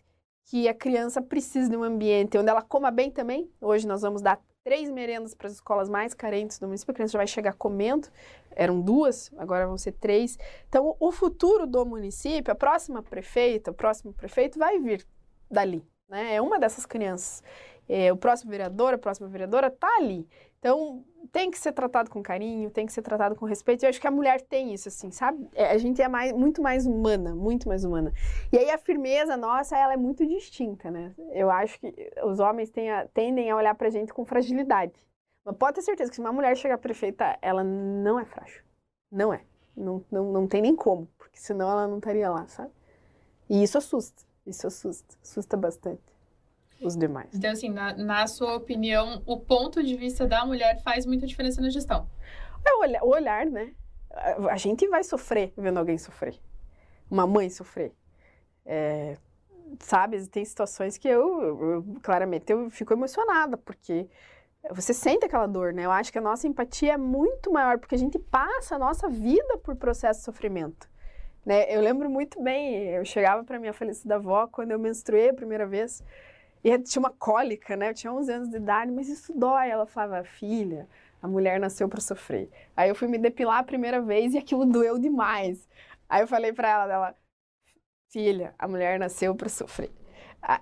que 0.44 0.66
a 0.66 0.74
criança 0.74 1.22
precisa 1.22 1.70
de 1.70 1.76
um 1.76 1.84
ambiente 1.84 2.36
onde 2.36 2.50
ela 2.50 2.62
coma 2.62 2.90
bem 2.90 3.12
também. 3.12 3.48
Hoje 3.60 3.86
nós 3.86 4.02
vamos 4.02 4.22
dar 4.22 4.40
três 4.66 4.90
merendas 4.90 5.32
para 5.32 5.46
as 5.46 5.52
escolas 5.52 5.88
mais 5.88 6.12
carentes 6.12 6.58
do 6.58 6.66
município, 6.66 6.90
a 6.90 6.94
criança 6.96 7.12
já 7.12 7.20
vai 7.20 7.26
chegar 7.28 7.52
comendo. 7.52 8.08
Eram 8.50 8.80
duas, 8.80 9.30
agora 9.38 9.64
vão 9.64 9.78
ser 9.78 9.92
três. 9.92 10.36
Então, 10.68 10.96
o 10.98 11.12
futuro 11.12 11.68
do 11.68 11.86
município, 11.86 12.50
a 12.50 12.54
próxima 12.56 13.00
prefeita, 13.00 13.70
o 13.70 13.74
próximo 13.74 14.12
prefeito 14.12 14.58
vai 14.58 14.80
vir 14.80 15.06
dali, 15.48 15.86
né? 16.08 16.34
É 16.34 16.42
uma 16.42 16.58
dessas 16.58 16.84
crianças. 16.84 17.44
É, 17.88 18.12
o 18.12 18.16
próximo 18.16 18.50
vereador, 18.50 18.94
a 18.94 18.98
próxima 18.98 19.28
vereadora 19.28 19.68
está 19.68 19.88
ali. 19.96 20.26
Então, 20.58 21.04
tem 21.30 21.50
que 21.50 21.58
ser 21.58 21.72
tratado 21.72 22.10
com 22.10 22.22
carinho, 22.22 22.70
tem 22.70 22.86
que 22.86 22.92
ser 22.92 23.02
tratado 23.02 23.36
com 23.36 23.44
respeito. 23.44 23.84
Eu 23.84 23.88
acho 23.88 24.00
que 24.00 24.06
a 24.06 24.10
mulher 24.10 24.40
tem 24.40 24.74
isso, 24.74 24.88
assim, 24.88 25.10
sabe? 25.10 25.48
É, 25.54 25.70
a 25.70 25.78
gente 25.78 26.02
é 26.02 26.08
mais, 26.08 26.32
muito 26.32 26.60
mais 26.60 26.86
humana, 26.86 27.34
muito 27.34 27.68
mais 27.68 27.84
humana. 27.84 28.12
E 28.52 28.58
aí 28.58 28.70
a 28.70 28.78
firmeza 28.78 29.36
nossa, 29.36 29.76
ela 29.76 29.92
é 29.92 29.96
muito 29.96 30.26
distinta, 30.26 30.90
né? 30.90 31.14
Eu 31.32 31.50
acho 31.50 31.78
que 31.78 31.94
os 32.24 32.40
homens 32.40 32.72
tendem 33.14 33.50
a 33.50 33.56
olhar 33.56 33.74
pra 33.74 33.90
gente 33.90 34.12
com 34.12 34.24
fragilidade. 34.24 34.92
Mas 35.44 35.56
pode 35.56 35.76
ter 35.76 35.82
certeza 35.82 36.10
que 36.10 36.16
se 36.16 36.20
uma 36.20 36.32
mulher 36.32 36.56
chegar 36.56 36.78
prefeita, 36.78 37.38
ela 37.40 37.62
não 37.62 38.18
é 38.18 38.24
frágil. 38.24 38.62
Não 39.10 39.32
é. 39.32 39.42
Não, 39.76 40.02
não, 40.10 40.32
não 40.32 40.48
tem 40.48 40.62
nem 40.62 40.74
como, 40.74 41.06
porque 41.18 41.38
senão 41.38 41.70
ela 41.70 41.86
não 41.86 41.98
estaria 41.98 42.30
lá, 42.30 42.48
sabe? 42.48 42.72
E 43.48 43.62
isso 43.62 43.76
assusta, 43.76 44.24
isso 44.46 44.66
assusta, 44.66 45.14
assusta 45.22 45.56
bastante 45.56 46.15
os 46.80 46.96
demais. 46.96 47.30
Então, 47.34 47.50
assim, 47.50 47.70
na, 47.70 47.94
na, 47.96 48.26
sua 48.26 48.56
opinião, 48.56 49.22
o 49.26 49.38
ponto 49.38 49.82
de 49.82 49.96
vista 49.96 50.26
da 50.26 50.44
mulher 50.44 50.80
faz 50.82 51.06
muita 51.06 51.26
diferença 51.26 51.60
na 51.60 51.70
gestão? 51.70 52.08
É 52.64 52.72
o 52.74 52.80
olhar, 52.80 53.02
o 53.02 53.08
olhar 53.08 53.46
né? 53.46 53.72
A 54.50 54.56
gente 54.56 54.86
vai 54.88 55.04
sofrer 55.04 55.52
vendo 55.56 55.78
alguém 55.78 55.98
sofrer. 55.98 56.38
Uma 57.10 57.26
mãe 57.26 57.50
sofrer. 57.50 57.92
É, 58.64 59.16
sabe, 59.80 60.26
tem 60.28 60.44
situações 60.44 60.96
que 60.96 61.08
eu, 61.08 61.42
eu, 61.42 61.84
claramente, 62.02 62.50
eu 62.52 62.70
fico 62.70 62.92
emocionada, 62.92 63.56
porque 63.56 64.08
você 64.70 64.92
sente 64.92 65.24
aquela 65.24 65.46
dor, 65.46 65.72
né? 65.72 65.84
Eu 65.84 65.92
acho 65.92 66.10
que 66.10 66.18
a 66.18 66.22
nossa 66.22 66.46
empatia 66.46 66.94
é 66.94 66.96
muito 66.96 67.52
maior, 67.52 67.78
porque 67.78 67.94
a 67.94 67.98
gente 67.98 68.18
passa 68.18 68.76
a 68.76 68.78
nossa 68.78 69.08
vida 69.08 69.58
por 69.58 69.76
processo 69.76 70.20
de 70.20 70.24
sofrimento. 70.24 70.88
Né? 71.44 71.72
Eu 71.72 71.80
lembro 71.80 72.10
muito 72.10 72.42
bem, 72.42 72.88
eu 72.88 73.04
chegava 73.04 73.44
para 73.44 73.60
minha 73.60 73.72
falecida 73.72 74.16
avó 74.16 74.48
quando 74.48 74.72
eu 74.72 74.78
menstruei 74.78 75.28
a 75.28 75.34
primeira 75.34 75.64
vez, 75.64 76.02
e 76.68 76.78
tinha 76.80 76.98
uma 76.98 77.10
cólica, 77.10 77.76
né? 77.76 77.90
Eu 77.90 77.94
tinha 77.94 78.12
11 78.12 78.32
anos 78.32 78.50
de 78.50 78.56
idade, 78.56 78.90
mas 78.90 79.08
isso 79.08 79.32
dói. 79.32 79.68
Ela 79.68 79.86
falava, 79.86 80.24
filha, 80.24 80.88
a 81.22 81.28
mulher 81.28 81.60
nasceu 81.60 81.88
para 81.88 82.00
sofrer. 82.00 82.50
Aí 82.76 82.88
eu 82.88 82.94
fui 82.96 83.06
me 83.06 83.18
depilar 83.18 83.58
a 83.58 83.62
primeira 83.62 84.02
vez 84.02 84.34
e 84.34 84.38
aquilo 84.38 84.66
doeu 84.66 84.98
demais. 84.98 85.68
Aí 86.08 86.22
eu 86.22 86.26
falei 86.26 86.52
para 86.52 86.68
ela, 86.68 86.86
dela, 86.88 87.14
filha, 88.08 88.52
a 88.58 88.66
mulher 88.66 88.98
nasceu 88.98 89.32
para 89.32 89.48
sofrer. 89.48 89.92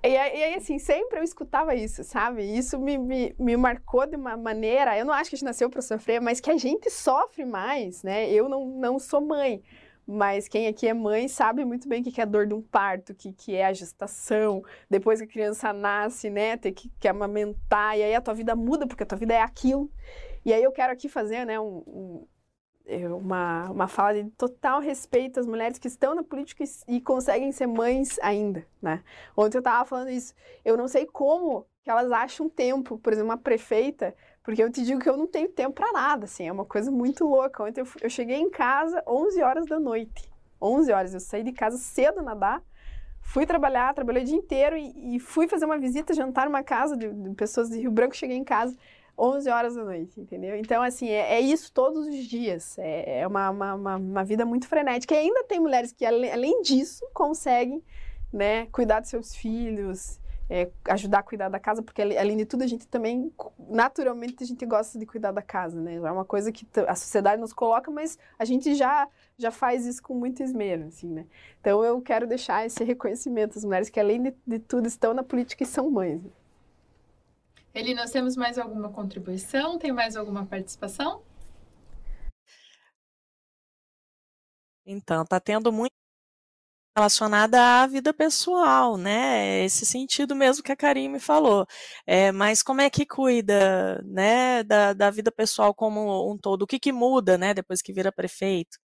E 0.03 0.17
aí, 0.17 0.55
assim, 0.55 0.79
sempre 0.79 1.19
eu 1.21 1.23
escutava 1.23 1.75
isso, 1.75 2.05
sabe? 2.05 2.43
Isso 2.43 2.79
me, 2.79 2.99
me, 2.99 3.35
me 3.39 3.57
marcou 3.57 4.07
de 4.07 4.17
uma 4.17 4.37
maneira. 4.37 4.99
Eu 4.99 5.07
não 5.07 5.13
acho 5.15 5.31
que 5.31 5.37
a 5.37 5.39
gente 5.39 5.47
nasceu 5.47 5.71
para 5.71 5.81
sofrer, 5.81 6.21
mas 6.21 6.39
que 6.39 6.51
a 6.51 6.57
gente 6.59 6.91
sofre 6.91 7.47
mais, 7.47 8.03
né? 8.03 8.31
Eu 8.31 8.47
não, 8.49 8.67
não 8.67 8.99
sou 8.99 9.23
mãe, 9.23 9.63
mas 10.07 10.49
quem 10.49 10.67
aqui 10.67 10.87
é 10.87 10.95
mãe 10.95 11.29
sabe 11.29 11.65
muito 11.65 11.89
bem 11.89 12.01
o 12.01 12.05
que 12.05 12.21
é 12.21 12.25
a 12.25 12.27
dor 12.27 12.47
de 12.47 12.55
um 12.55 12.63
parto, 12.63 13.13
o 13.13 13.15
que, 13.15 13.33
que 13.33 13.55
é 13.55 13.67
a 13.67 13.73
gestação, 13.73 14.63
depois 14.89 15.19
que 15.21 15.25
a 15.25 15.29
criança 15.29 15.73
nasce, 15.73 16.29
né, 16.31 16.57
ter 16.57 16.73
que, 16.73 16.91
que 16.99 17.09
amamentar, 17.09 17.99
e 17.99 18.03
aí 18.03 18.15
a 18.15 18.21
tua 18.21 18.35
vida 18.35 18.55
muda, 18.55 18.87
porque 18.87 19.03
a 19.03 19.07
tua 19.07 19.19
vida 19.19 19.35
é 19.35 19.41
aquilo. 19.41 19.91
E 20.45 20.53
aí 20.53 20.63
eu 20.63 20.73
quero 20.73 20.93
aqui 20.93 21.09
fazer, 21.09 21.47
né, 21.47 21.59
um, 21.59 21.83
um, 21.87 22.27
é, 22.87 23.09
uma, 23.09 23.71
uma 23.71 23.89
fala 23.89 24.23
de 24.23 24.31
total 24.33 24.81
respeito 24.81 25.41
às 25.41 25.47
mulheres 25.47 25.79
que 25.79 25.89
estão 25.89 26.15
na 26.15 26.23
política 26.23 26.65
e, 26.65 26.97
e 26.97 27.01
conseguem 27.01 27.51
ser 27.53 27.67
mães 27.67 28.19
ainda, 28.21 28.67
né. 28.83 29.03
Ontem 29.37 29.57
eu 29.57 29.61
estava 29.61 29.85
falando 29.87 30.11
isso, 30.11 30.35
eu 30.65 30.77
não 30.77 30.87
sei 30.87 31.07
como 31.07 31.67
que 31.83 31.91
elas 31.91 32.11
acham 32.13 32.49
tempo, 32.49 32.99
por 32.99 33.13
exemplo, 33.13 33.31
uma 33.31 33.39
prefeita 33.39 34.15
porque 34.45 34.63
eu 34.63 34.71
te 34.71 34.85
digo 34.85 35.01
que 35.01 35.09
eu 35.09 35.17
não 35.17 35.27
tenho 35.27 35.49
tempo 35.49 35.73
para 35.73 35.91
nada, 35.91 36.27
assim, 36.27 36.47
é 36.47 36.53
uma 36.53 36.67
coisa 36.67 36.91
muito 36.91 37.27
louca. 37.27 37.65
Ontem 37.65 37.81
eu, 37.81 37.89
eu 38.03 38.11
cheguei 38.11 38.37
em 38.37 38.51
casa 38.51 39.03
11 39.09 39.43
horas 39.43 39.67
da 39.67 39.81
noite. 39.81 40.31
11 40.61 40.93
horas, 40.93 41.15
eu 41.15 41.21
saí 41.21 41.43
de 41.43 41.51
casa 41.51 41.79
cedo 41.79 42.23
nadar, 42.23 42.63
fui 43.23 43.47
trabalhar, 43.47 43.95
trabalhei 43.95 44.23
o 44.23 44.27
dia 44.27 44.37
inteiro 44.37 44.77
e, 44.77 45.17
e 45.17 45.19
fui 45.19 45.49
fazer 45.49 45.65
uma 45.65 45.79
visita, 45.79 46.13
jantar 46.13 46.45
numa 46.45 46.63
casa 46.63 46.95
de, 46.95 47.11
de, 47.11 47.35
pessoas 47.35 47.71
de 47.71 47.81
Rio 47.81 47.91
Branco, 47.91 48.15
cheguei 48.15 48.37
em 48.37 48.45
casa 48.45 48.77
11 49.19 49.49
horas 49.49 49.75
da 49.77 49.85
noite, 49.85 50.21
entendeu? 50.21 50.57
Então, 50.57 50.83
assim, 50.83 51.09
é, 51.09 51.37
é 51.37 51.41
isso 51.41 51.73
todos 51.73 52.07
os 52.07 52.25
dias. 52.27 52.79
É, 52.79 53.21
é 53.21 53.27
uma, 53.27 53.49
uma, 53.49 53.75
uma, 53.75 53.97
uma, 53.97 54.25
vida 54.25 54.45
muito 54.45 54.69
frenética. 54.69 55.15
E 55.15 55.19
ainda 55.19 55.43
tem 55.45 55.59
mulheres 55.59 55.91
que, 55.91 56.05
além, 56.05 56.31
além 56.31 56.63
disso, 56.63 57.03
conseguem 57.15 57.83
né, 58.31 58.67
cuidar 58.67 59.01
dos 59.01 59.09
seus 59.09 59.35
filhos, 59.35 60.21
é, 60.49 60.71
ajudar 60.91 61.21
a 61.21 61.23
cuidar 61.23 61.49
da 61.49 61.59
casa, 61.59 61.83
porque 61.83 62.03
além 62.03 62.37
de 62.37 62.45
tudo 62.45 62.63
a 62.63 62.67
gente 62.67 62.87
também, 62.87 63.33
naturalmente, 63.59 64.43
a 64.43 64.47
gente 64.47 64.65
gosta 64.67 64.99
de 64.99 65.07
cuidar 65.07 65.33
da 65.33 65.43
casa, 65.43 65.81
né? 65.81 65.95
É 65.95 66.13
uma 66.13 66.25
coisa 66.25 66.53
que 66.53 66.67
a 66.87 66.95
sociedade 66.95 67.41
nos 67.41 67.53
coloca, 67.53 67.91
mas 67.91 68.19
a 68.39 68.45
gente 68.45 68.75
já 68.75 69.09
já 69.37 69.51
faz 69.51 69.85
isso 69.87 70.03
com 70.03 70.15
muito 70.15 70.43
esmero, 70.43 70.87
assim, 70.87 71.09
né? 71.09 71.27
Então 71.61 71.85
eu 71.85 72.01
quero 72.01 72.27
deixar 72.27 72.65
esse 72.65 72.85
reconhecimento 72.85 73.59
às 73.59 73.65
mulheres 73.65 73.91
que 73.91 73.99
além 73.99 74.23
de, 74.23 74.35
de 74.47 74.59
tudo 74.59 74.87
estão 74.87 75.15
na 75.15 75.23
política 75.23 75.63
e 75.63 75.67
são 75.67 75.91
mães. 75.91 76.23
Eli, 77.75 77.93
nós 77.95 78.13
temos 78.13 78.37
mais 78.37 78.57
alguma 78.57 78.91
contribuição? 78.91 79.79
Tem 79.79 79.93
mais 79.93 80.17
alguma 80.17 80.47
participação? 80.47 81.23
Então, 84.87 85.25
tá 85.25 85.41
tendo 85.41 85.73
muito 85.73 85.93
relacionada 86.97 87.83
à 87.83 87.87
vida 87.87 88.13
pessoal, 88.15 88.97
né? 88.97 89.65
Esse 89.65 89.85
sentido 89.85 90.35
mesmo 90.35 90.63
que 90.63 90.73
a 90.73 90.77
Karim 90.77 91.09
me 91.09 91.19
falou. 91.21 91.67
É, 92.07 92.31
mas 92.33 92.63
como 92.63 92.81
é 92.81 92.89
que 92.91 93.05
cuida, 93.05 94.01
né, 94.05 94.63
da, 94.63 94.93
da 94.93 95.11
vida 95.11 95.33
pessoal 95.33 95.75
como 95.75 96.31
um 96.33 96.39
todo? 96.39 96.63
O 96.63 96.67
que 96.67 96.79
que 96.79 96.93
muda, 96.93 97.37
né, 97.37 97.53
depois 97.55 97.83
que 97.83 97.93
vira 97.93 98.13
prefeito? 98.13 98.79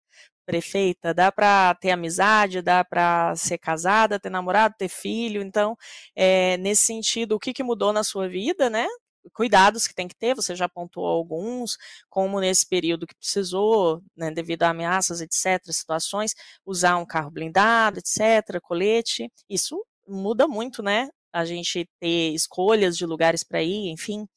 Prefeita, 0.45 1.13
dá 1.13 1.31
para 1.31 1.75
ter 1.75 1.91
amizade, 1.91 2.61
dá 2.61 2.83
para 2.83 3.35
ser 3.35 3.59
casada, 3.59 4.19
ter 4.19 4.29
namorado, 4.31 4.75
ter 4.77 4.89
filho. 4.89 5.41
Então, 5.43 5.77
é, 6.15 6.57
nesse 6.57 6.85
sentido, 6.87 7.33
o 7.35 7.39
que, 7.39 7.53
que 7.53 7.63
mudou 7.63 7.93
na 7.93 8.03
sua 8.03 8.27
vida, 8.27 8.69
né? 8.69 8.87
Cuidados 9.33 9.87
que 9.87 9.95
tem 9.95 10.07
que 10.07 10.15
ter, 10.15 10.35
você 10.35 10.55
já 10.55 10.65
apontou 10.65 11.05
alguns, 11.05 11.77
como 12.09 12.39
nesse 12.39 12.67
período 12.67 13.07
que 13.07 13.15
precisou, 13.15 14.01
né, 14.15 14.31
devido 14.31 14.63
a 14.63 14.69
ameaças, 14.69 15.21
etc., 15.21 15.61
situações, 15.71 16.33
usar 16.65 16.97
um 16.97 17.05
carro 17.05 17.31
blindado, 17.31 17.99
etc., 17.99 18.59
colete, 18.61 19.31
isso 19.49 19.83
muda 20.07 20.47
muito, 20.47 20.81
né? 20.81 21.09
A 21.31 21.45
gente 21.45 21.87
ter 21.99 22.33
escolhas 22.33 22.97
de 22.97 23.05
lugares 23.05 23.43
para 23.43 23.61
ir, 23.61 23.89
enfim, 23.89 24.27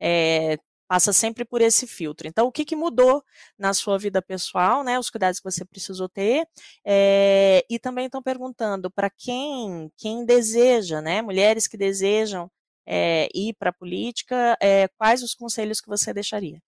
é, 0.00 0.58
passa 0.92 1.12
sempre 1.12 1.44
por 1.44 1.62
esse 1.62 1.86
filtro. 1.86 2.28
Então, 2.28 2.46
o 2.46 2.52
que, 2.52 2.66
que, 2.66 2.76
mudou 2.76 3.24
na 3.58 3.72
sua 3.72 3.98
vida 3.98 4.20
pessoal, 4.20 4.84
né? 4.84 4.98
Os 4.98 5.08
cuidados 5.08 5.40
que 5.40 5.50
você 5.50 5.64
precisou 5.64 6.06
ter. 6.08 6.46
É, 6.84 7.64
e 7.70 7.78
também 7.78 8.06
estão 8.06 8.22
perguntando 8.22 8.90
para 8.90 9.08
quem, 9.08 9.90
quem 9.96 10.26
deseja, 10.26 11.00
né? 11.00 11.22
Mulheres 11.22 11.66
que 11.66 11.78
desejam 11.78 12.50
é, 12.86 13.28
ir 13.34 13.54
para 13.58 13.70
a 13.70 13.72
política, 13.74 14.56
é, 14.60 14.88
quais 14.98 15.22
os 15.22 15.34
conselhos 15.34 15.80
que 15.80 15.88
você 15.88 16.12
deixaria? 16.12 16.58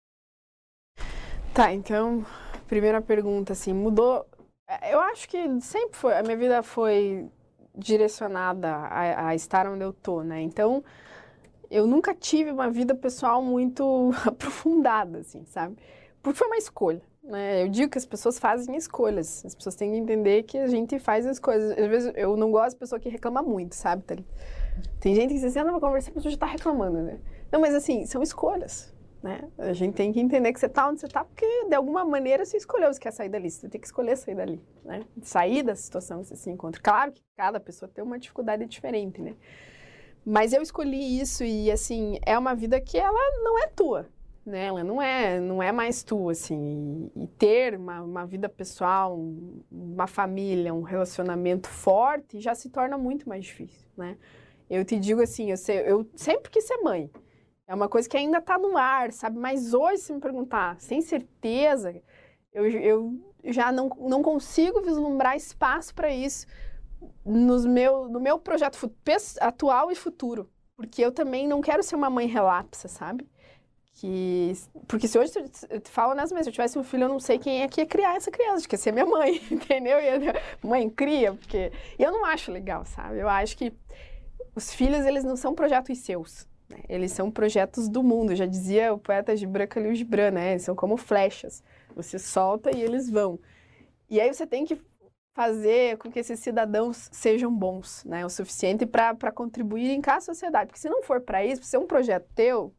Tá, 1.52 1.72
então, 1.72 2.24
primeira 2.66 3.00
pergunta, 3.00 3.52
assim, 3.52 3.72
mudou. 3.72 4.26
Eu 4.90 5.00
acho 5.00 5.28
que 5.28 5.38
sempre 5.60 5.96
foi, 5.96 6.16
a 6.16 6.22
minha 6.22 6.36
vida 6.36 6.62
foi 6.62 7.28
direcionada 7.76 8.74
a, 8.74 9.28
a 9.28 9.34
estar 9.34 9.66
onde 9.66 9.84
eu 9.84 9.92
tô, 9.92 10.22
né? 10.22 10.40
Então, 10.40 10.82
eu 11.70 11.86
nunca 11.86 12.14
tive 12.14 12.50
uma 12.50 12.70
vida 12.70 12.94
pessoal 12.94 13.42
muito 13.42 14.12
aprofundada, 14.26 15.18
assim, 15.18 15.44
sabe? 15.46 15.76
Porque 16.22 16.38
foi 16.38 16.46
uma 16.46 16.56
escolha, 16.56 17.02
né? 17.22 17.62
Eu 17.62 17.68
digo 17.68 17.90
que 17.90 17.98
as 17.98 18.06
pessoas 18.06 18.38
fazem 18.38 18.76
escolhas, 18.76 19.44
as 19.44 19.54
pessoas 19.54 19.74
têm 19.74 19.90
que 19.92 19.98
entender 19.98 20.44
que 20.44 20.56
a 20.56 20.66
gente 20.66 20.98
faz 20.98 21.26
as 21.26 21.38
coisas. 21.38 21.72
Às 21.72 21.88
vezes 21.88 22.12
eu 22.16 22.36
não 22.36 22.50
gosto 22.50 22.74
de 22.74 22.80
pessoa 22.80 23.00
que 23.00 23.08
reclama 23.08 23.42
muito, 23.42 23.74
sabe? 23.74 24.02
Tem 25.00 25.14
gente 25.14 25.28
que 25.28 25.34
diz 25.34 25.44
assim, 25.44 25.58
ah, 25.58 25.64
não, 25.64 25.72
vou 25.72 25.80
conversar, 25.80 26.10
a 26.10 26.14
pessoa 26.14 26.32
já 26.32 26.38
tá 26.38 26.46
reclamando, 26.46 27.02
né? 27.02 27.18
Não, 27.52 27.60
mas 27.60 27.74
assim, 27.74 28.06
são 28.06 28.22
escolhas, 28.22 28.94
né? 29.22 29.48
A 29.58 29.72
gente 29.72 29.94
tem 29.94 30.12
que 30.12 30.20
entender 30.20 30.52
que 30.52 30.58
você 30.58 30.68
tá 30.68 30.88
onde 30.88 31.00
você 31.00 31.08
tá, 31.08 31.24
porque 31.24 31.46
de 31.68 31.74
alguma 31.74 32.04
maneira 32.04 32.44
você 32.44 32.56
escolheu, 32.56 32.92
você 32.92 33.00
quer 33.00 33.12
sair 33.12 33.28
dali, 33.28 33.50
você 33.50 33.68
tem 33.68 33.80
que 33.80 33.86
escolher 33.86 34.16
sair 34.16 34.34
dali, 34.34 34.60
né? 34.84 35.04
Sair 35.22 35.62
da 35.62 35.74
situação 35.74 36.20
que 36.20 36.28
você 36.28 36.36
se 36.36 36.50
encontra. 36.50 36.80
Claro 36.82 37.12
que 37.12 37.22
cada 37.36 37.60
pessoa 37.60 37.90
tem 37.92 38.02
uma 38.02 38.18
dificuldade 38.18 38.66
diferente, 38.66 39.20
né? 39.20 39.34
Mas 40.24 40.52
eu 40.54 40.62
escolhi 40.62 41.20
isso 41.20 41.44
e, 41.44 41.70
assim, 41.70 42.18
é 42.24 42.38
uma 42.38 42.54
vida 42.54 42.80
que 42.80 42.96
ela 42.96 43.42
não 43.42 43.58
é 43.58 43.66
tua, 43.66 44.08
né? 44.44 44.66
Ela 44.66 44.82
não 44.82 45.00
é, 45.00 45.38
não 45.38 45.62
é 45.62 45.70
mais 45.70 46.02
tua, 46.02 46.32
assim. 46.32 47.10
E, 47.14 47.24
e 47.24 47.26
ter 47.26 47.76
uma, 47.76 48.00
uma, 48.02 48.26
vida 48.26 48.48
pessoal, 48.48 49.18
um, 49.18 49.62
uma 49.70 50.06
família, 50.06 50.72
um 50.72 50.82
relacionamento 50.82 51.68
forte 51.68 52.40
já 52.40 52.54
se 52.54 52.70
torna 52.70 52.96
muito 52.96 53.28
mais 53.28 53.44
difícil, 53.44 53.86
né? 53.96 54.16
Eu 54.74 54.84
te 54.84 54.98
digo 54.98 55.22
assim, 55.22 55.50
eu, 55.50 55.56
sei, 55.56 55.78
eu 55.80 56.08
sempre 56.16 56.50
quis 56.50 56.64
ser 56.64 56.78
mãe. 56.78 57.10
É 57.66 57.74
uma 57.74 57.88
coisa 57.88 58.08
que 58.08 58.16
ainda 58.16 58.38
está 58.38 58.58
no 58.58 58.76
ar, 58.76 59.12
sabe? 59.12 59.38
Mas 59.38 59.72
hoje, 59.72 59.98
se 59.98 60.12
me 60.12 60.20
perguntar, 60.20 60.78
sem 60.80 61.00
certeza, 61.00 61.94
eu, 62.52 62.66
eu 62.66 63.20
já 63.44 63.72
não, 63.72 63.88
não 63.98 64.22
consigo 64.22 64.82
vislumbrar 64.82 65.36
espaço 65.36 65.94
para 65.94 66.10
isso, 66.12 66.46
nos 67.24 67.64
meu, 67.64 68.08
no 68.08 68.20
meu 68.20 68.38
projeto 68.38 68.78
atual 69.40 69.90
e 69.90 69.94
futuro. 69.94 70.50
Porque 70.76 71.02
eu 71.02 71.12
também 71.12 71.46
não 71.46 71.60
quero 71.60 71.82
ser 71.82 71.94
uma 71.94 72.10
mãe 72.10 72.26
relapsa, 72.26 72.88
sabe? 72.88 73.28
Que, 73.94 74.52
porque 74.88 75.06
se 75.06 75.16
hoje 75.16 75.32
eu 75.70 75.80
te 75.80 75.90
falo 75.90 76.14
nas 76.14 76.32
mesmas, 76.32 76.46
se 76.46 76.50
eu 76.50 76.52
tivesse 76.52 76.78
um 76.78 76.82
filho, 76.82 77.04
eu 77.04 77.08
não 77.08 77.20
sei 77.20 77.38
quem 77.38 77.62
é 77.62 77.68
que 77.68 77.80
ia 77.80 77.86
criar 77.86 78.16
essa 78.16 78.30
criança, 78.30 78.66
que 78.66 78.74
ia 78.74 78.78
ser 78.78 78.90
minha 78.90 79.06
mãe, 79.06 79.40
entendeu? 79.48 79.96
mãe 80.62 80.90
cria, 80.90 81.32
porque. 81.32 81.70
E 81.96 82.02
eu 82.02 82.10
não 82.10 82.24
acho 82.24 82.50
legal, 82.50 82.84
sabe? 82.84 83.20
Eu 83.20 83.28
acho 83.28 83.56
que 83.56 83.72
os 84.54 84.72
filhos, 84.72 85.04
eles 85.04 85.24
não 85.24 85.36
são 85.36 85.54
projetos 85.54 85.98
seus. 85.98 86.48
Né? 86.68 86.78
Eles 86.88 87.12
são 87.12 87.30
projetos 87.30 87.88
do 87.88 88.02
mundo. 88.02 88.34
Já 88.34 88.46
dizia 88.46 88.92
o 88.92 88.98
poeta 88.98 89.36
Gibran 89.36 89.66
Khalil 89.66 89.94
Gibran, 89.94 90.30
né? 90.30 90.52
Eles 90.52 90.62
são 90.62 90.74
como 90.74 90.96
flechas. 90.96 91.62
Você 91.94 92.18
solta 92.18 92.74
e 92.74 92.82
eles 92.82 93.10
vão. 93.10 93.38
E 94.08 94.20
aí 94.20 94.32
você 94.32 94.46
tem 94.46 94.64
que 94.64 94.80
fazer 95.34 95.98
com 95.98 96.10
que 96.10 96.20
esses 96.20 96.38
cidadãos 96.38 97.08
sejam 97.12 97.52
bons, 97.52 98.04
né? 98.04 98.24
O 98.24 98.30
suficiente 98.30 98.86
para 98.86 99.32
contribuírem 99.32 100.00
com 100.00 100.10
a 100.10 100.20
sociedade. 100.20 100.68
Porque 100.68 100.80
se 100.80 100.88
não 100.88 101.02
for 101.02 101.20
para 101.20 101.44
isso, 101.44 101.64
se 101.64 101.76
é 101.76 101.78
um 101.78 101.86
projeto 101.86 102.28
teu, 102.34 102.72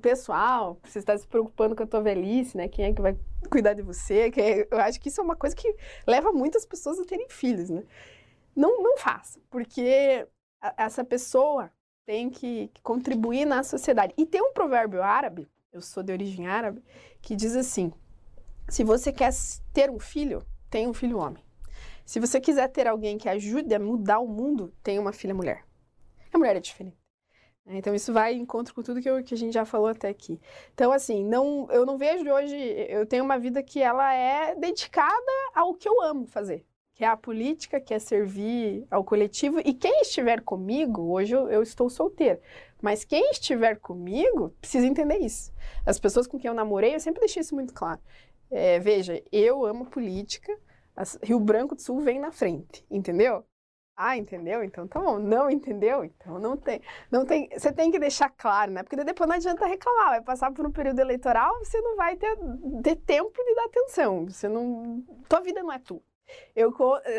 pessoal, 0.00 0.78
você 0.82 0.98
está 0.98 1.16
se 1.16 1.26
preocupando 1.26 1.76
com 1.76 1.82
a 1.82 1.86
tua 1.86 2.00
velhice, 2.00 2.56
né? 2.56 2.68
Quem 2.68 2.86
é 2.86 2.92
que 2.92 3.02
vai 3.02 3.16
cuidar 3.50 3.74
de 3.74 3.82
você? 3.82 4.30
Que 4.30 4.66
eu 4.70 4.78
acho 4.78 5.00
que 5.00 5.08
isso 5.08 5.20
é 5.20 5.24
uma 5.24 5.36
coisa 5.36 5.54
que 5.54 5.74
leva 6.06 6.32
muitas 6.32 6.64
pessoas 6.64 6.98
a 6.98 7.04
terem 7.04 7.28
filhos, 7.28 7.70
né? 7.70 7.82
Não, 8.54 8.82
não 8.82 8.96
faça, 8.98 9.40
porque 9.48 10.26
essa 10.76 11.04
pessoa 11.04 11.70
tem 12.04 12.28
que 12.28 12.70
contribuir 12.82 13.44
na 13.44 13.62
sociedade. 13.62 14.14
E 14.16 14.26
tem 14.26 14.42
um 14.42 14.52
provérbio 14.52 15.02
árabe, 15.02 15.48
eu 15.72 15.80
sou 15.80 16.02
de 16.02 16.12
origem 16.12 16.46
árabe, 16.46 16.82
que 17.20 17.36
diz 17.36 17.54
assim: 17.54 17.92
se 18.68 18.84
você 18.84 19.12
quer 19.12 19.32
ter 19.72 19.90
um 19.90 19.98
filho, 19.98 20.44
tenha 20.68 20.88
um 20.88 20.94
filho 20.94 21.18
homem. 21.18 21.42
Se 22.04 22.18
você 22.18 22.40
quiser 22.40 22.68
ter 22.68 22.88
alguém 22.88 23.18
que 23.18 23.28
ajude 23.28 23.72
a 23.74 23.78
mudar 23.78 24.18
o 24.18 24.26
mundo, 24.26 24.74
tenha 24.82 25.00
uma 25.00 25.12
filha 25.12 25.34
mulher. 25.34 25.64
A 26.32 26.38
mulher 26.38 26.56
é 26.56 26.60
diferente. 26.60 26.98
Né? 27.64 27.78
Então 27.78 27.94
isso 27.94 28.12
vai 28.12 28.34
em 28.34 28.40
encontro 28.40 28.74
com 28.74 28.82
tudo 28.82 29.00
que, 29.00 29.08
eu, 29.08 29.22
que 29.22 29.34
a 29.34 29.36
gente 29.36 29.54
já 29.54 29.64
falou 29.64 29.88
até 29.88 30.08
aqui. 30.08 30.40
Então 30.74 30.90
assim, 30.92 31.24
não, 31.24 31.68
eu 31.70 31.86
não 31.86 31.96
vejo 31.96 32.28
hoje, 32.28 32.56
eu 32.88 33.06
tenho 33.06 33.24
uma 33.24 33.38
vida 33.38 33.62
que 33.62 33.80
ela 33.80 34.12
é 34.12 34.54
dedicada 34.54 35.32
ao 35.54 35.74
que 35.74 35.88
eu 35.88 36.02
amo 36.02 36.26
fazer, 36.26 36.66
que 37.00 37.04
é 37.06 37.08
a 37.08 37.16
política, 37.16 37.80
que 37.80 37.94
é 37.94 37.98
servir 37.98 38.86
ao 38.90 39.02
coletivo. 39.02 39.58
E 39.64 39.72
quem 39.72 40.02
estiver 40.02 40.42
comigo, 40.42 41.10
hoje 41.10 41.34
eu, 41.34 41.48
eu 41.48 41.62
estou 41.62 41.88
solteira, 41.88 42.38
mas 42.82 43.04
quem 43.04 43.30
estiver 43.30 43.76
comigo 43.76 44.50
precisa 44.60 44.86
entender 44.86 45.16
isso. 45.16 45.50
As 45.86 45.98
pessoas 45.98 46.26
com 46.26 46.38
quem 46.38 46.48
eu 46.48 46.54
namorei, 46.54 46.94
eu 46.94 47.00
sempre 47.00 47.20
deixei 47.20 47.40
isso 47.40 47.54
muito 47.54 47.72
claro. 47.72 47.98
É, 48.50 48.78
veja, 48.78 49.22
eu 49.32 49.64
amo 49.64 49.86
política, 49.86 50.54
Rio 51.22 51.40
Branco 51.40 51.74
do 51.74 51.80
Sul 51.80 52.00
vem 52.00 52.20
na 52.20 52.32
frente, 52.32 52.84
entendeu? 52.90 53.46
Ah, 53.96 54.18
entendeu? 54.18 54.62
Então 54.62 54.86
tá 54.86 55.00
bom. 55.00 55.18
Não 55.18 55.50
entendeu? 55.50 56.04
Então 56.04 56.38
não 56.38 56.54
tem. 56.54 56.82
Não 57.10 57.24
tem. 57.24 57.48
Você 57.50 57.72
tem 57.72 57.90
que 57.90 57.98
deixar 57.98 58.28
claro, 58.28 58.72
né? 58.72 58.82
Porque 58.82 58.96
depois 59.04 59.28
não 59.28 59.36
adianta 59.36 59.66
reclamar. 59.66 60.08
Vai 60.10 60.22
passar 60.22 60.52
por 60.52 60.66
um 60.66 60.72
período 60.72 61.00
eleitoral, 61.00 61.58
você 61.64 61.80
não 61.80 61.96
vai 61.96 62.16
ter, 62.16 62.36
ter 62.82 62.96
tempo 62.96 63.44
de 63.44 63.54
dar 63.54 63.64
atenção. 63.64 64.26
Você 64.26 64.48
não. 64.48 65.02
Tua 65.28 65.40
vida 65.40 65.62
não 65.62 65.72
é 65.72 65.78
tu. 65.78 66.02
Eu, 66.54 66.72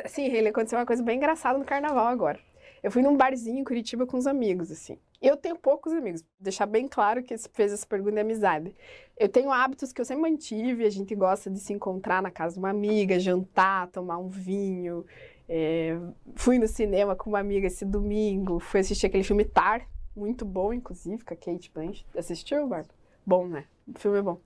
assim, 0.03 0.35
aconteceu 0.47 0.79
uma 0.79 0.85
coisa 0.85 1.03
bem 1.03 1.17
engraçada 1.17 1.57
no 1.57 1.65
carnaval 1.65 2.07
agora. 2.07 2.39
Eu 2.83 2.91
fui 2.91 3.01
num 3.01 3.15
barzinho 3.15 3.59
em 3.59 3.63
Curitiba 3.63 4.07
com 4.07 4.17
uns 4.17 4.25
amigos, 4.25 4.71
assim. 4.71 4.97
Eu 5.21 5.37
tenho 5.37 5.55
poucos 5.55 5.93
amigos, 5.93 6.23
deixar 6.39 6.65
bem 6.65 6.87
claro 6.87 7.21
que 7.21 7.37
fez 7.53 7.71
essa 7.71 7.85
pergunta 7.85 8.13
de 8.13 8.21
amizade. 8.21 8.75
Eu 9.15 9.29
tenho 9.29 9.51
hábitos 9.51 9.93
que 9.93 10.01
eu 10.01 10.05
sempre 10.05 10.23
mantive, 10.23 10.83
a 10.83 10.89
gente 10.89 11.13
gosta 11.13 11.49
de 11.51 11.59
se 11.59 11.73
encontrar 11.73 12.23
na 12.23 12.31
casa 12.31 12.55
de 12.55 12.59
uma 12.59 12.71
amiga, 12.71 13.19
jantar, 13.19 13.87
tomar 13.89 14.17
um 14.17 14.29
vinho. 14.29 15.05
É, 15.47 15.95
fui 16.35 16.57
no 16.57 16.67
cinema 16.67 17.15
com 17.15 17.29
uma 17.29 17.39
amiga 17.39 17.67
esse 17.67 17.85
domingo, 17.85 18.59
fui 18.59 18.79
assistir 18.79 19.05
aquele 19.05 19.23
filme 19.23 19.45
Tar, 19.45 19.87
muito 20.15 20.43
bom, 20.43 20.73
inclusive, 20.73 21.23
com 21.23 21.33
a 21.33 21.37
Kate 21.37 21.71
Blanchett. 21.71 22.05
Assistiu, 22.17 22.67
Bárbara? 22.67 22.95
Bom, 23.23 23.47
né? 23.47 23.65
O 23.87 23.99
filme 23.99 24.17
é 24.17 24.21
bom. 24.21 24.39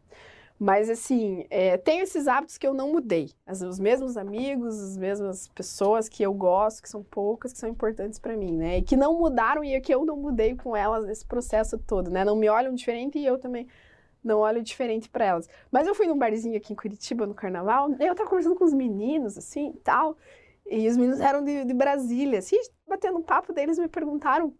Mas, 0.57 0.89
assim, 0.89 1.45
é, 1.49 1.77
tenho 1.77 2.03
esses 2.03 2.27
hábitos 2.27 2.57
que 2.57 2.65
eu 2.65 2.73
não 2.73 2.91
mudei. 2.91 3.29
As, 3.45 3.61
os 3.61 3.77
mesmos 3.77 4.15
amigos, 4.15 4.79
as 4.79 4.97
mesmas 4.97 5.49
pessoas 5.49 6.07
que 6.07 6.23
eu 6.23 6.33
gosto, 6.33 6.81
que 6.81 6.89
são 6.89 7.03
poucas, 7.03 7.51
que 7.51 7.59
são 7.59 7.69
importantes 7.69 8.19
para 8.19 8.37
mim, 8.37 8.55
né? 8.55 8.77
E 8.77 8.81
que 8.81 8.95
não 8.95 9.17
mudaram 9.17 9.63
e 9.63 9.79
que 9.81 9.93
eu 9.93 10.05
não 10.05 10.15
mudei 10.15 10.55
com 10.55 10.75
elas 10.75 11.05
nesse 11.05 11.25
processo 11.25 11.77
todo, 11.77 12.09
né? 12.09 12.23
Não 12.23 12.37
me 12.37 12.47
olham 12.47 12.73
diferente 12.73 13.19
e 13.19 13.25
eu 13.25 13.37
também 13.37 13.67
não 14.23 14.39
olho 14.39 14.63
diferente 14.63 15.09
para 15.09 15.25
elas. 15.25 15.49
Mas 15.71 15.87
eu 15.87 15.93
fui 15.93 16.07
num 16.07 16.17
barzinho 16.17 16.57
aqui 16.57 16.73
em 16.73 16.75
Curitiba, 16.75 17.27
no 17.27 17.35
carnaval, 17.35 17.91
e 17.99 18.05
eu 18.05 18.15
tava 18.15 18.29
conversando 18.29 18.55
com 18.55 18.63
os 18.63 18.73
meninos, 18.73 19.37
assim, 19.37 19.71
e 19.75 19.79
tal. 19.79 20.17
E 20.65 20.87
os 20.87 20.97
meninos 20.97 21.19
eram 21.19 21.43
de, 21.43 21.65
de 21.65 21.73
Brasília. 21.73 22.39
Assim, 22.39 22.57
batendo 22.87 23.17
um 23.17 23.23
papo 23.23 23.53
deles, 23.53 23.77
me 23.77 23.87
perguntaram 23.87 24.53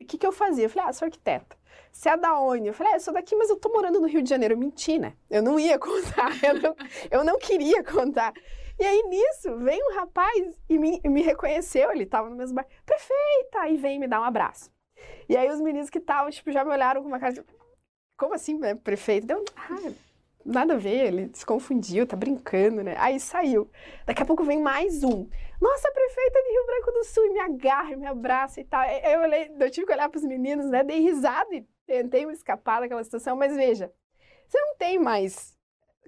o 0.00 0.04
que, 0.04 0.18
que 0.18 0.26
eu 0.26 0.32
fazia. 0.32 0.64
Eu 0.64 0.70
falei, 0.70 0.88
ah, 0.88 0.92
sou 0.92 1.06
arquiteta. 1.06 1.56
Você 1.92 2.08
é 2.08 2.16
da 2.16 2.40
onde? 2.40 2.66
Eu 2.66 2.74
falei, 2.74 2.94
ah, 2.94 2.96
eu 2.96 3.00
sou 3.00 3.12
daqui, 3.12 3.36
mas 3.36 3.50
eu 3.50 3.56
tô 3.56 3.68
morando 3.68 4.00
no 4.00 4.08
Rio 4.08 4.22
de 4.22 4.30
Janeiro. 4.30 4.54
Eu 4.54 4.58
menti, 4.58 4.98
né? 4.98 5.12
Eu 5.30 5.42
não 5.42 5.60
ia 5.60 5.78
contar, 5.78 6.32
eu 6.42 6.60
não, 6.60 6.76
eu 7.10 7.24
não 7.24 7.38
queria 7.38 7.84
contar. 7.84 8.32
E 8.80 8.84
aí, 8.84 9.02
nisso, 9.04 9.56
vem 9.58 9.80
um 9.90 9.94
rapaz 9.94 10.58
e 10.68 10.78
me, 10.78 11.00
me 11.04 11.22
reconheceu, 11.22 11.92
ele 11.92 12.06
tava 12.06 12.30
no 12.30 12.36
mesmo 12.36 12.56
bar. 12.56 12.66
Prefeita! 12.84 13.68
E 13.68 13.76
vem 13.76 14.00
me 14.00 14.08
dar 14.08 14.20
um 14.20 14.24
abraço. 14.24 14.72
E 15.28 15.36
aí, 15.36 15.48
os 15.50 15.60
meninos 15.60 15.90
que 15.90 15.98
estavam, 15.98 16.30
tipo, 16.30 16.50
já 16.50 16.64
me 16.64 16.70
olharam 16.70 17.02
com 17.02 17.08
uma 17.08 17.20
cara 17.20 17.34
de... 17.34 17.44
Como 18.16 18.34
assim, 18.34 18.58
né, 18.58 18.74
prefeito? 18.74 19.26
Deu, 19.26 19.44
ah, 19.56 19.92
nada 20.44 20.74
a 20.74 20.78
ver, 20.78 21.06
ele 21.06 21.30
se 21.34 21.44
confundiu, 21.44 22.06
tá 22.06 22.16
brincando, 22.16 22.82
né? 22.82 22.94
Aí 22.98 23.20
saiu. 23.20 23.70
Daqui 24.06 24.22
a 24.22 24.26
pouco 24.26 24.42
vem 24.42 24.60
mais 24.60 25.04
um. 25.04 25.28
Nossa, 25.60 25.92
prefeita 25.92 26.42
de 26.42 26.50
Rio 26.50 26.66
Branco 26.66 26.92
do 26.92 27.04
Sul, 27.04 27.26
e 27.26 27.30
me 27.30 27.40
agarra, 27.40 27.96
me 27.96 28.06
abraça 28.06 28.60
e 28.60 28.64
tal. 28.64 28.82
Eu, 28.84 29.20
olhei, 29.20 29.50
eu 29.60 29.70
tive 29.70 29.86
que 29.86 29.92
olhar 29.92 30.08
para 30.08 30.18
os 30.18 30.24
meninos, 30.24 30.66
né? 30.66 30.82
Dei 30.82 31.00
risada 31.00 31.54
e 31.54 31.64
tentei 31.86 32.26
me 32.26 32.32
escapar 32.32 32.80
daquela 32.80 33.02
situação, 33.04 33.36
mas 33.36 33.54
veja, 33.54 33.92
você 34.48 34.60
não 34.60 34.76
tem 34.76 34.98
mais. 34.98 35.56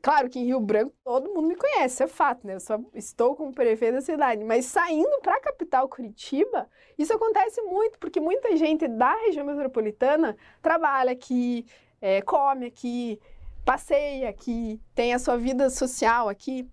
Claro 0.02 0.28
que 0.28 0.38
em 0.38 0.44
Rio 0.44 0.60
Branco 0.60 0.94
todo 1.02 1.32
mundo 1.32 1.48
me 1.48 1.56
conhece, 1.56 2.02
é 2.02 2.06
fato, 2.06 2.46
né? 2.46 2.56
Eu 2.56 2.60
só 2.60 2.78
estou 2.92 3.34
como 3.34 3.54
prefeito 3.54 3.94
da 3.94 4.00
cidade, 4.02 4.44
mas 4.44 4.66
saindo 4.66 5.18
para 5.22 5.36
a 5.36 5.40
capital 5.40 5.88
Curitiba, 5.88 6.68
isso 6.98 7.14
acontece 7.14 7.62
muito, 7.62 7.98
porque 7.98 8.20
muita 8.20 8.54
gente 8.54 8.86
da 8.86 9.14
região 9.14 9.46
metropolitana 9.46 10.36
trabalha 10.60 11.12
aqui, 11.12 11.64
é, 12.02 12.20
come 12.20 12.66
aqui, 12.66 13.18
passeia 13.64 14.28
aqui, 14.28 14.78
tem 14.94 15.14
a 15.14 15.18
sua 15.18 15.38
vida 15.38 15.70
social 15.70 16.28
aqui. 16.28 16.68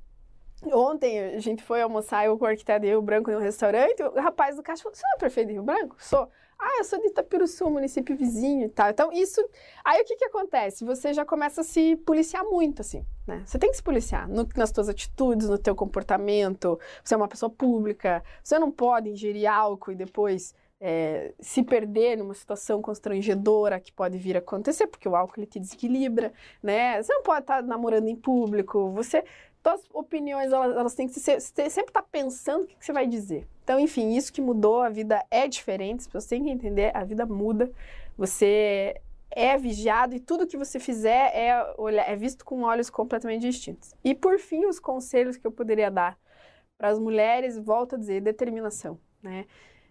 Ontem 0.63 1.19
a 1.35 1.39
gente 1.39 1.63
foi 1.63 1.81
almoçar, 1.81 2.25
eu 2.25 2.37
com 2.37 2.45
o 2.45 2.47
arquiteto 2.47 2.85
Rio 2.85 3.01
Branco 3.01 3.31
no 3.31 3.39
restaurante, 3.39 4.03
o 4.03 4.19
rapaz 4.19 4.55
do 4.55 4.63
caixa 4.63 4.83
falou, 4.83 4.95
você 4.95 5.03
é 5.15 5.17
prefeito 5.17 5.47
de 5.47 5.53
Rio 5.53 5.63
Branco? 5.63 5.95
Sou. 5.99 6.29
Ah, 6.63 6.77
eu 6.77 6.83
sou 6.83 6.99
de 6.99 7.07
Itapiruçu, 7.07 7.67
município 7.71 8.15
vizinho 8.15 8.67
e 8.67 8.69
tal. 8.69 8.91
Então, 8.91 9.11
isso... 9.11 9.43
Aí, 9.83 9.99
o 9.99 10.05
que 10.05 10.15
que 10.15 10.25
acontece? 10.25 10.85
Você 10.85 11.11
já 11.11 11.25
começa 11.25 11.61
a 11.61 11.63
se 11.63 11.95
policiar 11.95 12.43
muito, 12.43 12.81
assim, 12.81 13.03
né? 13.25 13.41
Você 13.43 13.57
tem 13.57 13.71
que 13.71 13.77
se 13.77 13.81
policiar 13.81 14.29
no, 14.29 14.47
nas 14.55 14.69
suas 14.69 14.87
atitudes, 14.87 15.49
no 15.49 15.57
teu 15.57 15.75
comportamento. 15.75 16.79
Você 17.03 17.15
é 17.15 17.17
uma 17.17 17.27
pessoa 17.27 17.49
pública, 17.49 18.23
você 18.43 18.59
não 18.59 18.69
pode 18.69 19.09
ingerir 19.09 19.51
álcool 19.51 19.93
e 19.93 19.95
depois 19.95 20.53
é, 20.79 21.33
se 21.39 21.63
perder 21.63 22.17
numa 22.17 22.35
situação 22.35 22.79
constrangedora 22.79 23.79
que 23.79 23.91
pode 23.91 24.19
vir 24.19 24.35
a 24.35 24.39
acontecer, 24.39 24.85
porque 24.85 25.09
o 25.09 25.15
álcool 25.15 25.39
ele 25.39 25.47
te 25.47 25.59
desequilibra, 25.59 26.31
né? 26.61 27.01
Você 27.01 27.11
não 27.11 27.23
pode 27.23 27.41
estar 27.41 27.63
namorando 27.63 28.07
em 28.07 28.15
público, 28.15 28.91
você... 28.91 29.23
Todas 29.61 29.81
as 29.81 29.89
opiniões, 29.93 30.51
elas, 30.51 30.75
elas 30.75 30.95
têm 30.95 31.07
que 31.07 31.19
ser, 31.19 31.39
você 31.39 31.69
sempre 31.69 31.93
tá 31.93 32.01
pensando 32.01 32.63
o 32.63 32.67
que, 32.67 32.75
que, 32.75 32.85
você 32.85 32.91
vai 32.91 33.05
dizer. 33.05 33.47
Então, 33.63 33.79
enfim, 33.79 34.15
isso 34.15 34.33
que 34.33 34.41
mudou, 34.41 34.81
a 34.81 34.89
vida 34.89 35.23
é 35.29 35.47
diferente, 35.47 36.05
pessoas 36.05 36.25
têm 36.25 36.43
que 36.43 36.49
entender, 36.49 36.95
a 36.95 37.03
vida 37.03 37.25
muda, 37.25 37.71
você 38.17 38.99
é 39.29 39.57
vigiado 39.57 40.15
e 40.15 40.19
tudo 40.19 40.47
que 40.47 40.57
você 40.57 40.79
fizer 40.79 41.31
é, 41.33 41.51
é 42.07 42.15
visto 42.15 42.43
com 42.43 42.63
olhos 42.63 42.89
completamente 42.89 43.41
distintos. 43.41 43.93
E, 44.03 44.13
por 44.13 44.39
fim, 44.39 44.65
os 44.65 44.79
conselhos 44.79 45.37
que 45.37 45.47
eu 45.47 45.51
poderia 45.51 45.89
dar 45.89 46.17
para 46.77 46.89
as 46.89 46.99
mulheres, 46.99 47.57
volto 47.57 47.95
a 47.95 47.97
dizer, 47.97 48.21
determinação, 48.21 48.99
né? 49.21 49.45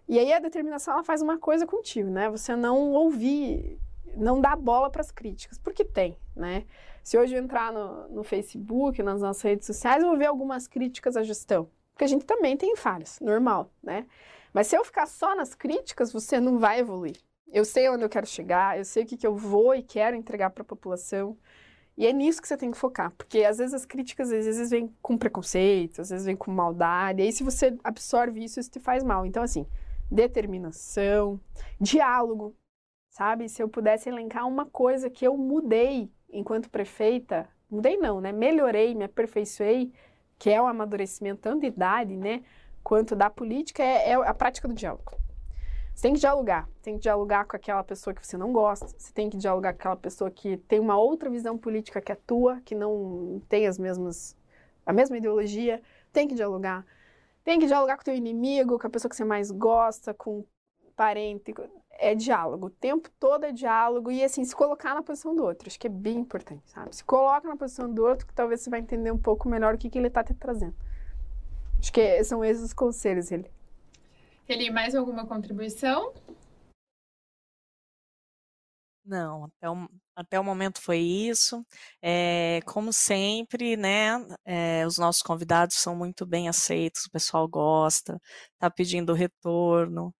E 0.07 0.19
aí 0.19 0.33
a 0.33 0.39
determinação 0.39 0.93
ela 0.93 1.03
faz 1.05 1.21
uma 1.21 1.37
coisa 1.37 1.65
contigo, 1.65 2.09
né? 2.09 2.29
Você 2.29 2.53
não 2.53 2.91
ouvir, 2.91 3.79
não 4.17 4.41
dá 4.41 4.57
bola 4.57 4.89
para 4.89 4.99
as 4.99 5.09
críticas, 5.09 5.57
porque 5.57 5.85
tem, 5.85 6.17
né? 6.35 6.65
Se 7.03 7.17
hoje 7.17 7.35
eu 7.35 7.43
entrar 7.43 7.71
no, 7.71 8.07
no 8.09 8.23
Facebook, 8.23 9.01
nas 9.01 9.21
nossas 9.21 9.41
redes 9.41 9.65
sociais, 9.65 10.01
eu 10.01 10.09
vou 10.09 10.17
ver 10.17 10.27
algumas 10.27 10.67
críticas 10.67 11.17
à 11.17 11.23
gestão, 11.23 11.69
porque 11.93 12.03
a 12.03 12.07
gente 12.07 12.25
também 12.25 12.55
tem 12.55 12.75
falhas, 12.75 13.19
normal, 13.19 13.71
né? 13.81 14.05
Mas 14.53 14.67
se 14.67 14.75
eu 14.75 14.83
ficar 14.83 15.05
só 15.07 15.35
nas 15.35 15.55
críticas, 15.55 16.11
você 16.11 16.39
não 16.39 16.59
vai 16.59 16.79
evoluir. 16.79 17.17
Eu 17.51 17.65
sei 17.65 17.89
onde 17.89 18.03
eu 18.03 18.09
quero 18.09 18.25
chegar, 18.27 18.77
eu 18.77 18.85
sei 18.85 19.03
o 19.03 19.05
que, 19.05 19.17
que 19.17 19.27
eu 19.27 19.35
vou 19.35 19.73
e 19.75 19.81
quero 19.81 20.15
entregar 20.15 20.49
para 20.49 20.61
a 20.61 20.65
população. 20.65 21.37
E 21.97 22.05
é 22.05 22.13
nisso 22.13 22.41
que 22.41 22.47
você 22.47 22.57
tem 22.57 22.71
que 22.71 22.77
focar, 22.77 23.11
porque 23.17 23.43
às 23.43 23.57
vezes 23.57 23.73
as 23.73 23.85
críticas 23.85 24.31
às 24.31 24.45
vezes 24.45 24.69
vêm 24.69 24.93
com 25.01 25.17
preconceito, 25.17 26.01
às 26.01 26.09
vezes 26.09 26.25
vêm 26.25 26.35
com 26.35 26.49
maldade, 26.51 27.21
e 27.21 27.25
aí 27.25 27.31
se 27.31 27.43
você 27.43 27.77
absorve 27.83 28.43
isso, 28.43 28.59
isso 28.59 28.71
te 28.71 28.79
faz 28.79 29.03
mal. 29.03 29.25
Então, 29.25 29.43
assim, 29.43 29.67
determinação, 30.09 31.39
diálogo, 31.79 32.55
sabe? 33.11 33.47
Se 33.47 33.61
eu 33.61 33.69
pudesse 33.69 34.09
elencar 34.09 34.47
uma 34.47 34.65
coisa 34.65 35.07
que 35.07 35.25
eu 35.25 35.37
mudei 35.37 36.11
enquanto 36.27 36.71
prefeita, 36.71 37.47
mudei 37.69 37.95
não, 37.97 38.19
né? 38.19 38.31
Melhorei, 38.31 38.95
me 38.95 39.03
aperfeiçoei, 39.03 39.93
que 40.39 40.49
é 40.49 40.59
o 40.59 40.65
amadurecimento 40.65 41.41
tanto 41.41 41.61
de 41.61 41.67
idade, 41.67 42.17
né? 42.17 42.43
quanto 42.83 43.15
da 43.15 43.29
política 43.29 43.83
é, 43.83 44.11
é 44.11 44.13
a 44.13 44.33
prática 44.33 44.67
do 44.67 44.73
diálogo. 44.73 45.19
Você 45.93 46.03
tem 46.03 46.13
que 46.13 46.19
dialogar, 46.19 46.69
tem 46.81 46.95
que 46.95 47.01
dialogar 47.01 47.45
com 47.45 47.55
aquela 47.55 47.83
pessoa 47.83 48.13
que 48.13 48.25
você 48.25 48.37
não 48.37 48.51
gosta, 48.51 48.87
você 48.87 49.13
tem 49.13 49.29
que 49.29 49.37
dialogar 49.37 49.73
com 49.73 49.79
aquela 49.79 49.95
pessoa 49.95 50.31
que 50.31 50.57
tem 50.57 50.79
uma 50.79 50.97
outra 50.97 51.29
visão 51.29 51.57
política 51.57 52.01
que 52.01 52.11
é 52.11 52.15
tua, 52.15 52.61
que 52.61 52.73
não 52.73 53.41
tem 53.49 53.67
as 53.67 53.77
mesmas 53.77 54.37
a 54.85 54.91
mesma 54.91 55.17
ideologia, 55.17 55.81
tem 56.11 56.27
que 56.27 56.33
dialogar. 56.33 56.85
Tem 57.43 57.59
que 57.59 57.67
dialogar 57.67 57.97
com 57.97 58.01
o 58.01 58.05
teu 58.05 58.15
inimigo, 58.15 58.79
com 58.79 58.87
a 58.87 58.89
pessoa 58.89 59.09
que 59.09 59.15
você 59.15 59.23
mais 59.23 59.51
gosta, 59.51 60.13
com 60.13 60.43
parente, 60.95 61.53
é 61.93 62.15
diálogo. 62.15 62.67
O 62.67 62.69
tempo 62.69 63.09
todo 63.19 63.45
é 63.45 63.51
diálogo 63.51 64.11
e, 64.11 64.23
assim, 64.23 64.43
se 64.43 64.55
colocar 64.55 64.93
na 64.93 65.03
posição 65.03 65.35
do 65.35 65.43
outro. 65.43 65.67
Acho 65.67 65.79
que 65.79 65.87
é 65.87 65.89
bem 65.89 66.17
importante, 66.17 66.63
sabe? 66.69 66.95
Se 66.95 67.03
coloca 67.03 67.47
na 67.47 67.55
posição 67.55 67.91
do 67.93 68.03
outro 68.03 68.25
que 68.25 68.33
talvez 68.33 68.61
você 68.61 68.69
vai 68.69 68.79
entender 68.79 69.11
um 69.11 69.17
pouco 69.17 69.47
melhor 69.47 69.75
o 69.75 69.77
que, 69.77 69.89
que 69.89 69.97
ele 69.97 70.07
está 70.07 70.23
te 70.23 70.33
trazendo. 70.33 70.75
Acho 71.79 71.91
que 71.91 72.23
são 72.23 72.43
esses 72.43 72.63
os 72.63 72.73
conselhos, 72.73 73.31
ele. 73.31 73.51
Ele, 74.47 74.69
mais 74.69 74.95
alguma 74.95 75.25
contribuição? 75.25 76.13
Não, 79.03 79.45
até 79.45 79.69
o, 79.69 79.89
até 80.15 80.39
o 80.39 80.43
momento 80.43 80.81
foi 80.81 80.99
isso. 80.99 81.65
É, 82.01 82.59
como 82.65 82.93
sempre, 82.93 83.75
né, 83.75 84.11
é, 84.45 84.85
os 84.85 84.97
nossos 84.97 85.21
convidados 85.21 85.75
são 85.77 85.95
muito 85.95 86.25
bem 86.25 86.47
aceitos, 86.47 87.05
o 87.05 87.11
pessoal 87.11 87.47
gosta, 87.47 88.19
tá 88.59 88.69
pedindo 88.69 89.13
retorno. 89.13 90.13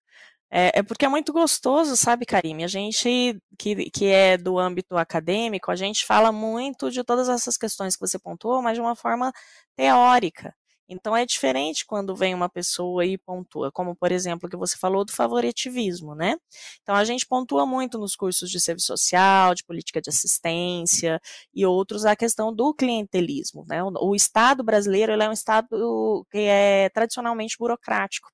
É, 0.54 0.80
é, 0.80 0.84
porque 0.84 1.06
é 1.06 1.10
muito 1.10 1.32
gostoso, 1.32 1.96
sabe, 1.96 2.26
Karime? 2.26 2.64
A 2.66 2.68
gente 2.68 3.42
que, 3.58 3.90
que 3.90 4.08
é 4.08 4.38
do 4.38 4.60
âmbito 4.60 4.98
acadêmico, 4.98 5.72
a 5.72 5.76
gente 5.76 6.06
fala 6.06 6.32
muito 6.32 6.92
de 6.92 7.04
todas 7.06 7.30
essas 7.30 7.56
questões 7.58 7.96
que 7.96 8.02
você 8.06 8.20
pontuou, 8.20 8.62
mas 8.62 8.76
de 8.76 8.82
uma 8.82 8.96
forma 8.96 9.32
teórica. 9.78 10.54
Então 10.90 11.16
é 11.16 11.26
diferente 11.26 11.86
quando 11.86 12.14
vem 12.14 12.36
uma 12.36 12.50
pessoa 12.50 13.06
e 13.06 13.18
pontua, 13.18 13.72
como 13.72 13.96
por 13.96 14.12
exemplo 14.12 14.50
que 14.50 14.58
você 14.58 14.76
falou 14.78 15.06
do 15.06 15.14
favoritivismo, 15.14 16.14
né? 16.16 16.36
Então 16.82 16.96
a 16.96 17.06
gente 17.06 17.26
pontua 17.26 17.66
muito 17.66 17.98
nos 17.98 18.14
cursos 18.14 18.52
de 18.52 18.60
serviço 18.60 18.88
social, 18.88 19.56
de 19.56 19.64
política 19.64 20.02
de 20.02 20.10
assistência 20.10 21.22
e 21.54 21.66
outros 21.66 22.04
a 22.06 22.14
questão 22.14 22.54
do 22.54 22.74
clientelismo, 22.74 23.66
né? 23.70 23.82
O, 23.84 23.92
o 24.10 24.16
Estado 24.16 24.64
brasileiro 24.66 25.14
é 25.14 25.30
um 25.30 25.32
Estado 25.32 26.26
que 26.30 26.40
é 26.40 26.90
tradicionalmente 26.90 27.56
burocrático. 27.58 28.30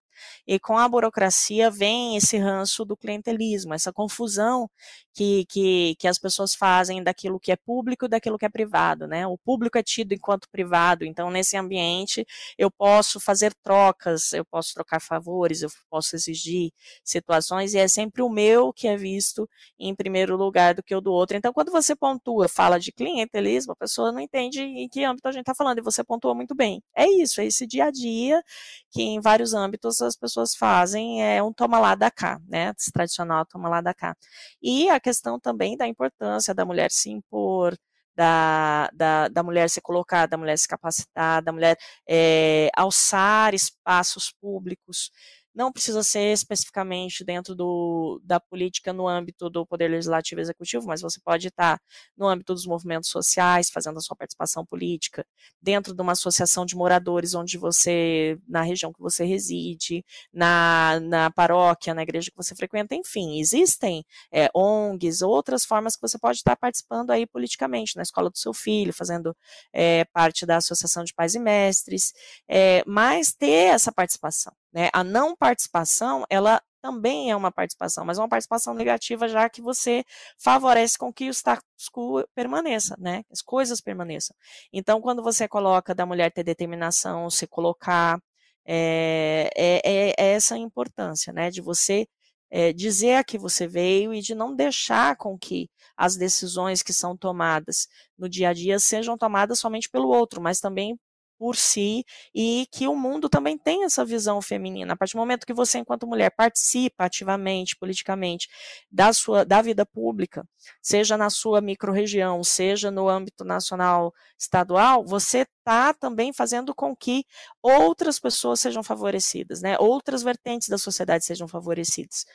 E 0.45 0.59
com 0.59 0.77
a 0.77 0.87
burocracia 0.87 1.69
vem 1.69 2.15
esse 2.17 2.37
ranço 2.37 2.85
do 2.85 2.97
clientelismo, 2.97 3.73
essa 3.73 3.91
confusão 3.91 4.69
que, 5.17 5.45
que, 5.45 5.95
que 5.97 6.07
as 6.07 6.19
pessoas 6.19 6.53
fazem 6.53 7.01
daquilo 7.03 7.39
que 7.39 7.51
é 7.51 7.55
público 7.55 8.05
e 8.05 8.07
daquilo 8.07 8.37
que 8.37 8.45
é 8.45 8.49
privado, 8.49 9.07
né? 9.07 9.25
O 9.25 9.35
público 9.35 9.75
é 9.75 9.81
tido 9.81 10.13
enquanto 10.13 10.47
privado, 10.47 11.03
então 11.05 11.31
nesse 11.31 11.57
ambiente 11.57 12.23
eu 12.55 12.69
posso 12.69 13.19
fazer 13.19 13.51
trocas, 13.63 14.31
eu 14.33 14.45
posso 14.45 14.75
trocar 14.75 15.01
favores, 15.01 15.63
eu 15.63 15.69
posso 15.89 16.15
exigir 16.15 16.71
situações 17.03 17.73
e 17.73 17.79
é 17.79 17.87
sempre 17.87 18.21
o 18.21 18.29
meu 18.29 18.71
que 18.71 18.87
é 18.87 18.95
visto 18.95 19.49
em 19.79 19.95
primeiro 19.95 20.37
lugar 20.37 20.75
do 20.75 20.83
que 20.83 20.93
o 20.93 21.01
do 21.01 21.11
outro. 21.11 21.35
Então 21.35 21.51
quando 21.51 21.71
você 21.71 21.95
pontua, 21.95 22.47
fala 22.47 22.79
de 22.79 22.91
clientelismo, 22.91 23.73
a 23.73 23.75
pessoa 23.75 24.11
não 24.11 24.19
entende 24.19 24.61
em 24.61 24.87
que 24.87 25.03
âmbito 25.03 25.27
a 25.27 25.31
gente 25.31 25.41
está 25.41 25.55
falando 25.55 25.79
e 25.79 25.81
você 25.81 26.03
pontua 26.03 26.35
muito 26.35 26.53
bem. 26.53 26.79
É 26.95 27.07
isso, 27.07 27.41
é 27.41 27.45
esse 27.47 27.65
dia 27.65 27.85
a 27.85 27.91
dia 27.91 28.43
que 28.91 29.01
em 29.01 29.19
vários 29.19 29.55
âmbitos 29.55 29.99
as 30.07 30.15
pessoas 30.15 30.55
fazem 30.55 31.23
é 31.23 31.41
um 31.43 31.53
toma 31.53 31.79
lá 31.79 31.95
da 31.95 32.09
cá, 32.11 32.39
né? 32.47 32.73
Esse 32.77 32.91
tradicional 32.91 33.45
toma 33.45 33.69
lá 33.69 33.81
da 33.81 33.93
cá. 33.93 34.15
E 34.61 34.89
a 34.89 34.99
questão 34.99 35.39
também 35.39 35.77
da 35.77 35.87
importância 35.87 36.53
da 36.53 36.65
mulher 36.65 36.91
se 36.91 37.09
impor, 37.11 37.75
da, 38.15 38.89
da, 38.93 39.27
da 39.27 39.43
mulher 39.43 39.69
se 39.69 39.79
colocar, 39.81 40.25
da 40.25 40.37
mulher 40.37 40.57
se 40.57 40.67
capacitar, 40.67 41.41
da 41.43 41.51
mulher 41.51 41.77
é, 42.09 42.69
alçar 42.75 43.53
espaços 43.53 44.33
públicos 44.41 45.11
não 45.57 45.71
precisa 45.71 46.03
ser 46.03 46.31
especificamente 46.31 47.25
dentro 47.25 47.55
do, 47.55 48.21
da 48.23 48.39
política 48.39 48.93
no 48.93 49.07
âmbito 49.07 49.49
do 49.49 49.65
Poder 49.65 49.87
Legislativo 49.87 50.39
e 50.39 50.43
Executivo, 50.43 50.85
mas 50.85 51.01
você 51.01 51.19
pode 51.19 51.47
estar 51.47 51.81
no 52.15 52.27
âmbito 52.27 52.53
dos 52.53 52.67
movimentos 52.67 53.09
sociais, 53.09 53.71
fazendo 53.71 53.97
a 53.97 54.01
sua 54.01 54.15
participação 54.15 54.63
política, 54.63 55.25
dentro 55.59 55.95
de 55.95 56.01
uma 56.01 56.11
associação 56.11 56.63
de 56.63 56.75
moradores 56.75 57.33
onde 57.33 57.57
você, 57.57 58.37
na 58.47 58.61
região 58.61 58.93
que 58.93 59.01
você 59.01 59.25
reside, 59.25 60.05
na, 60.31 60.99
na 61.01 61.31
paróquia, 61.31 61.95
na 61.95 62.03
igreja 62.03 62.29
que 62.29 62.37
você 62.37 62.53
frequenta, 62.55 62.93
enfim, 62.93 63.39
existem 63.39 64.05
é, 64.31 64.49
ONGs, 64.53 65.23
outras 65.23 65.65
formas 65.65 65.95
que 65.95 66.01
você 66.03 66.19
pode 66.19 66.37
estar 66.37 66.55
participando 66.55 67.09
aí 67.09 67.25
politicamente, 67.25 67.95
na 67.95 68.03
escola 68.03 68.29
do 68.29 68.37
seu 68.37 68.53
filho, 68.53 68.93
fazendo 68.93 69.35
é, 69.73 70.05
parte 70.13 70.45
da 70.45 70.57
associação 70.57 71.03
de 71.03 71.15
pais 71.15 71.33
e 71.33 71.39
mestres, 71.39 72.13
é, 72.47 72.83
mas 72.85 73.33
ter 73.33 73.73
essa 73.73 73.91
participação. 73.91 74.53
Né? 74.77 74.89
A 74.93 75.03
não 75.03 75.35
participação, 75.35 76.23
ela 76.29 76.61
também 76.83 77.31
é 77.31 77.35
uma 77.35 77.51
participação, 77.51 78.05
mas 78.05 78.19
uma 78.19 78.29
participação 78.29 78.75
negativa, 78.75 79.27
já 79.27 79.49
que 79.49 79.59
você 79.59 80.05
favorece 80.37 80.95
com 80.99 81.11
que 81.11 81.27
o 81.29 81.33
status 81.33 81.89
quo 81.91 82.23
permaneça, 82.35 82.95
né? 82.99 83.23
As 83.31 83.41
coisas 83.41 83.81
permaneçam. 83.81 84.35
Então, 84.71 85.01
quando 85.01 85.23
você 85.23 85.47
coloca 85.47 85.95
da 85.95 86.05
mulher 86.05 86.31
ter 86.31 86.43
determinação, 86.43 87.27
se 87.27 87.47
colocar, 87.47 88.19
é, 88.67 89.49
é, 89.55 90.13
é 90.15 90.33
essa 90.33 90.55
importância, 90.55 91.33
né? 91.33 91.49
De 91.49 91.59
você 91.59 92.07
é, 92.51 92.71
dizer 92.71 93.15
a 93.15 93.23
que 93.23 93.37
você 93.39 93.67
veio 93.67 94.13
e 94.13 94.21
de 94.21 94.35
não 94.35 94.55
deixar 94.55 95.15
com 95.17 95.37
que 95.39 95.69
as 95.97 96.15
decisões 96.15 96.83
que 96.83 96.93
são 96.93 97.17
tomadas 97.17 97.87
no 98.17 98.29
dia 98.29 98.49
a 98.49 98.53
dia 98.53 98.77
sejam 98.79 99.17
tomadas 99.17 99.57
somente 99.59 99.89
pelo 99.89 100.09
outro, 100.09 100.39
mas 100.39 100.59
também 100.59 100.99
por 101.37 101.55
si 101.55 102.03
e 102.33 102.67
que 102.71 102.87
o 102.87 102.95
mundo 102.95 103.29
também 103.29 103.57
tem 103.57 103.83
essa 103.83 104.03
visão 104.05 104.41
feminina. 104.41 104.93
A 104.93 104.97
partir 104.97 105.13
do 105.13 105.19
momento 105.19 105.45
que 105.45 105.53
você, 105.53 105.79
enquanto 105.79 106.07
mulher, 106.07 106.31
participa 106.35 107.05
ativamente, 107.05 107.75
politicamente, 107.77 108.47
da 108.91 109.13
sua 109.13 109.43
da 109.45 109.61
vida 109.61 109.85
pública, 109.85 110.47
seja 110.81 111.17
na 111.17 111.29
sua 111.29 111.61
microrregião, 111.61 112.43
seja 112.43 112.91
no 112.91 113.07
âmbito 113.09 113.43
nacional, 113.43 114.13
estadual, 114.37 115.05
você 115.05 115.39
está 115.39 115.93
também 115.93 116.33
fazendo 116.33 116.73
com 116.73 116.95
que 116.95 117.25
outras 117.61 118.19
pessoas 118.19 118.59
sejam 118.59 118.83
favorecidas, 118.83 119.61
né? 119.61 119.77
Outras 119.79 120.23
vertentes 120.23 120.69
da 120.69 120.77
sociedade 120.77 121.25
sejam 121.25 121.47
favorecidas 121.47 122.25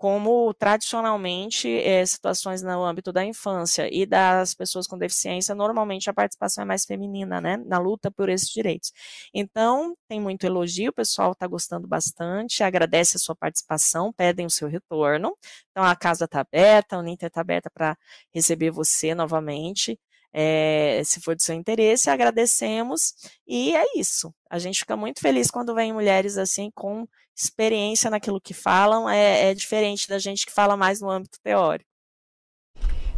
como 0.00 0.54
tradicionalmente 0.54 1.68
é, 1.68 2.06
situações 2.06 2.62
no 2.62 2.82
âmbito 2.82 3.12
da 3.12 3.22
infância 3.22 3.86
e 3.92 4.06
das 4.06 4.54
pessoas 4.54 4.86
com 4.86 4.96
deficiência, 4.96 5.54
normalmente 5.54 6.08
a 6.08 6.14
participação 6.14 6.62
é 6.62 6.64
mais 6.64 6.86
feminina, 6.86 7.38
né, 7.38 7.58
na 7.66 7.78
luta 7.78 8.10
por 8.10 8.30
esses 8.30 8.48
direitos. 8.48 8.92
Então, 9.34 9.94
tem 10.08 10.18
muito 10.18 10.46
elogio, 10.46 10.88
o 10.88 10.94
pessoal 10.94 11.32
está 11.32 11.46
gostando 11.46 11.86
bastante, 11.86 12.62
agradece 12.62 13.18
a 13.18 13.20
sua 13.20 13.36
participação, 13.36 14.10
pedem 14.10 14.46
o 14.46 14.50
seu 14.50 14.68
retorno. 14.68 15.36
Então, 15.70 15.84
a 15.84 15.94
casa 15.94 16.24
está 16.24 16.40
aberta, 16.40 16.96
a 16.96 17.00
Uninter 17.00 17.26
está 17.26 17.42
aberta 17.42 17.68
para 17.70 17.94
receber 18.32 18.70
você 18.70 19.14
novamente. 19.14 20.00
É, 20.32 21.02
se 21.04 21.20
for 21.20 21.36
do 21.36 21.42
seu 21.42 21.54
interesse, 21.54 22.08
agradecemos 22.08 23.12
e 23.46 23.76
é 23.76 23.84
isso. 23.98 24.32
A 24.48 24.58
gente 24.58 24.78
fica 24.78 24.96
muito 24.96 25.20
feliz 25.20 25.50
quando 25.50 25.74
vem 25.74 25.92
mulheres 25.92 26.38
assim 26.38 26.70
com 26.74 27.06
experiência 27.42 28.10
naquilo 28.10 28.40
que 28.40 28.54
falam, 28.54 29.08
é, 29.08 29.50
é 29.50 29.54
diferente 29.54 30.08
da 30.08 30.18
gente 30.18 30.46
que 30.46 30.52
fala 30.52 30.76
mais 30.76 31.00
no 31.00 31.10
âmbito 31.10 31.40
teórico. 31.42 31.89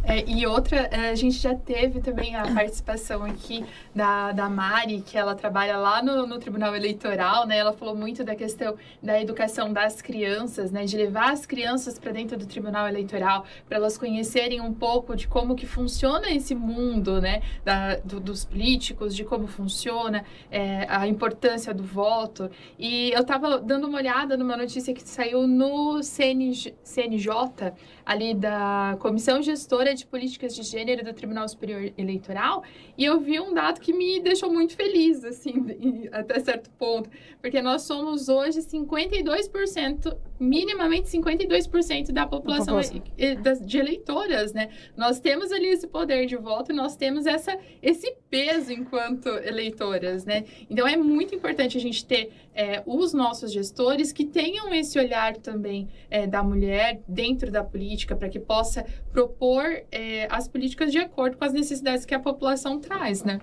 É, 0.05 0.29
e 0.29 0.45
outra, 0.45 0.89
é, 0.91 1.11
a 1.11 1.15
gente 1.15 1.37
já 1.37 1.55
teve 1.55 2.01
também 2.01 2.35
a 2.35 2.43
participação 2.53 3.23
aqui 3.23 3.63
da, 3.95 4.33
da 4.33 4.49
Mari, 4.49 5.01
que 5.01 5.17
ela 5.17 5.33
trabalha 5.33 5.77
lá 5.77 6.03
no, 6.03 6.27
no 6.27 6.37
Tribunal 6.39 6.75
Eleitoral, 6.75 7.47
né? 7.47 7.57
Ela 7.57 7.71
falou 7.71 7.95
muito 7.95 8.21
da 8.21 8.35
questão 8.35 8.75
da 9.01 9.21
educação 9.21 9.71
das 9.71 10.01
crianças, 10.01 10.71
né? 10.71 10.83
De 10.83 10.97
levar 10.97 11.31
as 11.31 11.45
crianças 11.45 11.97
para 11.97 12.11
dentro 12.11 12.37
do 12.37 12.45
Tribunal 12.45 12.85
Eleitoral, 12.85 13.45
para 13.65 13.77
elas 13.77 13.97
conhecerem 13.97 14.59
um 14.59 14.73
pouco 14.73 15.15
de 15.15 15.25
como 15.25 15.55
que 15.55 15.65
funciona 15.65 16.29
esse 16.31 16.53
mundo, 16.53 17.21
né? 17.21 17.41
Da, 17.63 17.95
do, 17.95 18.19
dos 18.19 18.43
políticos, 18.43 19.15
de 19.15 19.23
como 19.23 19.47
funciona, 19.47 20.25
é, 20.51 20.85
a 20.89 21.07
importância 21.07 21.73
do 21.73 21.83
voto. 21.83 22.51
E 22.77 23.11
eu 23.11 23.21
estava 23.21 23.57
dando 23.57 23.87
uma 23.87 23.99
olhada 23.99 24.35
numa 24.35 24.57
notícia 24.57 24.93
que 24.93 25.01
saiu 25.01 25.47
no 25.47 26.03
CNJ, 26.03 26.75
CNJ 26.83 27.73
ali 28.05 28.33
da 28.33 28.97
Comissão 28.99 29.41
Gestora 29.41 29.92
de 29.93 30.05
Políticas 30.05 30.55
de 30.55 30.63
Gênero 30.63 31.03
do 31.03 31.13
Tribunal 31.13 31.47
Superior 31.47 31.91
Eleitoral, 31.97 32.63
e 32.97 33.05
eu 33.05 33.19
vi 33.19 33.39
um 33.39 33.53
dado 33.53 33.79
que 33.79 33.93
me 33.93 34.19
deixou 34.19 34.51
muito 34.51 34.75
feliz, 34.75 35.23
assim, 35.23 35.53
até 36.11 36.39
certo 36.39 36.69
ponto, 36.71 37.09
porque 37.41 37.61
nós 37.61 37.83
somos 37.83 38.29
hoje 38.29 38.59
52%, 38.59 40.17
minimamente 40.39 41.09
52% 41.09 42.11
da 42.11 42.25
população 42.25 42.79
de 42.79 43.77
eleitoras, 43.77 44.53
né? 44.53 44.69
Nós 44.95 45.19
temos 45.19 45.51
ali 45.51 45.67
esse 45.67 45.87
poder 45.87 46.25
de 46.25 46.35
voto 46.35 46.71
e 46.71 46.75
nós 46.75 46.95
temos 46.95 47.25
essa, 47.25 47.57
esse 47.81 48.15
peso 48.29 48.71
enquanto 48.71 49.29
eleitoras, 49.29 50.25
né? 50.25 50.45
Então 50.69 50.87
é 50.87 50.97
muito 50.97 51.35
importante 51.35 51.77
a 51.77 51.81
gente 51.81 52.05
ter 52.05 52.31
é, 52.55 52.83
os 52.85 53.13
nossos 53.13 53.51
gestores 53.51 54.11
que 54.11 54.25
tenham 54.25 54.73
esse 54.73 54.97
olhar 54.99 55.37
também 55.37 55.87
é, 56.09 56.27
da 56.27 56.43
mulher 56.43 57.01
dentro 57.07 57.51
da 57.51 57.63
política, 57.63 58.15
para 58.15 58.29
que 58.29 58.39
possa 58.39 58.85
propor 59.11 59.82
é, 59.91 60.27
as 60.29 60.47
políticas 60.47 60.91
de 60.91 60.99
acordo 60.99 61.37
com 61.37 61.45
as 61.45 61.53
necessidades 61.53 62.05
que 62.05 62.13
a 62.13 62.19
população 62.19 62.79
traz, 62.79 63.23
né? 63.23 63.39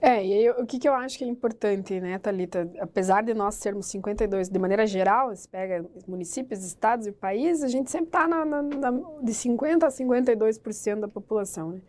É, 0.00 0.24
e 0.24 0.32
aí, 0.34 0.50
o 0.50 0.66
que, 0.66 0.78
que 0.78 0.86
eu 0.86 0.92
acho 0.92 1.16
que 1.16 1.24
é 1.24 1.26
importante, 1.26 1.98
né, 1.98 2.18
Thalita? 2.18 2.70
Apesar 2.78 3.22
de 3.22 3.32
nós 3.32 3.54
sermos 3.54 3.86
52, 3.86 4.50
de 4.50 4.58
maneira 4.58 4.86
geral, 4.86 5.34
se 5.34 5.48
pega 5.48 5.84
municípios, 6.06 6.62
estados 6.62 7.06
e 7.06 7.12
países, 7.12 7.62
a 7.62 7.68
gente 7.68 7.90
sempre 7.90 8.08
está 8.08 8.26
de 8.26 9.32
50% 9.32 9.82
a 9.82 9.88
52% 9.88 11.00
da 11.00 11.08
população, 11.08 11.70
né? 11.72 11.80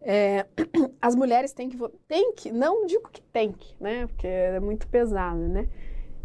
É, 0.00 0.46
as 1.02 1.16
mulheres 1.16 1.52
têm 1.52 1.68
que, 1.68 1.76
têm 2.06 2.32
que, 2.32 2.52
não 2.52 2.86
digo 2.86 3.08
que 3.10 3.20
tem 3.20 3.50
que, 3.50 3.74
né, 3.80 4.06
porque 4.06 4.26
é 4.26 4.60
muito 4.60 4.86
pesado, 4.86 5.40
né? 5.40 5.68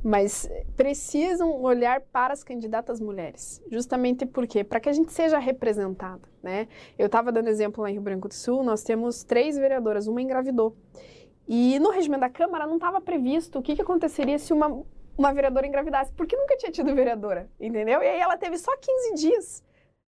Mas 0.03 0.49
precisam 0.75 1.61
olhar 1.61 2.01
para 2.01 2.33
as 2.33 2.43
candidatas 2.43 2.99
mulheres, 2.99 3.61
justamente 3.71 4.25
porque 4.25 4.63
para 4.63 4.79
que 4.79 4.89
a 4.89 4.93
gente 4.93 5.13
seja 5.13 5.39
representada, 5.39 6.21
né? 6.41 6.67
Eu 6.99 7.05
estava 7.05 7.31
dando 7.31 7.47
exemplo 7.47 7.81
lá 7.81 7.89
em 7.89 7.93
Rio 7.93 8.01
Branco 8.01 8.27
do 8.27 8.33
Sul, 8.33 8.63
nós 8.63 8.83
temos 8.83 9.23
três 9.23 9.57
vereadoras, 9.57 10.05
uma 10.07 10.21
engravidou. 10.21 10.75
E 11.47 11.79
no 11.79 11.89
regimento 11.89 12.21
da 12.21 12.29
Câmara 12.29 12.67
não 12.67 12.75
estava 12.75 12.99
previsto 12.99 13.59
o 13.59 13.61
que, 13.61 13.75
que 13.75 13.81
aconteceria 13.81 14.37
se 14.37 14.51
uma, 14.51 14.83
uma 15.17 15.33
vereadora 15.33 15.65
engravidasse, 15.65 16.11
porque 16.13 16.35
nunca 16.35 16.57
tinha 16.57 16.71
tido 16.71 16.93
vereadora, 16.93 17.49
entendeu? 17.59 18.01
E 18.03 18.07
aí 18.07 18.19
ela 18.19 18.37
teve 18.37 18.57
só 18.57 18.75
15 18.75 19.13
dias 19.15 19.63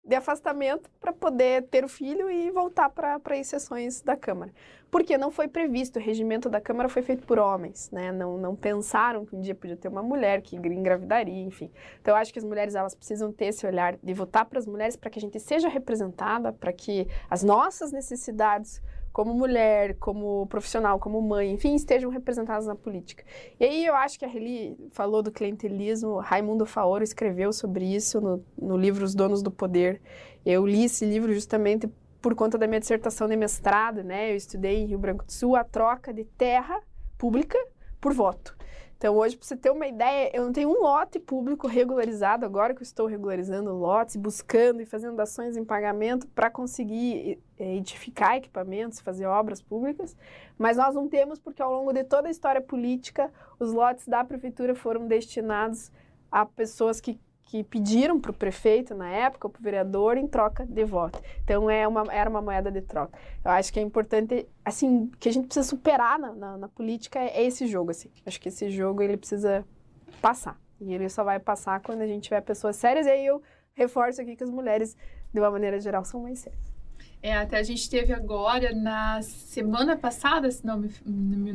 de 0.03 0.15
afastamento 0.15 0.89
para 0.99 1.13
poder 1.13 1.63
ter 1.67 1.85
o 1.85 1.87
filho 1.87 2.29
e 2.29 2.49
voltar 2.51 2.89
para 2.89 3.19
as 3.39 3.47
sessões 3.47 4.01
da 4.01 4.17
Câmara. 4.17 4.51
Porque 4.89 5.17
não 5.17 5.31
foi 5.31 5.47
previsto, 5.47 5.99
o 5.99 6.01
regimento 6.01 6.49
da 6.49 6.59
Câmara 6.59 6.89
foi 6.89 7.01
feito 7.01 7.25
por 7.25 7.39
homens, 7.39 7.89
né? 7.91 8.11
Não, 8.11 8.37
não 8.37 8.55
pensaram 8.55 9.25
que 9.25 9.33
um 9.35 9.39
dia 9.39 9.55
podia 9.55 9.77
ter 9.77 9.87
uma 9.87 10.03
mulher 10.03 10.41
que 10.41 10.57
engravidaria, 10.57 11.41
enfim. 11.43 11.71
Então, 12.01 12.13
eu 12.13 12.17
acho 12.17 12.33
que 12.33 12.39
as 12.39 12.43
mulheres 12.43 12.75
elas 12.75 12.93
precisam 12.93 13.31
ter 13.31 13.45
esse 13.45 13.65
olhar 13.65 13.95
de 14.03 14.13
votar 14.13 14.43
para 14.45 14.59
as 14.59 14.67
mulheres 14.67 14.97
para 14.97 15.09
que 15.09 15.17
a 15.17 15.21
gente 15.21 15.39
seja 15.39 15.69
representada, 15.69 16.51
para 16.51 16.73
que 16.73 17.07
as 17.29 17.41
nossas 17.41 17.93
necessidades 17.93 18.81
como 19.11 19.33
mulher, 19.33 19.95
como 19.95 20.45
profissional, 20.47 20.99
como 20.99 21.21
mãe, 21.21 21.51
enfim, 21.51 21.75
estejam 21.75 22.09
representadas 22.09 22.65
na 22.65 22.75
política. 22.75 23.23
E 23.59 23.65
aí 23.65 23.85
eu 23.85 23.95
acho 23.95 24.17
que 24.17 24.25
a 24.25 24.27
Reli 24.27 24.77
falou 24.91 25.21
do 25.21 25.31
clientelismo, 25.31 26.19
Raimundo 26.19 26.65
Faoro 26.65 27.03
escreveu 27.03 27.51
sobre 27.51 27.85
isso 27.85 28.21
no, 28.21 28.43
no 28.57 28.77
livro 28.77 29.03
Os 29.03 29.13
Donos 29.13 29.41
do 29.41 29.51
Poder. 29.51 30.01
Eu 30.45 30.65
li 30.65 30.85
esse 30.85 31.05
livro 31.05 31.33
justamente 31.33 31.89
por 32.21 32.35
conta 32.35 32.57
da 32.57 32.67
minha 32.67 32.79
dissertação 32.79 33.27
de 33.27 33.35
mestrado, 33.35 34.03
né? 34.03 34.31
Eu 34.31 34.35
estudei 34.35 34.77
em 34.77 34.85
Rio 34.85 34.99
Branco 34.99 35.25
do 35.25 35.31
Sul 35.31 35.55
a 35.55 35.63
troca 35.63 36.13
de 36.13 36.23
terra 36.23 36.79
pública 37.17 37.57
por 37.99 38.13
voto. 38.13 38.55
Então, 39.01 39.17
hoje, 39.17 39.35
para 39.35 39.47
você 39.47 39.57
ter 39.57 39.71
uma 39.71 39.87
ideia, 39.87 40.29
eu 40.31 40.45
não 40.45 40.53
tenho 40.53 40.69
um 40.69 40.79
lote 40.79 41.19
público 41.19 41.65
regularizado, 41.65 42.45
agora 42.45 42.75
que 42.75 42.81
eu 42.81 42.85
estou 42.85 43.07
regularizando 43.07 43.73
lotes, 43.73 44.15
buscando 44.15 44.79
e 44.79 44.85
fazendo 44.85 45.19
ações 45.19 45.57
em 45.57 45.65
pagamento 45.65 46.27
para 46.27 46.51
conseguir 46.51 47.39
edificar 47.57 48.35
equipamentos, 48.35 48.99
fazer 48.99 49.25
obras 49.25 49.59
públicas, 49.59 50.15
mas 50.55 50.77
nós 50.77 50.93
não 50.93 51.07
temos 51.07 51.39
porque 51.39 51.63
ao 51.63 51.73
longo 51.73 51.91
de 51.91 52.03
toda 52.03 52.27
a 52.27 52.31
história 52.31 52.61
política, 52.61 53.33
os 53.59 53.73
lotes 53.73 54.07
da 54.07 54.23
prefeitura 54.23 54.75
foram 54.75 55.07
destinados 55.07 55.91
a 56.31 56.45
pessoas 56.45 57.01
que 57.01 57.19
que 57.51 57.65
pediram 57.65 58.17
para 58.17 58.31
o 58.31 58.33
prefeito 58.33 58.95
na 58.95 59.09
época, 59.09 59.49
para 59.49 59.59
o 59.59 59.61
vereador, 59.61 60.15
em 60.15 60.25
troca 60.25 60.65
de 60.65 60.85
voto. 60.85 61.21
Então 61.43 61.69
é 61.69 61.85
uma, 61.85 62.05
era 62.09 62.29
uma 62.29 62.41
moeda 62.41 62.71
de 62.71 62.79
troca. 62.79 63.19
Eu 63.43 63.51
acho 63.51 63.73
que 63.73 63.77
é 63.77 63.83
importante, 63.83 64.47
assim, 64.63 65.11
que 65.19 65.27
a 65.27 65.33
gente 65.33 65.47
precisa 65.47 65.67
superar 65.67 66.17
na, 66.17 66.31
na, 66.31 66.57
na 66.57 66.67
política 66.69 67.19
é 67.19 67.43
esse 67.43 67.67
jogo, 67.67 67.91
assim. 67.91 68.09
Acho 68.25 68.39
que 68.39 68.47
esse 68.47 68.69
jogo 68.69 69.01
ele 69.01 69.17
precisa 69.17 69.65
passar. 70.21 70.57
E 70.79 70.93
ele 70.93 71.09
só 71.09 71.25
vai 71.25 71.41
passar 71.41 71.81
quando 71.81 71.99
a 71.99 72.07
gente 72.07 72.23
tiver 72.23 72.39
pessoas 72.39 72.77
sérias. 72.77 73.05
E 73.05 73.09
aí 73.09 73.25
eu 73.25 73.41
reforço 73.73 74.21
aqui 74.21 74.37
que 74.37 74.45
as 74.45 74.49
mulheres, 74.49 74.95
de 75.33 75.39
uma 75.41 75.51
maneira 75.51 75.77
geral, 75.77 76.05
são 76.05 76.21
mais 76.21 76.39
sérias. 76.39 76.70
É, 77.23 77.35
até 77.35 77.59
a 77.59 77.63
gente 77.63 77.87
teve 77.87 78.11
agora, 78.11 78.73
na 78.73 79.21
semana 79.21 79.95
passada, 79.95 80.49
se 80.49 80.65
não, 80.65 80.79
me, 80.79 80.89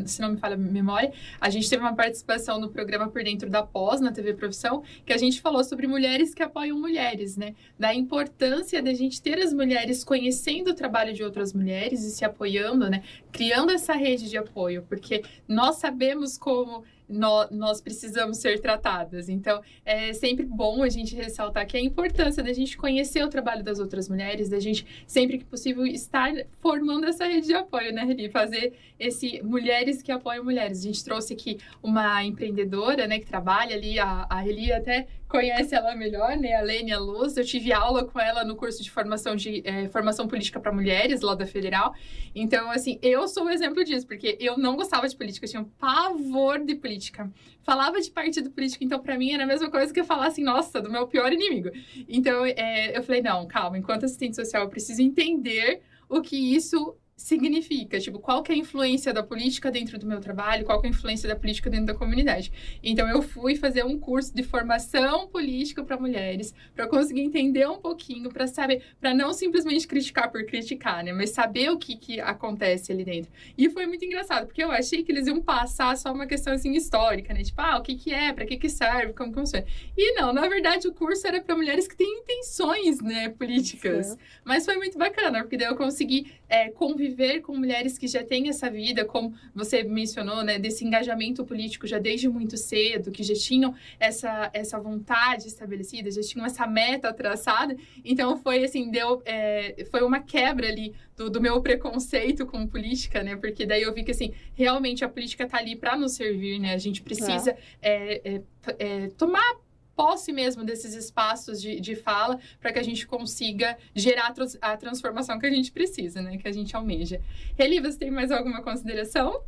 se 0.08 0.20
não 0.20 0.30
me 0.30 0.36
falha 0.36 0.54
a 0.54 0.58
memória, 0.58 1.12
a 1.40 1.50
gente 1.50 1.68
teve 1.68 1.82
uma 1.82 1.94
participação 1.94 2.60
no 2.60 2.70
programa 2.70 3.08
Por 3.08 3.24
Dentro 3.24 3.50
da 3.50 3.64
Pós, 3.64 4.00
na 4.00 4.12
TV 4.12 4.34
Profissão, 4.34 4.84
que 5.04 5.12
a 5.12 5.18
gente 5.18 5.40
falou 5.40 5.64
sobre 5.64 5.88
mulheres 5.88 6.32
que 6.32 6.42
apoiam 6.42 6.78
mulheres, 6.78 7.36
né? 7.36 7.54
Da 7.76 7.92
importância 7.92 8.80
da 8.80 8.94
gente 8.94 9.20
ter 9.20 9.40
as 9.40 9.52
mulheres 9.52 10.04
conhecendo 10.04 10.70
o 10.70 10.74
trabalho 10.74 11.12
de 11.12 11.24
outras 11.24 11.52
mulheres 11.52 12.04
e 12.04 12.12
se 12.12 12.24
apoiando, 12.24 12.88
né? 12.88 13.02
Criando 13.32 13.72
essa 13.72 13.94
rede 13.94 14.30
de 14.30 14.36
apoio, 14.36 14.84
porque 14.88 15.24
nós 15.48 15.76
sabemos 15.76 16.38
como 16.38 16.84
nós, 17.08 17.50
nós 17.50 17.80
precisamos 17.80 18.38
ser 18.38 18.60
tratadas. 18.60 19.28
Então, 19.28 19.62
é 19.84 20.12
sempre 20.12 20.44
bom 20.44 20.82
a 20.82 20.88
gente 20.88 21.14
ressaltar 21.14 21.66
que 21.66 21.76
a 21.76 21.80
importância 21.80 22.42
da 22.42 22.52
gente 22.52 22.76
conhecer 22.76 23.24
o 23.24 23.28
trabalho 23.28 23.62
das 23.62 23.78
outras 23.78 24.08
mulheres, 24.08 24.48
da 24.48 24.58
gente, 24.58 24.86
sempre 25.06 25.38
que 25.38 25.44
possível, 25.44 25.86
estar 25.86 26.32
formando 26.60 27.06
essa 27.06 27.26
rede 27.26 27.46
de 27.48 27.54
apoio, 27.54 27.92
né, 27.92 28.04
Reli? 28.04 28.28
Fazer 28.28 28.74
esse 28.98 29.42
Mulheres 29.42 30.02
que 30.02 30.10
Apoiam 30.10 30.44
Mulheres. 30.44 30.80
A 30.80 30.82
gente 30.82 31.04
trouxe 31.04 31.34
aqui 31.34 31.58
uma 31.82 32.24
empreendedora, 32.24 33.06
né, 33.06 33.18
que 33.18 33.26
trabalha 33.26 33.76
ali, 33.76 33.98
a, 33.98 34.26
a 34.28 34.40
Reli 34.40 34.72
até 34.72 35.06
conhece 35.28 35.74
ela 35.74 35.94
melhor, 35.94 36.36
né? 36.36 36.54
A 36.54 36.62
Lênia 36.62 36.98
Luz. 36.98 37.36
Eu 37.36 37.44
tive 37.44 37.72
aula 37.72 38.04
com 38.04 38.18
ela 38.18 38.44
no 38.44 38.56
curso 38.56 38.82
de 38.82 38.90
formação 38.90 39.34
de 39.34 39.62
é, 39.64 39.88
formação 39.88 40.28
política 40.28 40.60
para 40.60 40.72
mulheres 40.72 41.20
lá 41.20 41.34
da 41.34 41.46
Federal. 41.46 41.94
Então, 42.34 42.70
assim, 42.70 42.98
eu 43.02 43.26
sou 43.28 43.44
o 43.44 43.46
um 43.46 43.50
exemplo 43.50 43.84
disso, 43.84 44.06
porque 44.06 44.36
eu 44.40 44.56
não 44.56 44.76
gostava 44.76 45.08
de 45.08 45.16
política, 45.16 45.46
eu 45.46 45.50
tinha 45.50 45.62
um 45.62 45.64
pavor 45.64 46.64
de 46.64 46.74
política. 46.74 47.30
Falava 47.62 48.00
de 48.00 48.10
partido 48.10 48.50
político, 48.50 48.84
então 48.84 49.00
para 49.00 49.18
mim 49.18 49.32
era 49.32 49.44
a 49.44 49.46
mesma 49.46 49.70
coisa 49.70 49.92
que 49.92 50.00
eu 50.00 50.04
falar 50.04 50.28
assim, 50.28 50.44
nossa, 50.44 50.80
do 50.80 50.90
meu 50.90 51.06
pior 51.06 51.32
inimigo. 51.32 51.70
Então, 52.08 52.44
é, 52.44 52.96
eu 52.96 53.02
falei, 53.02 53.20
não, 53.20 53.46
calma, 53.46 53.76
enquanto 53.76 54.04
assistente 54.04 54.36
social 54.36 54.62
eu 54.62 54.68
preciso 54.68 55.02
entender 55.02 55.82
o 56.08 56.20
que 56.20 56.54
isso 56.54 56.96
significa, 57.16 57.98
tipo, 57.98 58.18
qual 58.18 58.42
que 58.42 58.52
é 58.52 58.54
a 58.54 58.58
influência 58.58 59.10
da 59.10 59.22
política 59.22 59.70
dentro 59.70 59.98
do 59.98 60.06
meu 60.06 60.20
trabalho, 60.20 60.66
qual 60.66 60.78
que 60.78 60.86
é 60.86 60.90
a 60.90 60.92
influência 60.92 61.26
da 61.26 61.34
política 61.34 61.70
dentro 61.70 61.86
da 61.86 61.94
comunidade. 61.94 62.52
Então 62.82 63.08
eu 63.08 63.22
fui 63.22 63.56
fazer 63.56 63.84
um 63.84 63.98
curso 63.98 64.34
de 64.34 64.42
formação 64.42 65.26
política 65.26 65.82
para 65.82 65.96
mulheres, 65.96 66.54
para 66.74 66.86
conseguir 66.86 67.22
entender 67.22 67.66
um 67.66 67.78
pouquinho, 67.78 68.28
para 68.28 68.46
saber, 68.46 68.82
para 69.00 69.14
não 69.14 69.32
simplesmente 69.32 69.86
criticar 69.86 70.30
por 70.30 70.44
criticar, 70.44 71.02
né, 71.02 71.12
mas 71.12 71.30
saber 71.30 71.70
o 71.70 71.78
que 71.78 71.96
que 71.96 72.20
acontece 72.20 72.92
ali 72.92 73.02
dentro. 73.02 73.32
E 73.56 73.70
foi 73.70 73.86
muito 73.86 74.04
engraçado, 74.04 74.46
porque 74.46 74.62
eu 74.62 74.70
achei 74.70 75.02
que 75.02 75.10
eles 75.10 75.26
iam 75.26 75.40
passar 75.40 75.96
só 75.96 76.12
uma 76.12 76.26
questão 76.26 76.52
assim 76.52 76.72
histórica, 76.72 77.32
né, 77.32 77.42
tipo, 77.42 77.60
ah, 77.62 77.78
o 77.78 77.82
que 77.82 77.94
que 77.96 78.12
é, 78.12 78.30
para 78.30 78.44
que 78.44 78.58
que 78.58 78.68
serve, 78.68 79.14
como 79.14 79.32
que 79.32 79.40
funciona. 79.40 79.64
E 79.96 80.12
não, 80.12 80.34
na 80.34 80.46
verdade 80.48 80.86
o 80.86 80.92
curso 80.92 81.26
era 81.26 81.40
para 81.40 81.56
mulheres 81.56 81.88
que 81.88 81.96
têm 81.96 82.20
intenções, 82.20 83.00
né, 83.00 83.30
políticas. 83.30 84.08
Sim. 84.08 84.18
Mas 84.44 84.66
foi 84.66 84.76
muito 84.76 84.98
bacana, 84.98 85.40
porque 85.40 85.56
daí 85.56 85.68
eu 85.68 85.76
consegui 85.76 86.30
é, 86.48 86.70
conviver 86.70 87.40
com 87.40 87.56
mulheres 87.56 87.98
que 87.98 88.06
já 88.06 88.22
têm 88.22 88.48
essa 88.48 88.70
vida, 88.70 89.04
como 89.04 89.34
você 89.54 89.82
mencionou, 89.82 90.42
né, 90.42 90.58
desse 90.58 90.84
engajamento 90.84 91.44
político 91.44 91.86
já 91.86 91.98
desde 91.98 92.28
muito 92.28 92.56
cedo, 92.56 93.10
que 93.10 93.22
já 93.22 93.34
tinham 93.34 93.74
essa, 93.98 94.50
essa 94.52 94.78
vontade 94.78 95.46
estabelecida, 95.46 96.10
já 96.10 96.22
tinham 96.22 96.46
essa 96.46 96.66
meta 96.66 97.12
traçada. 97.12 97.76
Então 98.04 98.36
foi 98.36 98.64
assim, 98.64 98.90
deu, 98.90 99.22
é, 99.24 99.84
foi 99.90 100.02
uma 100.02 100.20
quebra 100.20 100.68
ali 100.68 100.94
do, 101.16 101.30
do, 101.30 101.40
meu 101.40 101.60
preconceito 101.60 102.46
com 102.46 102.66
política, 102.66 103.22
né? 103.22 103.36
Porque 103.36 103.64
daí 103.64 103.82
eu 103.82 103.92
vi 103.92 104.04
que 104.04 104.10
assim, 104.10 104.32
realmente 104.54 105.04
a 105.04 105.08
política 105.08 105.44
está 105.44 105.58
ali 105.58 105.74
para 105.74 105.96
nos 105.96 106.12
servir, 106.12 106.58
né? 106.58 106.74
A 106.74 106.78
gente 106.78 107.02
precisa 107.02 107.56
é. 107.82 108.20
é, 108.24 108.42
é 108.78 109.08
tomar 109.16 109.65
posse 109.96 110.32
mesmo 110.32 110.62
desses 110.62 110.94
espaços 110.94 111.60
de, 111.60 111.80
de 111.80 111.96
fala 111.96 112.38
para 112.60 112.72
que 112.72 112.78
a 112.78 112.82
gente 112.82 113.06
consiga 113.06 113.76
gerar 113.94 114.32
a 114.60 114.76
transformação 114.76 115.38
que 115.38 115.46
a 115.46 115.50
gente 115.50 115.72
precisa, 115.72 116.20
né? 116.20 116.36
Que 116.36 116.46
a 116.46 116.52
gente 116.52 116.76
almeja. 116.76 117.20
Reli, 117.56 117.80
você 117.80 117.98
tem 117.98 118.10
mais 118.10 118.30
alguma 118.30 118.62
consideração? 118.62 119.42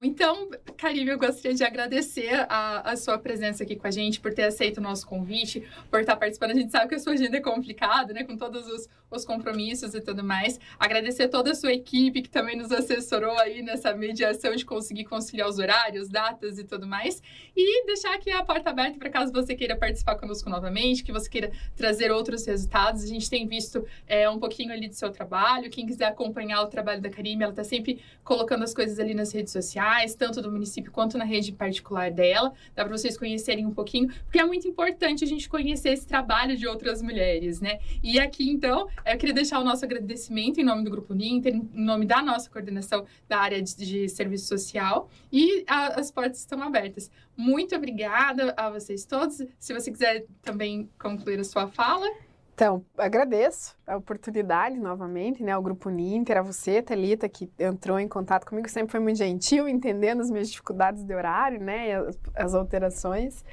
Então, 0.00 0.48
Karime, 0.76 1.10
eu 1.10 1.18
gostaria 1.18 1.56
de 1.56 1.64
agradecer 1.64 2.32
a, 2.48 2.92
a, 2.92 2.96
sua 2.96 3.18
presença 3.18 3.64
aqui 3.64 3.74
com 3.74 3.84
a 3.84 3.90
gente, 3.90 4.20
por 4.20 4.32
ter 4.32 4.44
aceito 4.44 4.78
o 4.78 4.80
nosso 4.80 5.04
convite, 5.04 5.66
por 5.90 5.98
estar 5.98 6.14
participando. 6.14 6.52
A 6.52 6.54
gente 6.54 6.70
sabe 6.70 6.88
que 6.88 6.94
a 6.94 7.00
sua 7.00 7.14
agenda 7.14 7.36
é 7.36 7.40
complicada, 7.40 8.14
né? 8.14 8.22
Com 8.22 8.36
todos 8.36 8.64
os, 8.68 8.88
os 9.10 9.24
compromissos 9.24 9.94
e 9.94 10.00
tudo 10.00 10.22
mais. 10.22 10.60
Agradecer 10.78 11.26
toda 11.26 11.50
a 11.50 11.54
sua 11.54 11.72
equipe 11.72 12.22
que 12.22 12.28
também 12.28 12.56
nos 12.56 12.70
assessorou 12.70 13.36
aí 13.40 13.60
nessa 13.60 13.92
mediação 13.92 14.54
de 14.54 14.64
conseguir 14.64 15.04
conciliar 15.04 15.48
os 15.48 15.58
horários, 15.58 16.08
datas 16.08 16.60
e 16.60 16.64
tudo 16.64 16.86
mais. 16.86 17.20
E 17.56 17.84
deixar 17.84 18.14
aqui 18.14 18.30
a 18.30 18.44
porta 18.44 18.70
aberta 18.70 19.00
para 19.00 19.10
caso 19.10 19.32
você 19.32 19.56
queira 19.56 19.74
participar 19.74 20.14
conosco 20.14 20.48
novamente, 20.48 21.02
que 21.02 21.10
você 21.10 21.28
queira 21.28 21.50
trazer 21.74 22.12
outros 22.12 22.46
resultados. 22.46 23.02
A 23.02 23.08
gente 23.08 23.28
tem 23.28 23.48
visto 23.48 23.84
é, 24.06 24.30
um 24.30 24.38
pouquinho 24.38 24.72
ali 24.72 24.86
do 24.86 24.94
seu 24.94 25.10
trabalho. 25.10 25.68
Quem 25.68 25.86
quiser 25.86 26.06
acompanhar 26.06 26.62
o 26.62 26.68
trabalho 26.68 27.02
da 27.02 27.10
Karime, 27.10 27.42
ela 27.42 27.52
está 27.52 27.64
sempre 27.64 28.00
colocando 28.22 28.62
as 28.62 28.72
coisas 28.72 29.00
ali 29.00 29.12
nas 29.12 29.32
redes 29.32 29.52
sociais 29.52 29.87
tanto 30.14 30.42
do 30.42 30.50
município 30.50 30.90
quanto 30.90 31.16
na 31.16 31.24
rede 31.24 31.52
particular 31.52 32.10
dela. 32.10 32.52
Dá 32.74 32.84
para 32.84 32.96
vocês 32.96 33.16
conhecerem 33.16 33.66
um 33.66 33.72
pouquinho, 33.72 34.08
porque 34.24 34.38
é 34.38 34.44
muito 34.44 34.66
importante 34.66 35.24
a 35.24 35.26
gente 35.26 35.48
conhecer 35.48 35.90
esse 35.90 36.06
trabalho 36.06 36.56
de 36.56 36.66
outras 36.66 37.02
mulheres, 37.02 37.60
né? 37.60 37.78
E 38.02 38.18
aqui, 38.18 38.48
então, 38.48 38.88
eu 39.04 39.16
queria 39.16 39.34
deixar 39.34 39.60
o 39.60 39.64
nosso 39.64 39.84
agradecimento 39.84 40.60
em 40.60 40.64
nome 40.64 40.84
do 40.84 40.90
Grupo 40.90 41.14
Ninter, 41.14 41.54
em 41.54 41.68
nome 41.72 42.06
da 42.06 42.22
nossa 42.22 42.50
coordenação 42.50 43.06
da 43.28 43.38
área 43.38 43.62
de, 43.62 43.74
de 43.76 44.08
serviço 44.08 44.46
social, 44.46 45.08
e 45.32 45.64
a, 45.66 46.00
as 46.00 46.10
portas 46.10 46.38
estão 46.38 46.62
abertas. 46.62 47.10
Muito 47.36 47.74
obrigada 47.74 48.52
a 48.56 48.68
vocês 48.70 49.04
todos. 49.04 49.42
Se 49.58 49.72
você 49.72 49.90
quiser 49.90 50.24
também 50.42 50.88
concluir 50.98 51.38
a 51.38 51.44
sua 51.44 51.66
fala. 51.68 52.27
Então, 52.58 52.84
agradeço 52.98 53.76
a 53.86 53.96
oportunidade 53.96 54.80
novamente, 54.80 55.44
né, 55.44 55.52
ao 55.52 55.62
Grupo 55.62 55.88
Ninter, 55.88 56.38
a 56.38 56.42
você, 56.42 56.82
Thalita, 56.82 57.28
que 57.28 57.48
entrou 57.56 58.00
em 58.00 58.08
contato 58.08 58.44
comigo, 58.44 58.68
sempre 58.68 58.90
foi 58.90 58.98
muito 58.98 59.16
gentil, 59.16 59.68
entendendo 59.68 60.22
as 60.22 60.28
minhas 60.28 60.50
dificuldades 60.50 61.04
de 61.04 61.14
horário, 61.14 61.60
né, 61.60 61.94
as, 61.94 62.18
as 62.34 62.54
alterações. 62.56 63.44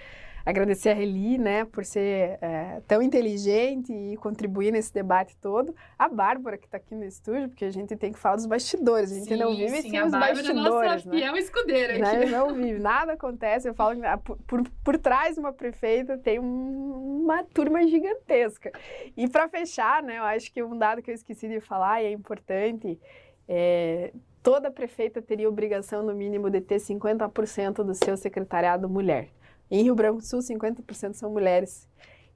Agradecer 0.46 0.89
a 0.89 0.93
Reli, 0.93 1.39
né, 1.39 1.66
por 1.66 1.84
ser 1.84 2.38
é, 2.39 2.80
tão 2.88 3.02
inteligente 3.02 3.91
e 3.91 4.16
contribuir 4.18 4.72
nesse 4.72 4.93
debate 4.93 5.36
todo. 5.38 5.76
A 5.98 6.08
Bárbara, 6.08 6.56
que 6.56 6.66
está 6.66 6.78
aqui 6.78 6.93
no 6.93 7.04
estúdio, 7.04 7.50
porque 7.50 7.66
a 7.66 7.72
gente 7.72 7.96
tem 7.96 8.12
que 8.12 8.20
falar 8.20 8.36
dos 8.36 8.46
bastidores. 8.46 9.12
A 9.12 9.16
gente 9.16 9.28
sim, 9.28 9.38
não 9.38 9.56
vive 9.56 9.82
sim, 9.82 9.89
sem 9.89 10.04
os 10.04 10.12
bastidores. 10.12 10.46
Sim, 10.46 10.52
a 10.52 10.54
Bárbara 10.54 10.86
é 10.86 10.93
nossa 10.93 11.10
né? 11.10 11.18
fiel 11.18 11.38
escudeira 11.38 11.98
né? 11.98 12.12
aqui. 12.12 12.26
Não 12.28 12.54
vive, 12.54 12.80
nada 12.80 13.14
acontece. 13.14 13.68
Eu 13.68 13.74
falo 13.74 14.00
que 14.00 14.06
ah, 14.06 14.18
por, 14.18 14.38
por, 14.46 14.64
por 14.84 14.98
trás 15.00 15.34
de 15.34 15.39
uma 15.39 15.52
prefeita 15.52 16.16
tem 16.16 16.39
um, 16.39 17.24
uma 17.24 17.43
turma 17.43 17.86
gigantesca. 17.88 18.72
E 19.18 19.28
para 19.28 19.50
fechar, 19.50 20.04
né, 20.04 20.20
eu 20.20 20.24
acho 20.24 20.54
que 20.54 20.62
um 20.62 20.78
dado 20.78 21.02
que 21.02 21.10
eu 21.10 21.16
esqueci 21.16 21.48
de 21.48 21.60
falar 21.60 22.04
e 22.04 22.06
é 22.06 22.12
importante, 22.12 23.00
é, 23.48 24.14
toda 24.43 24.70
prefeita 24.70 25.24
teria 25.24 25.50
obrigação, 25.50 26.04
no 26.04 26.14
mínimo, 26.14 26.52
de 26.52 26.62
ter 26.62 26.78
50% 26.78 27.84
do 27.84 27.96
seu 27.96 28.16
secretariado 28.16 28.88
mulher. 28.88 29.30
Em 29.70 29.84
Rio 29.84 29.95
Branco 29.95 30.20
do 30.20 30.26
Sul, 30.26 30.39
50% 30.39 31.13
são 31.13 31.30
mulheres. 31.30 31.88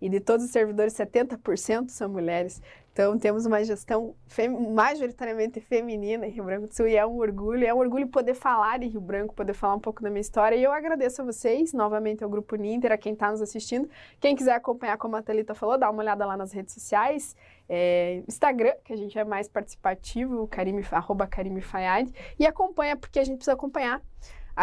E 0.02 0.08
de 0.08 0.20
todos 0.20 0.46
os 0.46 0.52
servidores, 0.52 0.94
70% 0.94 1.90
são 1.90 2.10
mulheres. 2.10 2.62
Então, 2.92 3.18
temos 3.18 3.46
uma 3.46 3.64
gestão 3.64 4.16
fem 4.28 4.50
majoritariamente 4.50 5.60
feminina 5.60 6.26
em 6.26 6.32
Rio 6.32 6.44
Branco 6.44 6.68
do 6.68 6.76
Sul 6.76 6.88
e 6.88 6.96
é 6.96 7.06
um 7.06 7.18
orgulho. 7.18 7.66
É 7.66 7.74
um 7.74 7.78
orgulho 7.78 8.08
poder 8.08 8.34
falar 8.34 8.82
em 8.82 8.88
Rio 8.88 9.00
Branco, 9.00 9.34
poder 9.34 9.54
falar 9.54 9.76
um 9.76 9.80
pouco 9.80 10.02
da 10.02 10.10
minha 10.10 10.22
história. 10.22 10.56
E 10.56 10.64
eu 10.64 10.72
agradeço 10.72 11.22
a 11.22 11.26
vocês, 11.26 11.72
novamente 11.72 12.24
ao 12.24 12.30
Grupo 12.30 12.56
Ninter, 12.56 12.92
a 12.92 12.98
quem 12.98 13.14
está 13.14 13.32
nos 13.32 13.42
assistindo. 13.42 13.90
Quem 14.20 14.36
quiser 14.36 14.54
acompanhar, 14.54 14.98
como 14.98 15.16
a 15.16 15.22
Thalita 15.22 15.54
falou, 15.54 15.78
dá 15.78 15.90
uma 15.90 16.02
olhada 16.02 16.26
lá 16.26 16.36
nas 16.36 16.52
redes 16.52 16.74
sociais. 16.74 17.36
É, 17.70 18.24
Instagram, 18.28 18.74
que 18.84 18.92
a 18.92 18.98
gente 18.98 19.18
é 19.18 19.24
mais 19.24 19.48
participativo, 19.48 20.48
Karime, 20.48 20.84
arroba 20.92 21.28
Karime 21.28 21.62
Fayad. 21.62 22.12
E 22.38 22.46
acompanha, 22.46 22.98
porque 22.98 23.20
a 23.20 23.24
gente 23.24 23.38
precisa 23.38 23.54
acompanhar 23.54 24.02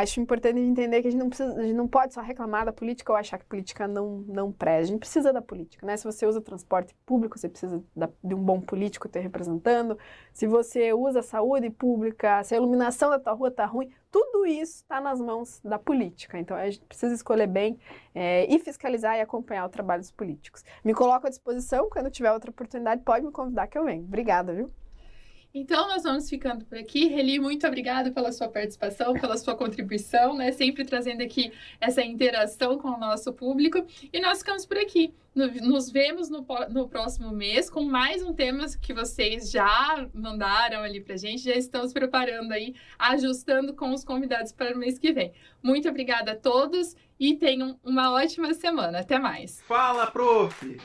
acho 0.03 0.21
importante 0.21 0.61
entender 0.61 1.01
que 1.01 1.09
a 1.09 1.11
gente 1.11 1.21
não 1.21 1.29
precisa, 1.29 1.55
a 1.59 1.63
gente 1.63 1.75
não 1.75 1.89
pode 1.89 2.13
só 2.13 2.21
reclamar 2.21 2.67
da 2.67 2.73
política 2.73 3.13
ou 3.13 3.17
achar 3.17 3.39
que 3.39 3.47
política 3.47 3.89
não 3.89 4.19
não 4.29 4.53
presta. 4.53 4.83
A 4.83 4.87
gente 4.87 4.99
precisa 5.01 5.33
da 5.33 5.41
política, 5.41 5.87
né? 5.87 5.97
Se 5.97 6.05
você 6.05 6.27
usa 6.27 6.41
transporte 6.41 6.95
público, 7.07 7.39
você 7.39 7.49
precisa 7.49 7.83
da, 7.95 8.09
de 8.23 8.35
um 8.35 8.39
bom 8.39 8.61
político 8.61 9.09
te 9.09 9.19
representando. 9.19 9.99
Se 10.33 10.47
você 10.47 10.93
usa 10.93 11.23
saúde 11.23 11.71
pública, 11.71 12.45
se 12.45 12.55
a 12.55 12.59
iluminação 12.59 13.09
da 13.09 13.19
tua 13.19 13.33
rua 13.33 13.51
tá 13.51 13.65
ruim, 13.65 13.91
tudo 14.11 14.45
isso 14.45 14.77
está 14.77 15.01
nas 15.01 15.19
mãos 15.19 15.61
da 15.65 15.79
política. 15.79 16.39
Então 16.39 16.57
a 16.57 16.69
gente 16.69 16.85
precisa 16.85 17.15
escolher 17.15 17.47
bem 17.47 17.79
é, 18.15 18.47
e 18.53 18.59
fiscalizar 18.59 19.17
e 19.17 19.23
acompanhar 19.23 19.65
o 19.65 19.71
trabalho 19.71 20.03
dos 20.03 20.11
políticos. 20.11 20.63
Me 20.85 20.93
coloco 20.93 21.27
à 21.27 21.31
disposição 21.31 21.89
quando 21.89 22.11
tiver 22.11 22.33
outra 22.33 22.51
oportunidade, 22.51 23.03
pode 23.03 23.25
me 23.25 23.33
convidar 23.33 23.67
que 23.67 23.79
eu 23.79 23.85
venho. 23.85 24.05
Obrigada, 24.05 24.53
viu? 24.53 24.71
Então, 25.59 25.89
nós 25.89 26.03
vamos 26.03 26.29
ficando 26.29 26.67
por 26.67 26.77
aqui. 26.77 27.07
Reli, 27.07 27.39
muito 27.39 27.67
obrigada 27.67 28.11
pela 28.11 28.31
sua 28.31 28.47
participação, 28.47 29.15
pela 29.15 29.39
sua 29.39 29.57
contribuição, 29.57 30.37
né? 30.37 30.53
Sempre 30.53 30.85
trazendo 30.85 31.23
aqui 31.23 31.51
essa 31.81 32.03
interação 32.03 32.77
com 32.77 32.89
o 32.89 32.99
nosso 32.99 33.33
público. 33.33 33.83
E 34.13 34.21
nós 34.21 34.41
ficamos 34.41 34.67
por 34.67 34.77
aqui. 34.77 35.15
Nos 35.35 35.91
vemos 35.91 36.29
no, 36.29 36.47
no 36.69 36.87
próximo 36.87 37.31
mês 37.31 37.71
com 37.71 37.83
mais 37.83 38.23
um 38.23 38.35
tema 38.35 38.67
que 38.83 38.93
vocês 38.93 39.51
já 39.51 40.07
mandaram 40.13 40.83
ali 40.83 41.01
pra 41.01 41.17
gente. 41.17 41.45
Já 41.45 41.55
estamos 41.55 41.91
preparando 41.91 42.53
aí, 42.53 42.75
ajustando 42.99 43.73
com 43.73 43.95
os 43.95 44.05
convidados 44.05 44.53
para 44.53 44.75
o 44.75 44.79
mês 44.79 44.99
que 44.99 45.11
vem. 45.11 45.33
Muito 45.63 45.89
obrigada 45.89 46.33
a 46.33 46.37
todos 46.37 46.95
e 47.19 47.35
tenham 47.35 47.81
uma 47.83 48.13
ótima 48.13 48.53
semana. 48.53 48.99
Até 48.99 49.19
mais. 49.19 49.63
Fala, 49.63 50.07
prof! 50.07 50.77